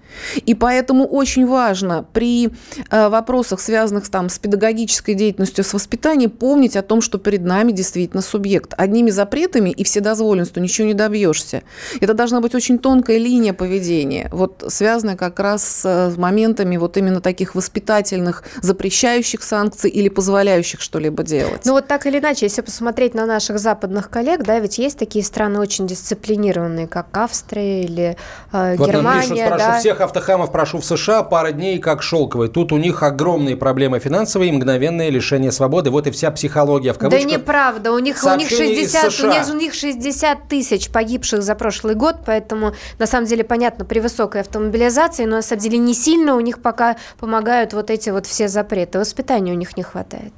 И 0.45 0.55
поэтому 0.55 1.07
очень 1.07 1.47
важно 1.47 2.05
при 2.13 2.51
э, 2.91 3.09
вопросах, 3.09 3.61
связанных 3.61 4.09
там, 4.09 4.29
с 4.29 4.39
педагогической 4.39 5.15
деятельностью, 5.15 5.65
с 5.65 5.75
воспитанием, 5.75 6.31
помнить 6.31 6.77
о 6.77 6.83
том, 6.83 7.01
что 7.01 7.19
перед 7.19 7.43
нами 7.43 7.73
действительно 7.73 8.23
субъект. 8.23 8.75
Одними 8.77 9.11
запретами 9.11 9.71
и 9.71 9.85
вседозволенностью 9.85 10.63
ничего 10.63 10.87
не 10.87 10.95
добьешься. 10.95 11.63
Это 12.01 12.15
должна 12.15 12.41
быть 12.41 12.55
очень 12.55 12.79
тонкая 12.79 13.19
линия 13.19 13.53
поведения, 13.53 14.29
вот, 14.33 14.65
связанная 14.69 15.17
как 15.17 15.39
раз 15.41 15.83
с 15.83 16.15
моментами 16.17 16.77
вот 16.77 16.97
именно 16.97 17.21
таких 17.21 17.55
воспитательных, 17.55 18.45
запрещающих 18.63 19.43
санкций 19.43 19.91
или 19.91 20.09
позволяющих 20.09 20.81
что-либо 20.81 21.23
делать. 21.23 21.63
Ну 21.65 21.73
вот 21.73 21.87
так 21.87 22.07
или 22.07 22.19
иначе, 22.19 22.47
если 22.47 22.63
посмотреть 22.63 23.15
на 23.15 23.27
наших 23.27 23.59
западных 23.59 24.11
коллег, 24.11 24.45
да, 24.45 24.59
ведь 24.59 24.79
есть 24.79 24.99
такие 24.99 25.25
страны 25.25 25.59
очень 25.59 25.87
дисциплинированные, 25.87 26.87
как 26.87 27.17
Австрия 27.17 27.83
или 27.83 28.17
э, 28.53 28.77
вот 28.77 28.89
Германия. 28.89 29.49
Нам 29.49 29.59
пишут, 29.59 29.59
да? 29.59 29.79
всех 29.79 30.01
автохамов 30.07 30.51
прошу 30.51 30.79
в 30.79 30.85
США, 30.85 31.23
пара 31.23 31.53
дней 31.53 31.79
как 31.79 32.03
шелковый. 32.03 32.49
Тут 32.49 32.73
у 32.73 32.79
них 32.79 33.03
огромные 33.03 33.57
проблемы 33.57 33.99
финансовые 33.99 34.49
и 34.49 34.53
мгновенное 34.53 35.11
лишение 35.11 35.53
свободы. 35.53 35.91
Вот 35.91 36.07
и 36.07 36.11
вся 36.11 36.31
психология 36.31 36.93
в 36.93 36.99
кавычках. 36.99 37.29
Да 37.29 37.37
неправда. 37.37 37.93
У 37.93 37.99
них, 37.99 38.17
у 38.25 38.35
них, 38.37 38.49
60, 38.49 39.21
у, 39.21 39.31
них, 39.31 39.49
у 39.49 39.53
них 39.55 39.75
60 39.75 40.49
тысяч 40.49 40.89
погибших 40.91 41.43
за 41.43 41.55
прошлый 41.55 41.95
год, 41.95 42.17
поэтому 42.25 42.73
на 42.99 43.07
самом 43.07 43.27
деле 43.27 43.45
понятно 43.45 43.85
при 43.85 44.01
высокой 44.01 44.41
автомобилизации, 44.41 45.25
но 45.27 45.37
на 45.37 45.43
самом 45.43 45.61
деле 45.61 45.79
не 45.79 45.95
сильно 45.95 46.35
у 46.35 46.41
них 46.41 46.63
пока 46.63 46.97
помогают 47.19 47.75
вот 47.75 47.91
эти 47.91 48.11
вот 48.11 48.27
все 48.27 48.49
запреты. 48.49 48.99
Воспитания 48.99 49.53
у 49.53 49.57
них 49.57 49.77
не 49.77 49.83
хватает. 49.83 50.33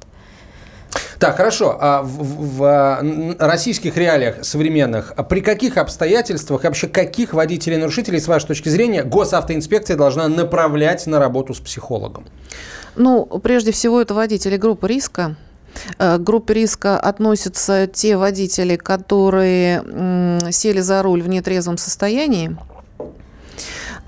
Так, 1.19 1.35
хорошо. 1.35 1.77
А 1.79 2.01
в, 2.01 2.07
в, 2.07 2.57
в 2.57 3.35
российских 3.39 3.97
реалиях 3.97 4.43
современных 4.43 5.13
а 5.17 5.23
при 5.23 5.41
каких 5.41 5.77
обстоятельствах, 5.77 6.63
вообще 6.63 6.87
каких 6.87 7.33
водителей-нарушителей, 7.33 8.21
с 8.21 8.27
вашей 8.27 8.47
точки 8.47 8.69
зрения, 8.69 9.03
госавтоинспекция 9.03 9.97
должна 9.97 10.29
направлять 10.29 11.05
на 11.07 11.19
работу 11.19 11.53
с 11.53 11.59
психологом? 11.59 12.25
Ну, 12.95 13.25
прежде 13.43 13.71
всего, 13.71 14.01
это 14.01 14.13
водители 14.13 14.55
группы 14.55 14.87
риска. 14.87 15.35
К 15.97 16.17
группе 16.17 16.53
риска 16.53 16.97
относятся 16.97 17.85
те 17.85 18.17
водители, 18.17 18.75
которые 18.77 20.41
сели 20.51 20.79
за 20.79 21.03
руль 21.03 21.21
в 21.21 21.29
нетрезвом 21.29 21.77
состоянии, 21.77 22.57
Э, 22.57 22.78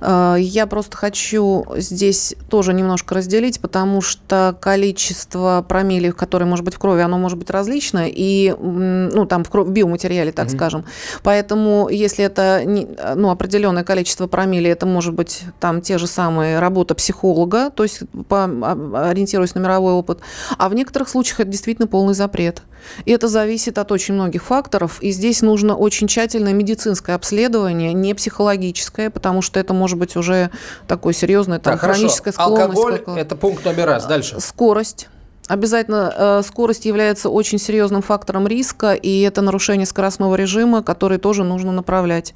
я 0.02 0.68
просто 0.68 0.98
хочу 0.98 1.66
здесь 1.78 2.36
тоже 2.50 2.74
немножко 2.74 3.16
разделить, 3.16 3.60
потому 3.60 4.02
что 4.02 4.58
количество 4.60 5.64
промилле, 5.68 6.12
которое 6.12 6.46
может 6.46 6.66
быть 6.66 6.74
в 6.74 6.80
крови, 6.80 7.02
оно 7.02 7.18
может 7.20 7.38
быть 7.38 7.50
различное, 7.50 8.12
и, 8.12 8.56
ну, 8.60 9.26
там, 9.26 9.44
в, 9.44 9.50
крови, 9.50 9.70
в 9.70 9.72
биоматериале, 9.72 10.32
так 10.32 10.48
mm-hmm. 10.48 10.56
скажем. 10.56 10.86
Поэтому, 11.24 11.90
если 11.90 12.26
это 12.26 12.64
ну, 13.16 13.30
определенное 13.30 13.84
количество 13.84 14.28
промилле, 14.28 14.72
это 14.72 14.86
может 14.86 15.14
быть 15.14 15.42
там 15.60 15.82
те 15.82 15.98
же 15.98 16.08
самые 16.08 16.60
работа 16.60 16.96
психолога, 16.96 17.70
то 17.70 17.84
есть 17.84 18.02
по, 18.28 18.46
а, 18.46 19.10
ориентируясь 19.10 19.56
на 19.56 19.60
мировой 19.60 19.94
опыт, 19.94 20.20
а 20.58 20.70
в 20.70 20.74
некоторых 20.74 21.10
случаях 21.10 21.42
это 21.42 21.50
действительно 21.50 21.88
полный 21.88 22.14
запрет. 22.14 22.64
И 23.06 23.12
это 23.12 23.28
зависит 23.28 23.78
от 23.78 23.92
очень 23.92 24.16
многих 24.16 24.44
факторов, 24.44 25.02
и 25.02 25.12
здесь 25.12 25.42
нужно 25.42 25.76
очень 25.76 26.08
тщательное 26.08 26.54
медицинское 26.54 27.14
обследование, 27.14 27.94
не 27.94 28.14
психологическое, 28.14 29.10
потому 29.10 29.42
что 29.42 29.60
это 29.60 29.74
может 29.74 29.91
может 29.92 30.00
быть 30.00 30.16
уже 30.16 30.52
такое 30.88 31.14
серьезное, 31.14 31.60
там, 31.60 31.74
так, 31.74 31.82
хроническое 31.82 32.34
склонность. 32.34 32.80
Алкоголь– 32.80 33.02
это 33.20 33.36
пункт 33.36 33.66
номер 33.66 33.88
раз. 33.88 34.06
Дальше. 34.06 34.40
Скорость 34.40 35.10
Обязательно 35.52 36.14
э, 36.16 36.42
скорость 36.48 36.86
является 36.86 37.30
очень 37.30 37.60
серьезным 37.60 38.02
фактором 38.02 38.48
риска, 38.48 38.94
и 38.94 39.20
это 39.20 39.42
нарушение 39.42 39.86
скоростного 39.86 40.36
режима, 40.36 40.82
который 40.82 41.18
тоже 41.18 41.44
нужно 41.44 41.74
направлять. 41.74 42.34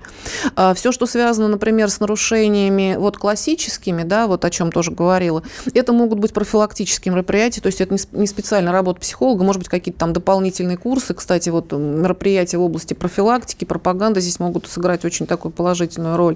Э, 0.58 0.73
все, 0.75 0.91
что 0.91 1.06
связано, 1.06 1.47
например, 1.47 1.89
с 1.89 2.01
нарушениями 2.01 2.97
вот 2.99 3.17
классическими, 3.17 4.04
да, 4.04 4.28
вот 4.28 4.43
о 4.43 4.49
чем 4.49 4.69
тоже 4.69 4.91
говорила, 4.91 5.43
это 5.73 5.93
могут 5.93 6.19
быть 6.19 6.34
профилактические 6.34 7.13
мероприятия, 7.13 7.62
то 7.62 7.67
есть 7.67 7.80
это 7.80 7.95
не 8.12 8.28
специальная 8.28 8.73
работа 8.73 8.99
психолога, 8.99 9.45
может 9.45 9.60
быть, 9.60 9.69
какие-то 9.69 9.97
там 9.97 10.12
дополнительные 10.12 10.75
курсы. 10.75 11.13
Кстати, 11.13 11.47
вот 11.47 11.71
мероприятия 11.71 12.58
в 12.58 12.63
области 12.63 12.95
профилактики, 12.95 13.63
пропаганды 13.63 14.19
здесь 14.19 14.41
могут 14.41 14.67
сыграть 14.67 15.06
очень 15.06 15.25
такую 15.25 15.54
положительную 15.54 16.17
роль. 16.17 16.36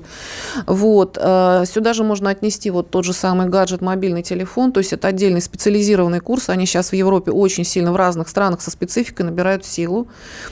Вот. 0.66 1.18
Э, 1.20 1.66
сюда 1.70 1.92
же 1.92 2.06
можно 2.06 2.30
отнести 2.30 2.70
вот 2.70 2.90
тот 2.90 3.04
же 3.04 3.12
самый 3.12 3.50
гаджет, 3.50 3.82
мобильный 3.82 4.24
телефон, 4.24 4.72
то 4.72 4.78
есть 4.78 4.94
это 4.94 5.10
отдельный 5.10 5.42
специализированный 5.42 6.22
курс, 6.22 6.48
они 6.48 6.69
сейчас 6.70 6.92
в 6.92 6.94
Европе 6.94 7.32
очень 7.32 7.66
сильно 7.66 7.92
в 7.92 7.96
разных 7.96 8.30
странах 8.30 8.62
со 8.62 8.72
спецификой 8.72 9.26
набирают 9.26 9.66
силу. 9.66 10.08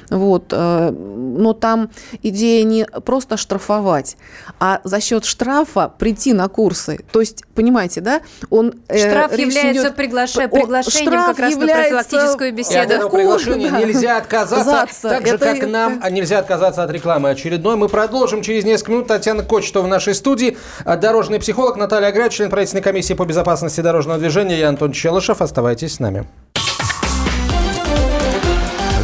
Вот. 0.10 0.52
Э, 0.52 0.92
но 0.92 1.54
там 1.54 1.90
идея 2.24 2.64
не 2.64 2.86
просто 2.86 3.38
штрафовать, 3.38 4.18
а 4.60 4.82
за 4.84 5.00
счет 5.00 5.26
штрафа 5.26 5.92
прийти 5.98 6.34
на 6.34 6.48
курсы. 6.48 7.06
То 7.12 7.20
есть, 7.20 7.44
понимаете, 7.56 8.02
да? 8.02 8.22
Он, 8.50 8.74
э, 8.88 8.98
Штраф 8.98 9.38
является 9.38 9.84
идет... 9.84 9.96
пригlaша... 9.96 10.48
приглашением 10.48 11.12
штраф 11.12 11.28
как 11.28 11.40
раз 11.40 11.52
является... 11.54 11.76
на 11.76 12.04
профилактическую 12.04 12.54
беседу. 12.54 12.94
И 12.94 12.96
от 12.96 13.12
приглашения 13.12 13.70
да. 13.70 13.80
нельзя 13.80 14.18
отказаться, 14.18 15.10
так 15.10 15.28
же, 15.28 15.36
это... 15.36 15.46
как 15.46 15.70
нам 15.70 16.00
а 16.02 16.10
нельзя 16.10 16.40
отказаться 16.40 16.84
от 16.84 16.92
рекламы 16.92 17.30
очередной. 17.30 17.76
Мы 17.76 17.90
продолжим 17.90 18.42
через 18.42 18.64
несколько 18.64 18.92
минут. 18.92 19.08
Татьяна 19.08 19.44
Кочетова 19.44 19.86
в 19.86 19.88
нашей 19.88 20.16
студии, 20.16 20.58
дорожный 20.86 21.40
психолог 21.40 21.78
Наталья 21.78 22.08
Аград, 22.08 22.32
член 22.32 22.50
правительственной 22.50 22.84
комиссии 22.84 23.14
по 23.14 23.26
безопасности 23.26 23.82
дорожного 23.82 24.20
движения. 24.20 24.60
Я 24.60 24.70
Антон 24.70 24.92
Челышев. 24.92 25.42
Оставайтесь 25.42 25.97
с 25.98 26.00
нами. 26.00 26.28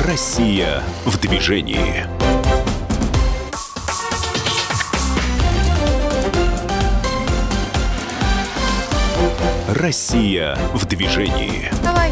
Россия 0.05 0.83
в 1.05 1.17
движении. 1.17 2.05
Россия 9.69 10.55
в 10.73 10.85
движении. 10.85 11.71
Давай. 11.83 12.11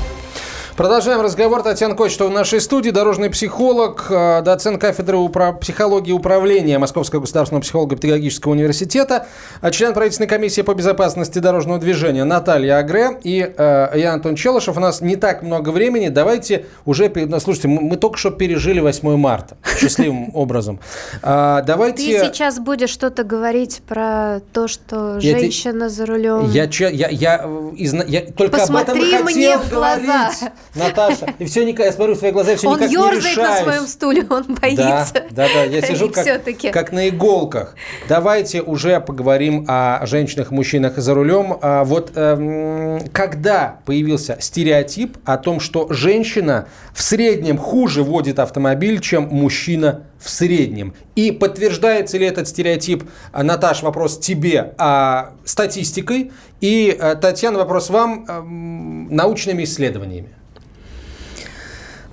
Продолжаем 0.82 1.22
разговор. 1.22 1.62
Татьяна 1.62 1.96
Кочетова 1.96 2.30
в 2.30 2.32
нашей 2.32 2.60
студии, 2.60 2.90
дорожный 2.90 3.30
психолог, 3.30 4.08
э, 4.10 4.42
доцент 4.42 4.82
кафедры 4.82 5.18
упра- 5.18 5.56
психологии 5.56 6.12
управления 6.12 6.80
Московского 6.80 7.20
государственного 7.20 7.62
психолого-педагогического 7.62 8.54
университета, 8.54 9.28
а 9.62 9.70
член 9.70 9.94
правительственной 9.94 10.28
комиссии 10.28 10.64
по 10.64 10.74
безопасности 10.74 11.38
дорожного 11.38 11.78
движения 11.78 12.24
Наталья 12.24 12.80
Агре 12.80 13.12
и 13.22 13.54
э, 13.56 13.90
я, 13.94 14.14
Антон 14.14 14.34
Челышев. 14.34 14.76
У 14.76 14.80
нас 14.80 15.02
не 15.02 15.18
так 15.18 15.44
много 15.44 15.70
времени. 15.70 16.08
Давайте 16.08 16.66
уже... 16.86 17.12
Ну, 17.14 17.40
слушайте, 17.40 17.68
мы, 17.68 17.82
мы 17.82 17.96
только 17.96 18.18
что 18.18 18.32
пережили 18.32 18.80
8 18.80 19.18
марта 19.18 19.58
счастливым 19.80 20.32
образом. 20.36 20.80
А, 21.22 21.62
давайте... 21.62 22.22
Ты 22.22 22.26
сейчас 22.26 22.58
будешь 22.58 22.90
что-то 22.90 23.24
говорить 23.24 23.84
про 23.88 24.40
то, 24.52 24.68
что 24.68 25.20
женщина 25.20 25.90
за 25.90 26.08
рулем... 26.08 26.50
Я, 26.50 26.64
я, 26.64 26.90
я, 26.90 27.08
я, 27.10 28.04
я 28.08 28.22
только 28.36 28.64
об 28.64 28.76
этом 28.76 29.00
хотел 29.00 29.60
говорить. 29.70 30.52
Наташа, 30.76 31.34
и 31.40 31.46
все 31.46 31.66
никак, 31.66 31.86
я 31.86 31.92
смотрю 31.92 32.16
в 32.16 32.18
свои 32.18 32.32
глаза, 32.32 32.54
и 32.54 32.56
все 32.56 32.68
он 32.68 32.80
никак 32.80 32.90
не 32.90 32.96
решаюсь. 32.96 33.26
Он 33.26 33.30
ерзает 33.30 33.38
на 33.38 33.64
своем 33.64 33.88
стуле, 33.88 34.26
он 34.30 34.56
боится. 34.56 35.14
Да, 35.32 35.48
да, 35.48 35.48
да, 35.54 35.64
я 35.64 35.82
сижу 35.82 36.10
как, 36.10 36.26
как 36.72 36.92
на 36.92 37.10
иголках. 37.10 37.76
Давайте 38.08 38.62
уже 38.62 39.00
поговорим 39.00 39.66
о 39.68 40.06
женщинах 40.06 40.52
и 40.52 40.56
мужчинах 40.56 40.98
за 40.98 41.14
рулем. 41.14 41.58
А 41.62 41.84
вот 41.84 42.12
эм, 42.16 43.00
когда 43.12 43.80
появился 43.86 44.38
стереотип 44.40 45.18
о 45.26 45.38
том, 45.38 45.60
что 45.60 45.88
женщина 45.92 46.68
в 46.94 47.02
среднем 47.02 47.58
хуже 47.58 48.04
водит 48.04 48.40
автомобиль, 48.40 49.00
чем 49.02 49.28
мужчина 49.30 50.04
в 50.20 50.30
среднем. 50.30 50.94
И 51.16 51.32
подтверждается 51.32 52.18
ли 52.18 52.26
этот 52.26 52.48
стереотип, 52.48 53.04
а, 53.32 53.44
Наташ, 53.44 53.82
вопрос 53.82 54.20
тебе, 54.20 54.74
а, 54.78 55.32
статистикой, 55.46 56.32
и, 56.62 56.96
а, 57.00 57.16
Татьяна, 57.16 57.58
вопрос 57.58 57.90
вам, 57.90 58.26
а, 58.28 58.42
научными 58.44 59.64
исследованиями? 59.64 60.30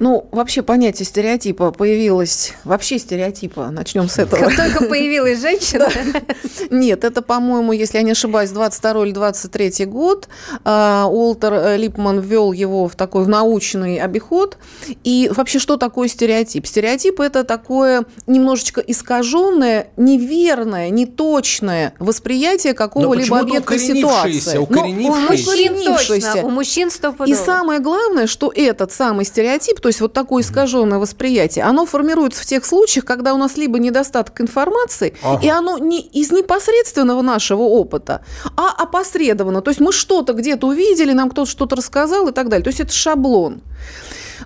Ну, 0.01 0.29
вообще 0.31 0.63
понятие 0.63 1.07
стереотипа 1.07 1.73
появилось, 1.73 2.55
вообще 2.65 2.99
стереотипа, 2.99 3.71
начнем 3.71 4.09
с 4.09 4.19
этого. 4.19 4.41
Как 4.41 4.57
только 4.57 4.85
появилась 4.85 5.41
женщина. 5.41 5.89
Нет, 6.71 7.05
это, 7.05 7.23
по-моему, 7.23 7.73
если 7.73 7.99
я 7.99 8.03
не 8.03 8.13
ошибаюсь, 8.13 8.51
22 8.51 9.07
или 9.07 9.13
23 9.13 9.87
год. 9.87 10.29
А, 10.65 11.07
Уолтер 11.07 11.53
э, 11.53 11.77
Липман 11.77 12.21
ввел 12.21 12.53
его 12.53 12.89
в 12.89 12.95
такой 12.95 13.25
в 13.25 13.29
научный 13.29 13.99
обиход. 13.99 14.59
И 15.05 15.31
вообще, 15.35 15.59
что 15.59 15.77
такое 15.77 16.09
стереотип? 16.09 16.67
Стереотип– 16.67 17.21
это 17.23 17.45
такое 17.45 18.05
немножечко 18.27 18.81
искаженное, 18.81 19.89
неверное, 19.97 20.91
неточное 20.91 21.95
восприятие 21.99 22.75
какого-либо 22.75 23.41
объекта 23.41 23.79
ситуации. 23.79 24.59
Укоренившееся. 24.59 26.43
У 26.45 26.51
мужчин 26.51 26.91
стопудово. 26.91 27.33
И 27.33 27.35
самое 27.35 27.81
главное, 27.81 28.27
что 28.27 28.53
этот 28.55 28.93
самый 28.93 29.25
стереотип, 29.25 29.81
то 29.89 29.91
есть 29.91 30.03
вот 30.03 30.13
такое 30.13 30.43
искаженное 30.43 30.99
восприятие, 30.99 31.65
оно 31.65 31.87
формируется 31.87 32.43
в 32.43 32.45
тех 32.45 32.67
случаях, 32.67 33.07
когда 33.07 33.33
у 33.33 33.39
нас 33.39 33.57
либо 33.57 33.79
недостаток 33.79 34.39
информации, 34.43 35.17
ага. 35.23 35.41
и 35.43 35.49
оно 35.49 35.79
не 35.79 36.03
из 36.03 36.31
непосредственного 36.31 37.23
нашего 37.23 37.63
опыта, 37.63 38.21
а 38.55 38.69
опосредованно. 38.83 39.63
То 39.63 39.71
есть 39.71 39.81
мы 39.81 39.93
что-то 39.93 40.35
где-то 40.35 40.67
увидели, 40.67 41.15
нам 41.15 41.31
кто-то 41.31 41.51
что-то 41.51 41.77
рассказал 41.77 42.29
и 42.29 42.33
так 42.33 42.51
далее. 42.51 42.65
То 42.65 42.69
есть 42.69 42.81
это 42.81 42.93
шаблон. 42.93 43.63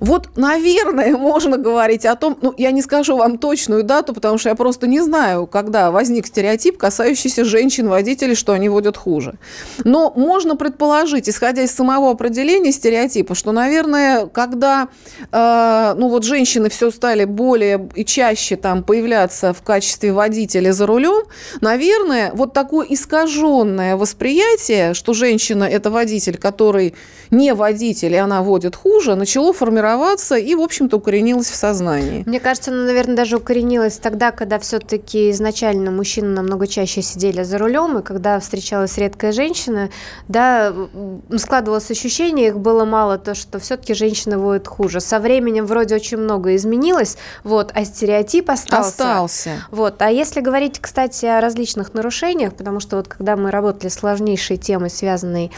Вот, 0.01 0.37
наверное, 0.37 1.17
можно 1.17 1.57
говорить 1.59 2.07
о 2.07 2.17
том, 2.17 2.39
ну, 2.41 2.55
я 2.57 2.71
не 2.71 2.83
скажу 2.83 3.17
вам 3.17 3.39
точную 3.39 3.83
дату, 3.83 4.15
потому 4.15 4.39
что 4.39 4.49
я 4.49 4.55
просто 4.55 4.87
не 4.87 5.01
знаю, 5.01 5.47
когда 5.47 5.91
возник 5.91 6.27
стереотип, 6.27 6.79
касающийся 6.79 7.45
женщин-водителей, 7.45 8.35
что 8.35 8.53
они 8.53 8.69
водят 8.69 8.97
хуже. 8.97 9.35
Но 9.85 10.13
можно 10.17 10.57
предположить, 10.57 11.29
исходя 11.29 11.63
из 11.63 11.73
самого 11.73 12.11
определения 12.11 12.73
стереотипа, 12.73 13.35
что, 13.35 13.53
наверное, 13.53 14.27
когда, 14.27 14.89
э, 15.31 15.95
ну, 15.97 16.09
вот 16.09 16.25
женщины 16.25 16.69
все 16.69 16.91
стали 16.91 17.25
более 17.25 17.89
и 17.95 18.05
чаще 18.05 18.57
там 18.57 18.83
появляться 18.83 19.53
в 19.53 19.63
качестве 19.63 20.13
водителя 20.13 20.73
за 20.73 20.87
рулем, 20.87 21.25
наверное, 21.61 22.33
вот 22.35 22.53
такое 22.53 22.87
искаженное 22.89 23.97
восприятие, 23.97 24.95
что 24.95 25.15
женщина– 25.15 25.65
это 25.73 25.91
водитель, 25.91 26.39
который 26.39 26.95
не 27.31 27.55
водитель, 27.55 28.13
и 28.15 28.17
она 28.17 28.43
водит 28.43 28.77
хуже, 28.77 29.15
начало 29.15 29.53
формироваться 29.53 29.82
и, 30.37 30.55
в 30.55 30.61
общем-то, 30.61 30.97
укоренилось 30.97 31.49
в 31.49 31.55
сознании. 31.55 32.23
Мне 32.27 32.41
кажется, 32.41 32.71
оно, 32.71 32.85
наверное, 32.85 33.17
даже 33.17 33.37
укоренилось 33.37 33.97
тогда, 33.97 34.31
когда 34.31 34.59
все-таки 34.59 35.31
изначально 35.31 35.91
мужчины 35.91 36.29
намного 36.29 36.67
чаще 36.67 37.03
сидели 37.03 37.43
за 37.43 37.59
рулем, 37.59 37.99
и 37.99 38.03
когда 38.03 38.39
встречалась 38.41 38.97
редкая 38.99 39.33
женщина, 39.33 39.91
да, 40.29 40.73
складывалось 41.37 41.91
ощущение, 41.91 42.49
их 42.49 42.59
было 42.59 42.85
мало, 42.85 43.19
то, 43.19 43.35
что 43.35 43.59
все-таки 43.59 43.95
женщины 43.95 44.39
водят 44.39 44.69
хуже. 44.69 45.01
Со 45.01 45.19
временем 45.19 45.67
вроде 45.67 45.95
очень 45.95 46.19
много 46.19 46.55
изменилось, 46.57 47.17
вот, 47.45 47.73
а 47.75 47.85
стереотип 47.85 48.51
остался. 48.51 48.89
Остался. 48.89 49.51
Вот. 49.71 50.01
А 50.03 50.11
если 50.11 50.41
говорить, 50.41 50.79
кстати, 50.81 51.27
о 51.27 51.41
различных 51.41 51.95
нарушениях, 51.95 52.55
потому 52.55 52.81
что 52.81 52.97
вот 52.97 53.09
когда 53.09 53.37
мы 53.37 53.51
работали 53.51 53.89
с 53.89 53.95
сложнейшей 53.95 54.57
темой, 54.57 54.91
связанной 54.91 55.51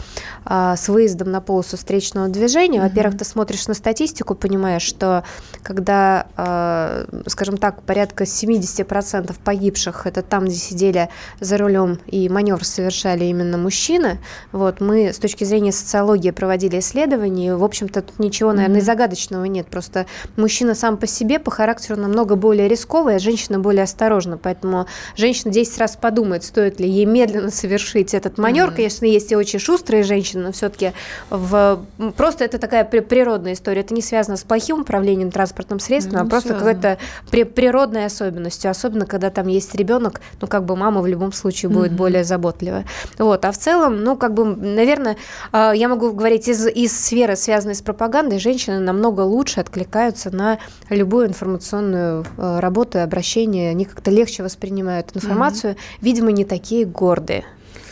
а, 0.43 0.75
с 0.75 0.87
выездом 0.89 1.31
на 1.31 1.41
полосу 1.41 1.77
встречного 1.77 2.27
движения. 2.27 2.79
Mm-hmm. 2.79 2.89
Во-первых, 2.89 3.17
ты 3.17 3.25
смотришь 3.25 3.67
на 3.67 3.73
статистику, 3.73 4.14
понимаешь, 4.23 4.83
что 4.83 5.23
когда, 5.63 6.27
э, 6.37 7.05
скажем 7.27 7.57
так, 7.57 7.81
порядка 7.83 8.25
70% 8.25 9.35
погибших 9.43 10.05
это 10.05 10.21
там, 10.21 10.45
где 10.45 10.55
сидели 10.55 11.09
за 11.39 11.57
рулем 11.57 11.99
и 12.07 12.29
маневр 12.29 12.63
совершали 12.63 13.25
именно 13.25 13.57
мужчины, 13.57 14.19
вот, 14.51 14.79
мы 14.79 15.11
с 15.11 15.17
точки 15.17 15.43
зрения 15.43 15.71
социологии 15.71 16.31
проводили 16.31 16.79
исследования, 16.79 17.47
и, 17.47 17.51
в 17.51 17.63
общем-то, 17.63 18.01
тут 18.01 18.19
ничего, 18.19 18.53
наверное, 18.53 18.81
mm-hmm. 18.81 18.85
загадочного 18.85 19.45
нет. 19.45 19.67
Просто 19.67 20.05
мужчина 20.37 20.75
сам 20.75 20.97
по 20.97 21.07
себе 21.07 21.39
по 21.39 21.51
характеру 21.51 21.99
намного 21.99 22.35
более 22.35 22.67
рисковый, 22.67 23.15
а 23.15 23.19
женщина 23.19 23.59
более 23.59 23.83
осторожна. 23.83 24.37
Поэтому 24.37 24.85
женщина 25.15 25.51
10 25.51 25.77
раз 25.79 25.95
подумает, 25.95 26.43
стоит 26.43 26.79
ли 26.79 26.89
ей 26.89 27.05
медленно 27.05 27.51
совершить 27.51 28.13
этот 28.13 28.37
маневр. 28.37 28.69
Mm-hmm. 28.69 28.75
Конечно, 28.75 29.05
есть 29.05 29.31
и 29.31 29.35
очень 29.35 29.59
шустрые 29.59 30.03
женщины, 30.03 30.43
но 30.43 30.51
все-таки 30.51 30.93
в 31.29 31.85
просто 32.15 32.43
это 32.45 32.59
такая 32.59 32.83
природная 32.85 33.53
история. 33.53 33.81
Это 33.81 33.93
не 33.93 34.01
связано 34.05 34.37
с 34.37 34.43
плохим 34.43 34.81
управлением 34.81 35.31
транспортным 35.31 35.79
средством, 35.79 36.19
ну, 36.19 36.25
а 36.25 36.29
просто 36.29 36.53
какой-то 36.53 36.97
при 37.31 37.43
природной 37.43 38.05
особенностью. 38.05 38.71
Особенно, 38.71 39.05
когда 39.05 39.29
там 39.29 39.47
есть 39.47 39.75
ребенок, 39.75 40.21
ну, 40.41 40.47
как 40.47 40.65
бы 40.65 40.75
мама 40.75 41.01
в 41.01 41.07
любом 41.07 41.31
случае 41.31 41.69
будет 41.69 41.91
mm-hmm. 41.91 41.95
более 41.95 42.23
заботливая. 42.23 42.85
Вот. 43.17 43.43
А 43.45 43.51
в 43.51 43.57
целом, 43.57 44.03
ну, 44.03 44.15
как 44.15 44.33
бы, 44.33 44.45
наверное, 44.45 45.17
а, 45.51 45.73
я 45.73 45.87
могу 45.87 46.11
говорить 46.13 46.47
из, 46.47 46.65
из 46.67 46.97
сферы, 46.97 47.35
связанной 47.35 47.75
с 47.75 47.81
пропагандой, 47.81 48.39
женщины 48.39 48.79
намного 48.79 49.21
лучше 49.21 49.59
откликаются 49.59 50.35
на 50.35 50.59
любую 50.89 51.27
информационную 51.27 52.25
а, 52.37 52.61
работу 52.61 52.99
обращение. 52.99 53.71
Они 53.71 53.85
как-то 53.85 54.11
легче 54.11 54.43
воспринимают 54.43 55.15
информацию. 55.15 55.73
Mm-hmm. 55.73 55.97
Видимо, 56.01 56.31
не 56.31 56.45
такие 56.45 56.85
гордые. 56.85 57.45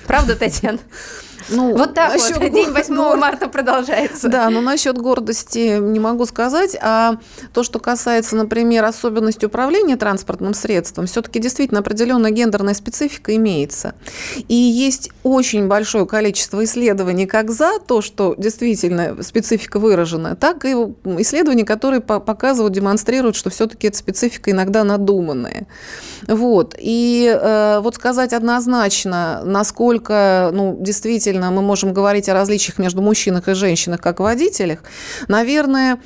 Правда, 0.08 0.36
Татьяна? 0.40 0.80
Ну, 1.50 1.76
вот 1.76 1.94
так 1.94 2.14
насчет... 2.14 2.38
вот, 2.38 2.52
день 2.52 2.72
8 2.72 2.96
марта 3.18 3.48
продолжается. 3.48 4.28
Да, 4.30 4.50
но 4.50 4.62
насчет 4.62 4.98
гордости 4.98 5.80
не 5.80 6.00
могу 6.00 6.26
сказать, 6.26 6.78
а 6.82 7.18
то, 7.54 7.64
что 7.64 7.80
касается, 7.80 8.36
например, 8.36 8.86
особенностей 8.86 9.46
управления 9.46 9.96
транспортным 9.98 10.54
средством, 10.54 11.06
все-таки 11.08 11.40
действительно 11.40 11.82
определенная 11.82 12.32
гендерная 12.32 12.74
специфика 12.74 13.36
имеется. 13.36 13.96
И 14.48 14.56
есть 14.56 15.12
очень 15.24 15.68
большое 15.68 16.06
количество 16.06 16.64
исследований 16.64 17.26
как 17.26 17.52
за 17.52 17.80
то, 17.80 18.02
что 18.02 18.36
действительно 18.38 19.22
специфика 19.24 19.80
выражена, 19.80 20.36
так 20.36 20.66
и 20.66 20.74
исследований, 21.20 21.64
которые 21.64 22.02
показывают, 22.02 22.74
демонстрируют, 22.74 23.36
что 23.36 23.50
все-таки 23.50 23.88
эта 23.88 23.98
специфика 23.98 24.52
иногда 24.52 24.84
надуманная. 24.84 25.68
Вот. 26.28 26.76
И 26.78 27.32
э, 27.34 27.80
вот 27.82 27.96
сказать 27.96 28.34
однозначно, 28.34 29.42
насколько 29.44 30.52
ну, 30.54 30.78
действительно 30.80 31.33
мы 31.40 31.62
можем 31.62 31.94
говорить 31.94 32.30
о 32.30 32.34
различиях 32.34 32.78
между 32.78 33.02
мужчинах 33.02 33.48
и 33.48 33.54
женщинах 33.54 34.02
как 34.02 34.20
водителях, 34.20 34.80
наверное, 35.28 36.00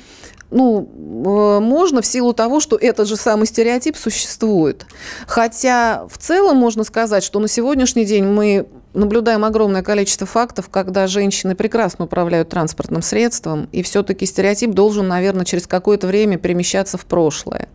ну, 0.50 0.88
э, 0.88 1.60
можно 1.60 2.00
в 2.00 2.06
силу 2.06 2.32
того, 2.32 2.60
что 2.60 2.76
этот 2.76 3.06
же 3.06 3.16
самый 3.16 3.46
стереотип 3.46 3.96
существует. 3.96 4.86
Хотя 5.26 6.06
в 6.10 6.18
целом 6.18 6.56
можно 6.56 6.84
сказать, 6.84 7.22
что 7.22 7.38
на 7.38 7.48
сегодняшний 7.48 8.04
день 8.04 8.24
мы 8.24 8.66
наблюдаем 8.94 9.44
огромное 9.44 9.82
количество 9.82 10.26
фактов, 10.26 10.68
когда 10.70 11.06
женщины 11.06 11.54
прекрасно 11.54 12.06
управляют 12.06 12.48
транспортным 12.48 13.02
средством, 13.02 13.68
и 13.72 13.82
все-таки 13.82 14.24
стереотип 14.26 14.70
должен, 14.70 15.06
наверное, 15.06 15.44
через 15.44 15.66
какое-то 15.66 16.06
время 16.06 16.38
перемещаться 16.38 16.96
в 16.96 17.04
прошлое. 17.04 17.68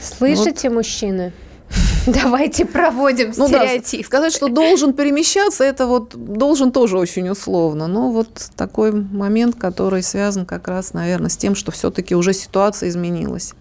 Слышите, 0.00 0.68
вот. 0.68 0.76
мужчины? 0.76 1.32
Давайте 2.06 2.64
проводим 2.64 3.32
ну, 3.36 3.46
стереотип. 3.46 4.02
Да, 4.02 4.06
сказать, 4.06 4.34
что 4.34 4.48
должен 4.48 4.92
перемещаться, 4.92 5.64
это 5.64 5.86
вот 5.86 6.14
должен 6.14 6.72
тоже 6.72 6.98
очень 6.98 7.28
условно. 7.28 7.86
Но 7.86 8.10
вот 8.10 8.50
такой 8.56 8.92
момент, 8.92 9.56
который 9.56 10.02
связан 10.02 10.46
как 10.46 10.68
раз, 10.68 10.94
наверное, 10.94 11.30
с 11.30 11.36
тем, 11.36 11.54
что 11.54 11.70
все-таки 11.72 12.14
уже 12.14 12.32
ситуация 12.32 12.88
изменилась. 12.88 13.54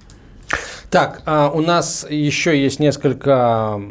Так, 0.91 1.21
а 1.25 1.49
у 1.49 1.61
нас 1.61 2.05
еще 2.09 2.61
есть 2.61 2.81
несколько, 2.81 3.81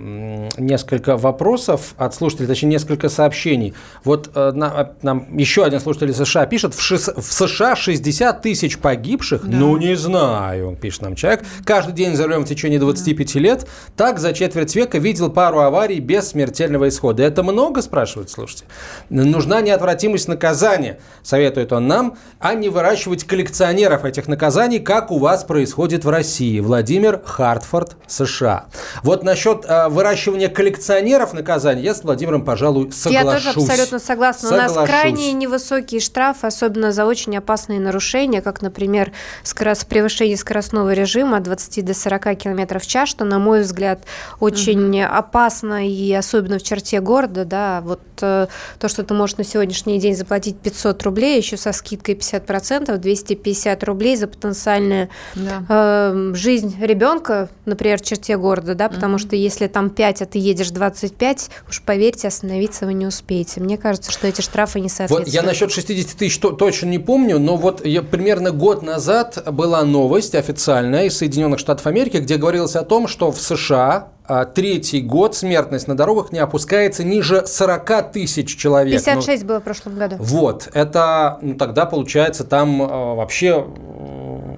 несколько 0.59 1.17
вопросов 1.17 1.95
от 1.97 2.15
слушателей, 2.15 2.47
точнее, 2.47 2.69
несколько 2.69 3.09
сообщений. 3.09 3.73
Вот 4.05 4.31
э, 4.35 4.53
на, 4.53 4.93
нам 5.01 5.35
еще 5.35 5.65
один 5.65 5.81
слушатель 5.81 6.13
США 6.13 6.45
пишет, 6.45 6.75
в, 6.75 6.83
США 6.83 7.75
60 7.75 8.43
тысяч 8.43 8.79
погибших, 8.79 9.49
да. 9.49 9.57
ну 9.57 9.79
не 9.79 9.97
знаю, 9.97 10.77
пишет 10.79 11.01
нам 11.01 11.15
человек, 11.15 11.43
каждый 11.65 11.95
день 11.95 12.15
за 12.17 12.25
рулем 12.25 12.45
в 12.45 12.49
течение 12.49 12.79
25 12.79 13.33
да. 13.33 13.41
лет, 13.41 13.67
так 13.97 14.19
за 14.19 14.35
четверть 14.35 14.77
века 14.77 14.99
видел 14.99 15.31
пару 15.31 15.61
аварий 15.61 16.01
без 16.01 16.29
смертельного 16.29 16.91
исхода. 16.91 17.23
Это 17.23 17.43
много, 17.43 17.81
спрашивает 17.81 18.29
слушайте. 18.29 18.65
Нужна 19.09 19.63
неотвратимость 19.63 20.29
наказания, 20.29 21.01
советует 21.23 21.73
он 21.73 21.87
нам, 21.87 22.19
а 22.41 22.53
не 22.53 22.69
выращивать 22.69 23.25
коллекционеров 23.25 24.05
этих 24.05 24.29
наказаний, 24.29 24.81
как 24.81 25.11
у 25.11 25.19
вас 25.19 25.45
происходит 25.45 26.05
в 26.05 26.11
России. 26.11 26.61
Владимир 26.61 26.90
Владимир 26.91 27.23
Хартфорд, 27.25 27.97
США. 28.09 28.67
Вот 29.05 29.23
насчет 29.23 29.65
э, 29.65 29.89
выращивания 29.89 30.49
коллекционеров 30.49 31.33
наказаний 31.33 31.83
я 31.83 31.95
с 31.95 32.03
Владимиром, 32.03 32.45
пожалуй, 32.45 32.91
соглашусь. 32.91 33.13
Я 33.13 33.23
тоже 33.23 33.49
абсолютно 33.51 33.99
согласна. 34.01 34.49
Соглашусь. 34.49 34.77
У 34.77 34.81
нас 34.81 34.89
крайне 34.89 35.33
невысокие 35.33 36.01
штрафы, 36.01 36.49
особенно 36.49 36.91
за 36.91 37.07
очень 37.07 37.37
опасные 37.37 37.79
нарушения, 37.79 38.43
как, 38.43 38.61
например, 38.61 39.13
скорость, 39.45 39.87
превышение 39.87 40.37
скоростного 40.37 40.93
режима 40.93 41.37
от 41.37 41.45
20 41.45 41.85
до 41.85 41.95
40 41.95 42.37
км 42.37 42.81
в 42.81 42.87
час, 42.89 43.09
что, 43.09 43.25
на 43.25 43.39
мой 43.39 43.61
взгляд, 43.61 44.03
очень 44.41 45.01
угу. 45.01 45.15
опасно, 45.15 45.87
и 45.87 46.13
особенно 46.13 46.59
в 46.59 46.63
черте 46.65 47.01
города, 47.01 47.45
да, 47.45 47.83
вот 47.85 48.01
э, 48.21 48.49
то, 48.81 48.89
что 48.89 49.05
ты 49.05 49.15
можешь 49.15 49.37
на 49.37 49.45
сегодняшний 49.45 50.01
день 50.01 50.17
заплатить 50.17 50.59
500 50.59 51.01
рублей, 51.05 51.37
еще 51.37 51.57
со 51.57 51.73
скидкой 51.73 52.17
50%, 52.17 52.97
250 52.97 53.85
рублей 53.85 54.17
за 54.17 54.27
потенциальную 54.27 55.09
да. 55.37 55.63
э, 55.69 56.33
жизнь 56.35 56.80
ребенка, 56.87 57.49
например, 57.65 57.99
в 57.99 58.03
черте 58.03 58.37
города, 58.37 58.75
да, 58.75 58.89
потому 58.89 59.17
mm-hmm. 59.17 59.19
что 59.19 59.37
если 59.37 59.67
там 59.67 59.91
5, 59.91 60.23
а 60.23 60.27
ты 60.27 60.39
едешь 60.39 60.71
25, 60.71 61.51
уж 61.69 61.83
поверьте, 61.83 62.29
остановиться 62.29 62.87
вы 62.87 62.95
не 62.95 63.07
успеете. 63.07 63.61
Мне 63.61 63.79
кажется, 63.79 64.11
что 64.13 64.27
эти 64.27 64.41
штрафы 64.41 64.81
не 64.81 64.89
соответствуют. 64.89 65.27
Вот 65.27 65.35
я 65.35 65.43
насчет 65.43 65.71
60 65.71 66.17
тысяч 66.17 66.39
точно 66.39 66.87
не 66.87 66.99
помню, 66.99 67.39
но 67.39 67.57
вот 67.57 67.85
я, 67.87 68.03
примерно 68.03 68.51
год 68.51 68.83
назад 68.83 69.43
была 69.53 69.85
новость 69.85 70.35
официальная 70.35 71.05
из 71.05 71.17
Соединенных 71.17 71.59
Штатов 71.59 71.87
Америки, 71.87 72.19
где 72.19 72.37
говорилось 72.37 72.77
о 72.77 72.83
том, 72.83 73.09
что 73.09 73.31
в 73.31 73.41
США 73.41 74.09
а, 74.31 74.45
третий 74.45 75.01
год 75.01 75.35
смертность 75.35 75.89
на 75.89 75.97
дорогах 75.97 76.31
не 76.31 76.39
опускается 76.39 77.03
ниже 77.03 77.45
40 77.47 78.13
тысяч 78.13 78.57
человек. 78.57 79.03
56 79.03 79.43
ну, 79.43 79.49
было 79.49 79.61
в 79.61 79.65
прошлом 79.65 79.97
году. 79.97 80.17
Вот, 80.21 80.69
это, 80.73 81.39
ну, 81.43 81.55
тогда 81.55 81.85
получается 81.85 82.45
там 82.45 82.81
э, 82.81 82.87
вообще 82.87 83.67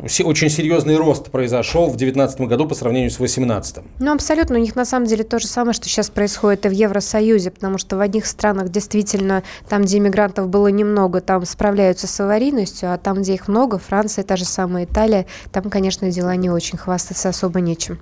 очень 0.02 0.50
серьезный 0.50 0.96
рост 0.96 1.30
произошел 1.30 1.86
в 1.86 1.96
2019 1.96 2.40
году 2.42 2.66
по 2.66 2.74
сравнению 2.74 3.10
с 3.10 3.16
2018. 3.16 3.76
Ну, 4.00 4.12
абсолютно. 4.12 4.56
У 4.56 4.60
них 4.60 4.74
на 4.74 4.84
самом 4.84 5.06
деле 5.06 5.22
то 5.22 5.38
же 5.38 5.46
самое, 5.46 5.74
что 5.74 5.88
сейчас 5.88 6.10
происходит 6.10 6.66
и 6.66 6.68
в 6.68 6.72
Евросоюзе, 6.72 7.50
потому 7.52 7.78
что 7.78 7.96
в 7.96 8.00
одних 8.00 8.26
странах 8.26 8.70
действительно, 8.70 9.42
там, 9.68 9.82
где 9.82 9.98
иммигрантов 9.98 10.48
было 10.48 10.68
немного, 10.68 11.20
там 11.20 11.44
справляются 11.44 12.06
с 12.06 12.20
аварийностью, 12.20 12.92
а 12.92 12.98
там, 12.98 13.22
где 13.22 13.34
их 13.34 13.46
много, 13.46 13.78
Франция, 13.78 14.24
та 14.24 14.36
же 14.36 14.44
самая 14.44 14.84
Италия, 14.84 15.26
там, 15.52 15.70
конечно, 15.70 16.10
дела 16.10 16.34
не 16.34 16.50
очень, 16.50 16.78
хвастаться 16.78 17.28
особо 17.28 17.60
нечем. 17.60 17.98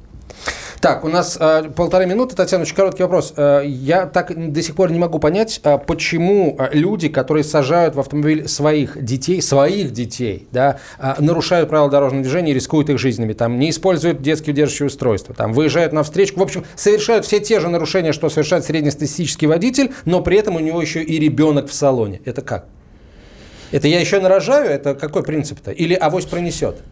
Так, 0.81 1.05
у 1.05 1.09
нас 1.09 1.37
э, 1.39 1.65
полторы 1.77 2.07
минуты, 2.07 2.35
Татьяна, 2.35 2.63
очень 2.63 2.75
короткий 2.75 3.03
вопрос. 3.03 3.35
Э, 3.37 3.63
я 3.67 4.07
так 4.07 4.53
до 4.53 4.63
сих 4.63 4.75
пор 4.75 4.91
не 4.91 4.99
могу 4.99 5.19
понять, 5.19 5.61
э, 5.63 5.77
почему 5.77 6.59
люди, 6.73 7.09
которые 7.09 7.45
сажают 7.45 7.97
в 7.97 8.01
автомобиль 8.01 8.49
своих 8.49 9.03
детей, 9.05 9.43
своих 9.43 9.93
детей, 9.93 10.49
да, 10.53 10.79
э, 10.99 11.17
нарушают 11.19 11.69
правила 11.69 11.91
дорожного 11.91 12.23
движения 12.23 12.53
и 12.53 12.55
рискуют 12.55 12.89
их 12.89 12.99
жизнями, 12.99 13.35
там, 13.35 13.59
не 13.59 13.69
используют 13.69 14.23
детские 14.23 14.55
удерживающие 14.55 14.87
устройства, 14.87 15.35
там, 15.35 15.53
выезжают 15.53 15.93
на 15.93 16.03
встречку, 16.03 16.41
в 16.41 16.43
общем, 16.43 16.65
совершают 16.77 17.27
все 17.27 17.41
те 17.41 17.61
же 17.61 17.69
нарушения, 17.69 18.15
что 18.15 18.31
совершает 18.31 18.65
среднестатистический 18.65 19.47
водитель, 19.47 19.93
но 20.07 20.23
при 20.23 20.39
этом 20.39 20.57
у 20.57 20.61
него 20.61 20.81
еще 20.81 21.03
и 21.03 21.19
ребенок 21.19 21.69
в 21.69 21.75
салоне. 21.75 22.23
Это 22.25 22.41
как? 22.41 22.65
Это 23.73 23.89
я 23.89 24.01
еще 24.01 24.21
нарожаю? 24.21 24.71
Это 24.71 24.95
какой 24.95 25.23
принцип-то? 25.23 25.71
Или 25.71 25.95
авось 25.95 26.27
пронесет? 26.27 26.83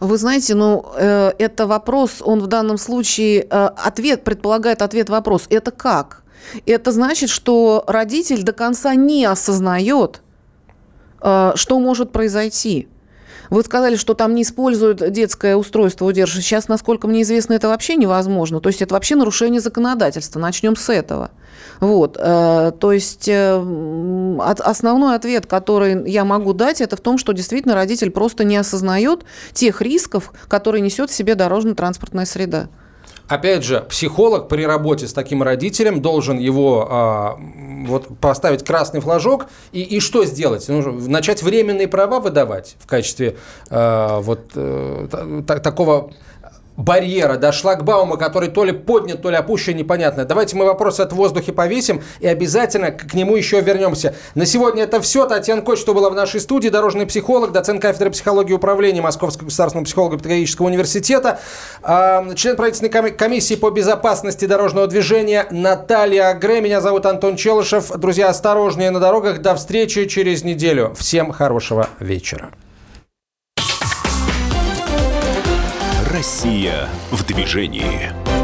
Вы 0.00 0.16
знаете, 0.18 0.54
ну, 0.54 0.84
э, 0.96 1.32
это 1.38 1.66
вопрос, 1.66 2.22
он 2.22 2.40
в 2.40 2.46
данном 2.46 2.78
случае, 2.78 3.46
э, 3.48 3.68
ответ 3.76 4.24
предполагает 4.24 4.82
ответ 4.82 5.10
вопрос. 5.10 5.46
Это 5.50 5.70
как? 5.70 6.22
Это 6.66 6.92
значит, 6.92 7.30
что 7.30 7.84
родитель 7.86 8.42
до 8.42 8.52
конца 8.52 8.94
не 8.94 9.24
осознает, 9.24 10.22
э, 11.20 11.52
что 11.54 11.80
может 11.80 12.12
произойти. 12.12 12.88
Вы 13.50 13.62
сказали, 13.62 13.96
что 13.96 14.14
там 14.14 14.34
не 14.34 14.42
используют 14.42 15.10
детское 15.10 15.56
устройство 15.56 16.04
удерживания. 16.04 16.44
Сейчас, 16.44 16.68
насколько 16.68 17.08
мне 17.08 17.22
известно, 17.22 17.54
это 17.54 17.68
вообще 17.68 17.96
невозможно. 17.96 18.60
То 18.60 18.68
есть 18.68 18.82
это 18.82 18.94
вообще 18.94 19.16
нарушение 19.16 19.60
законодательства. 19.60 20.38
Начнем 20.38 20.76
с 20.76 20.88
этого. 20.88 21.30
Вот, 21.80 22.16
э, 22.18 22.72
то 22.78 22.92
есть 22.92 23.28
э, 23.28 24.36
основной 24.38 25.14
ответ, 25.14 25.46
который 25.46 26.08
я 26.10 26.24
могу 26.24 26.52
дать, 26.52 26.80
это 26.80 26.96
в 26.96 27.00
том, 27.00 27.18
что 27.18 27.32
действительно 27.32 27.74
родитель 27.74 28.10
просто 28.10 28.44
не 28.44 28.56
осознает 28.56 29.24
тех 29.52 29.80
рисков, 29.80 30.32
которые 30.48 30.80
несет 30.80 31.10
в 31.10 31.14
себе 31.14 31.34
дорожно-транспортная 31.34 32.26
среда. 32.26 32.68
Опять 33.28 33.62
же, 33.62 33.80
психолог 33.88 34.48
при 34.48 34.64
работе 34.64 35.06
с 35.06 35.12
таким 35.12 35.42
родителем 35.42 36.00
должен 36.00 36.38
его 36.38 36.88
а, 36.90 37.38
вот, 37.86 38.18
поставить 38.18 38.64
красный 38.64 39.00
флажок 39.00 39.46
и, 39.70 39.82
и 39.82 40.00
что 40.00 40.24
сделать? 40.24 40.66
Нужно 40.68 40.92
начать 40.92 41.42
временные 41.42 41.88
права 41.88 42.20
выдавать 42.20 42.76
в 42.78 42.86
качестве 42.86 43.36
а, 43.68 44.20
вот 44.20 44.52
а, 44.54 45.42
такого 45.62 46.10
барьера, 46.78 47.36
да, 47.36 47.52
шлагбаума, 47.52 48.16
который 48.16 48.48
то 48.48 48.64
ли 48.64 48.72
поднят, 48.72 49.20
то 49.20 49.30
ли 49.30 49.36
опущен, 49.36 49.76
непонятно. 49.76 50.24
Давайте 50.24 50.56
мы 50.56 50.64
вопросы 50.64 51.00
от 51.00 51.12
воздуха 51.12 51.52
повесим 51.52 52.02
и 52.20 52.26
обязательно 52.26 52.92
к 52.92 53.12
нему 53.12 53.36
еще 53.36 53.60
вернемся. 53.60 54.14
На 54.36 54.46
сегодня 54.46 54.84
это 54.84 55.00
все. 55.00 55.26
Татьяна 55.26 55.60
Кочетова 55.60 55.96
была 55.96 56.10
в 56.10 56.14
нашей 56.14 56.40
студии, 56.40 56.68
дорожный 56.68 57.04
психолог, 57.04 57.50
доцент 57.50 57.82
кафедры 57.82 58.10
психологии 58.10 58.52
и 58.52 58.54
управления 58.54 59.02
Московского 59.02 59.46
государственного 59.46 59.84
психолого-педагогического 59.86 60.66
университета, 60.66 61.40
член 62.36 62.56
правительственной 62.56 63.10
комиссии 63.10 63.56
по 63.56 63.70
безопасности 63.70 64.44
дорожного 64.44 64.86
движения 64.86 65.48
Наталья 65.50 66.32
Гре. 66.34 66.60
Меня 66.60 66.80
зовут 66.80 67.06
Антон 67.06 67.34
Челышев. 67.34 67.90
Друзья, 67.90 68.28
осторожнее 68.28 68.92
на 68.92 69.00
дорогах. 69.00 69.42
До 69.42 69.56
встречи 69.56 70.06
через 70.06 70.44
неделю. 70.44 70.94
Всем 70.96 71.32
хорошего 71.32 71.88
вечера. 71.98 72.50
Россия 76.18 76.88
в 77.12 77.24
движении. 77.24 78.37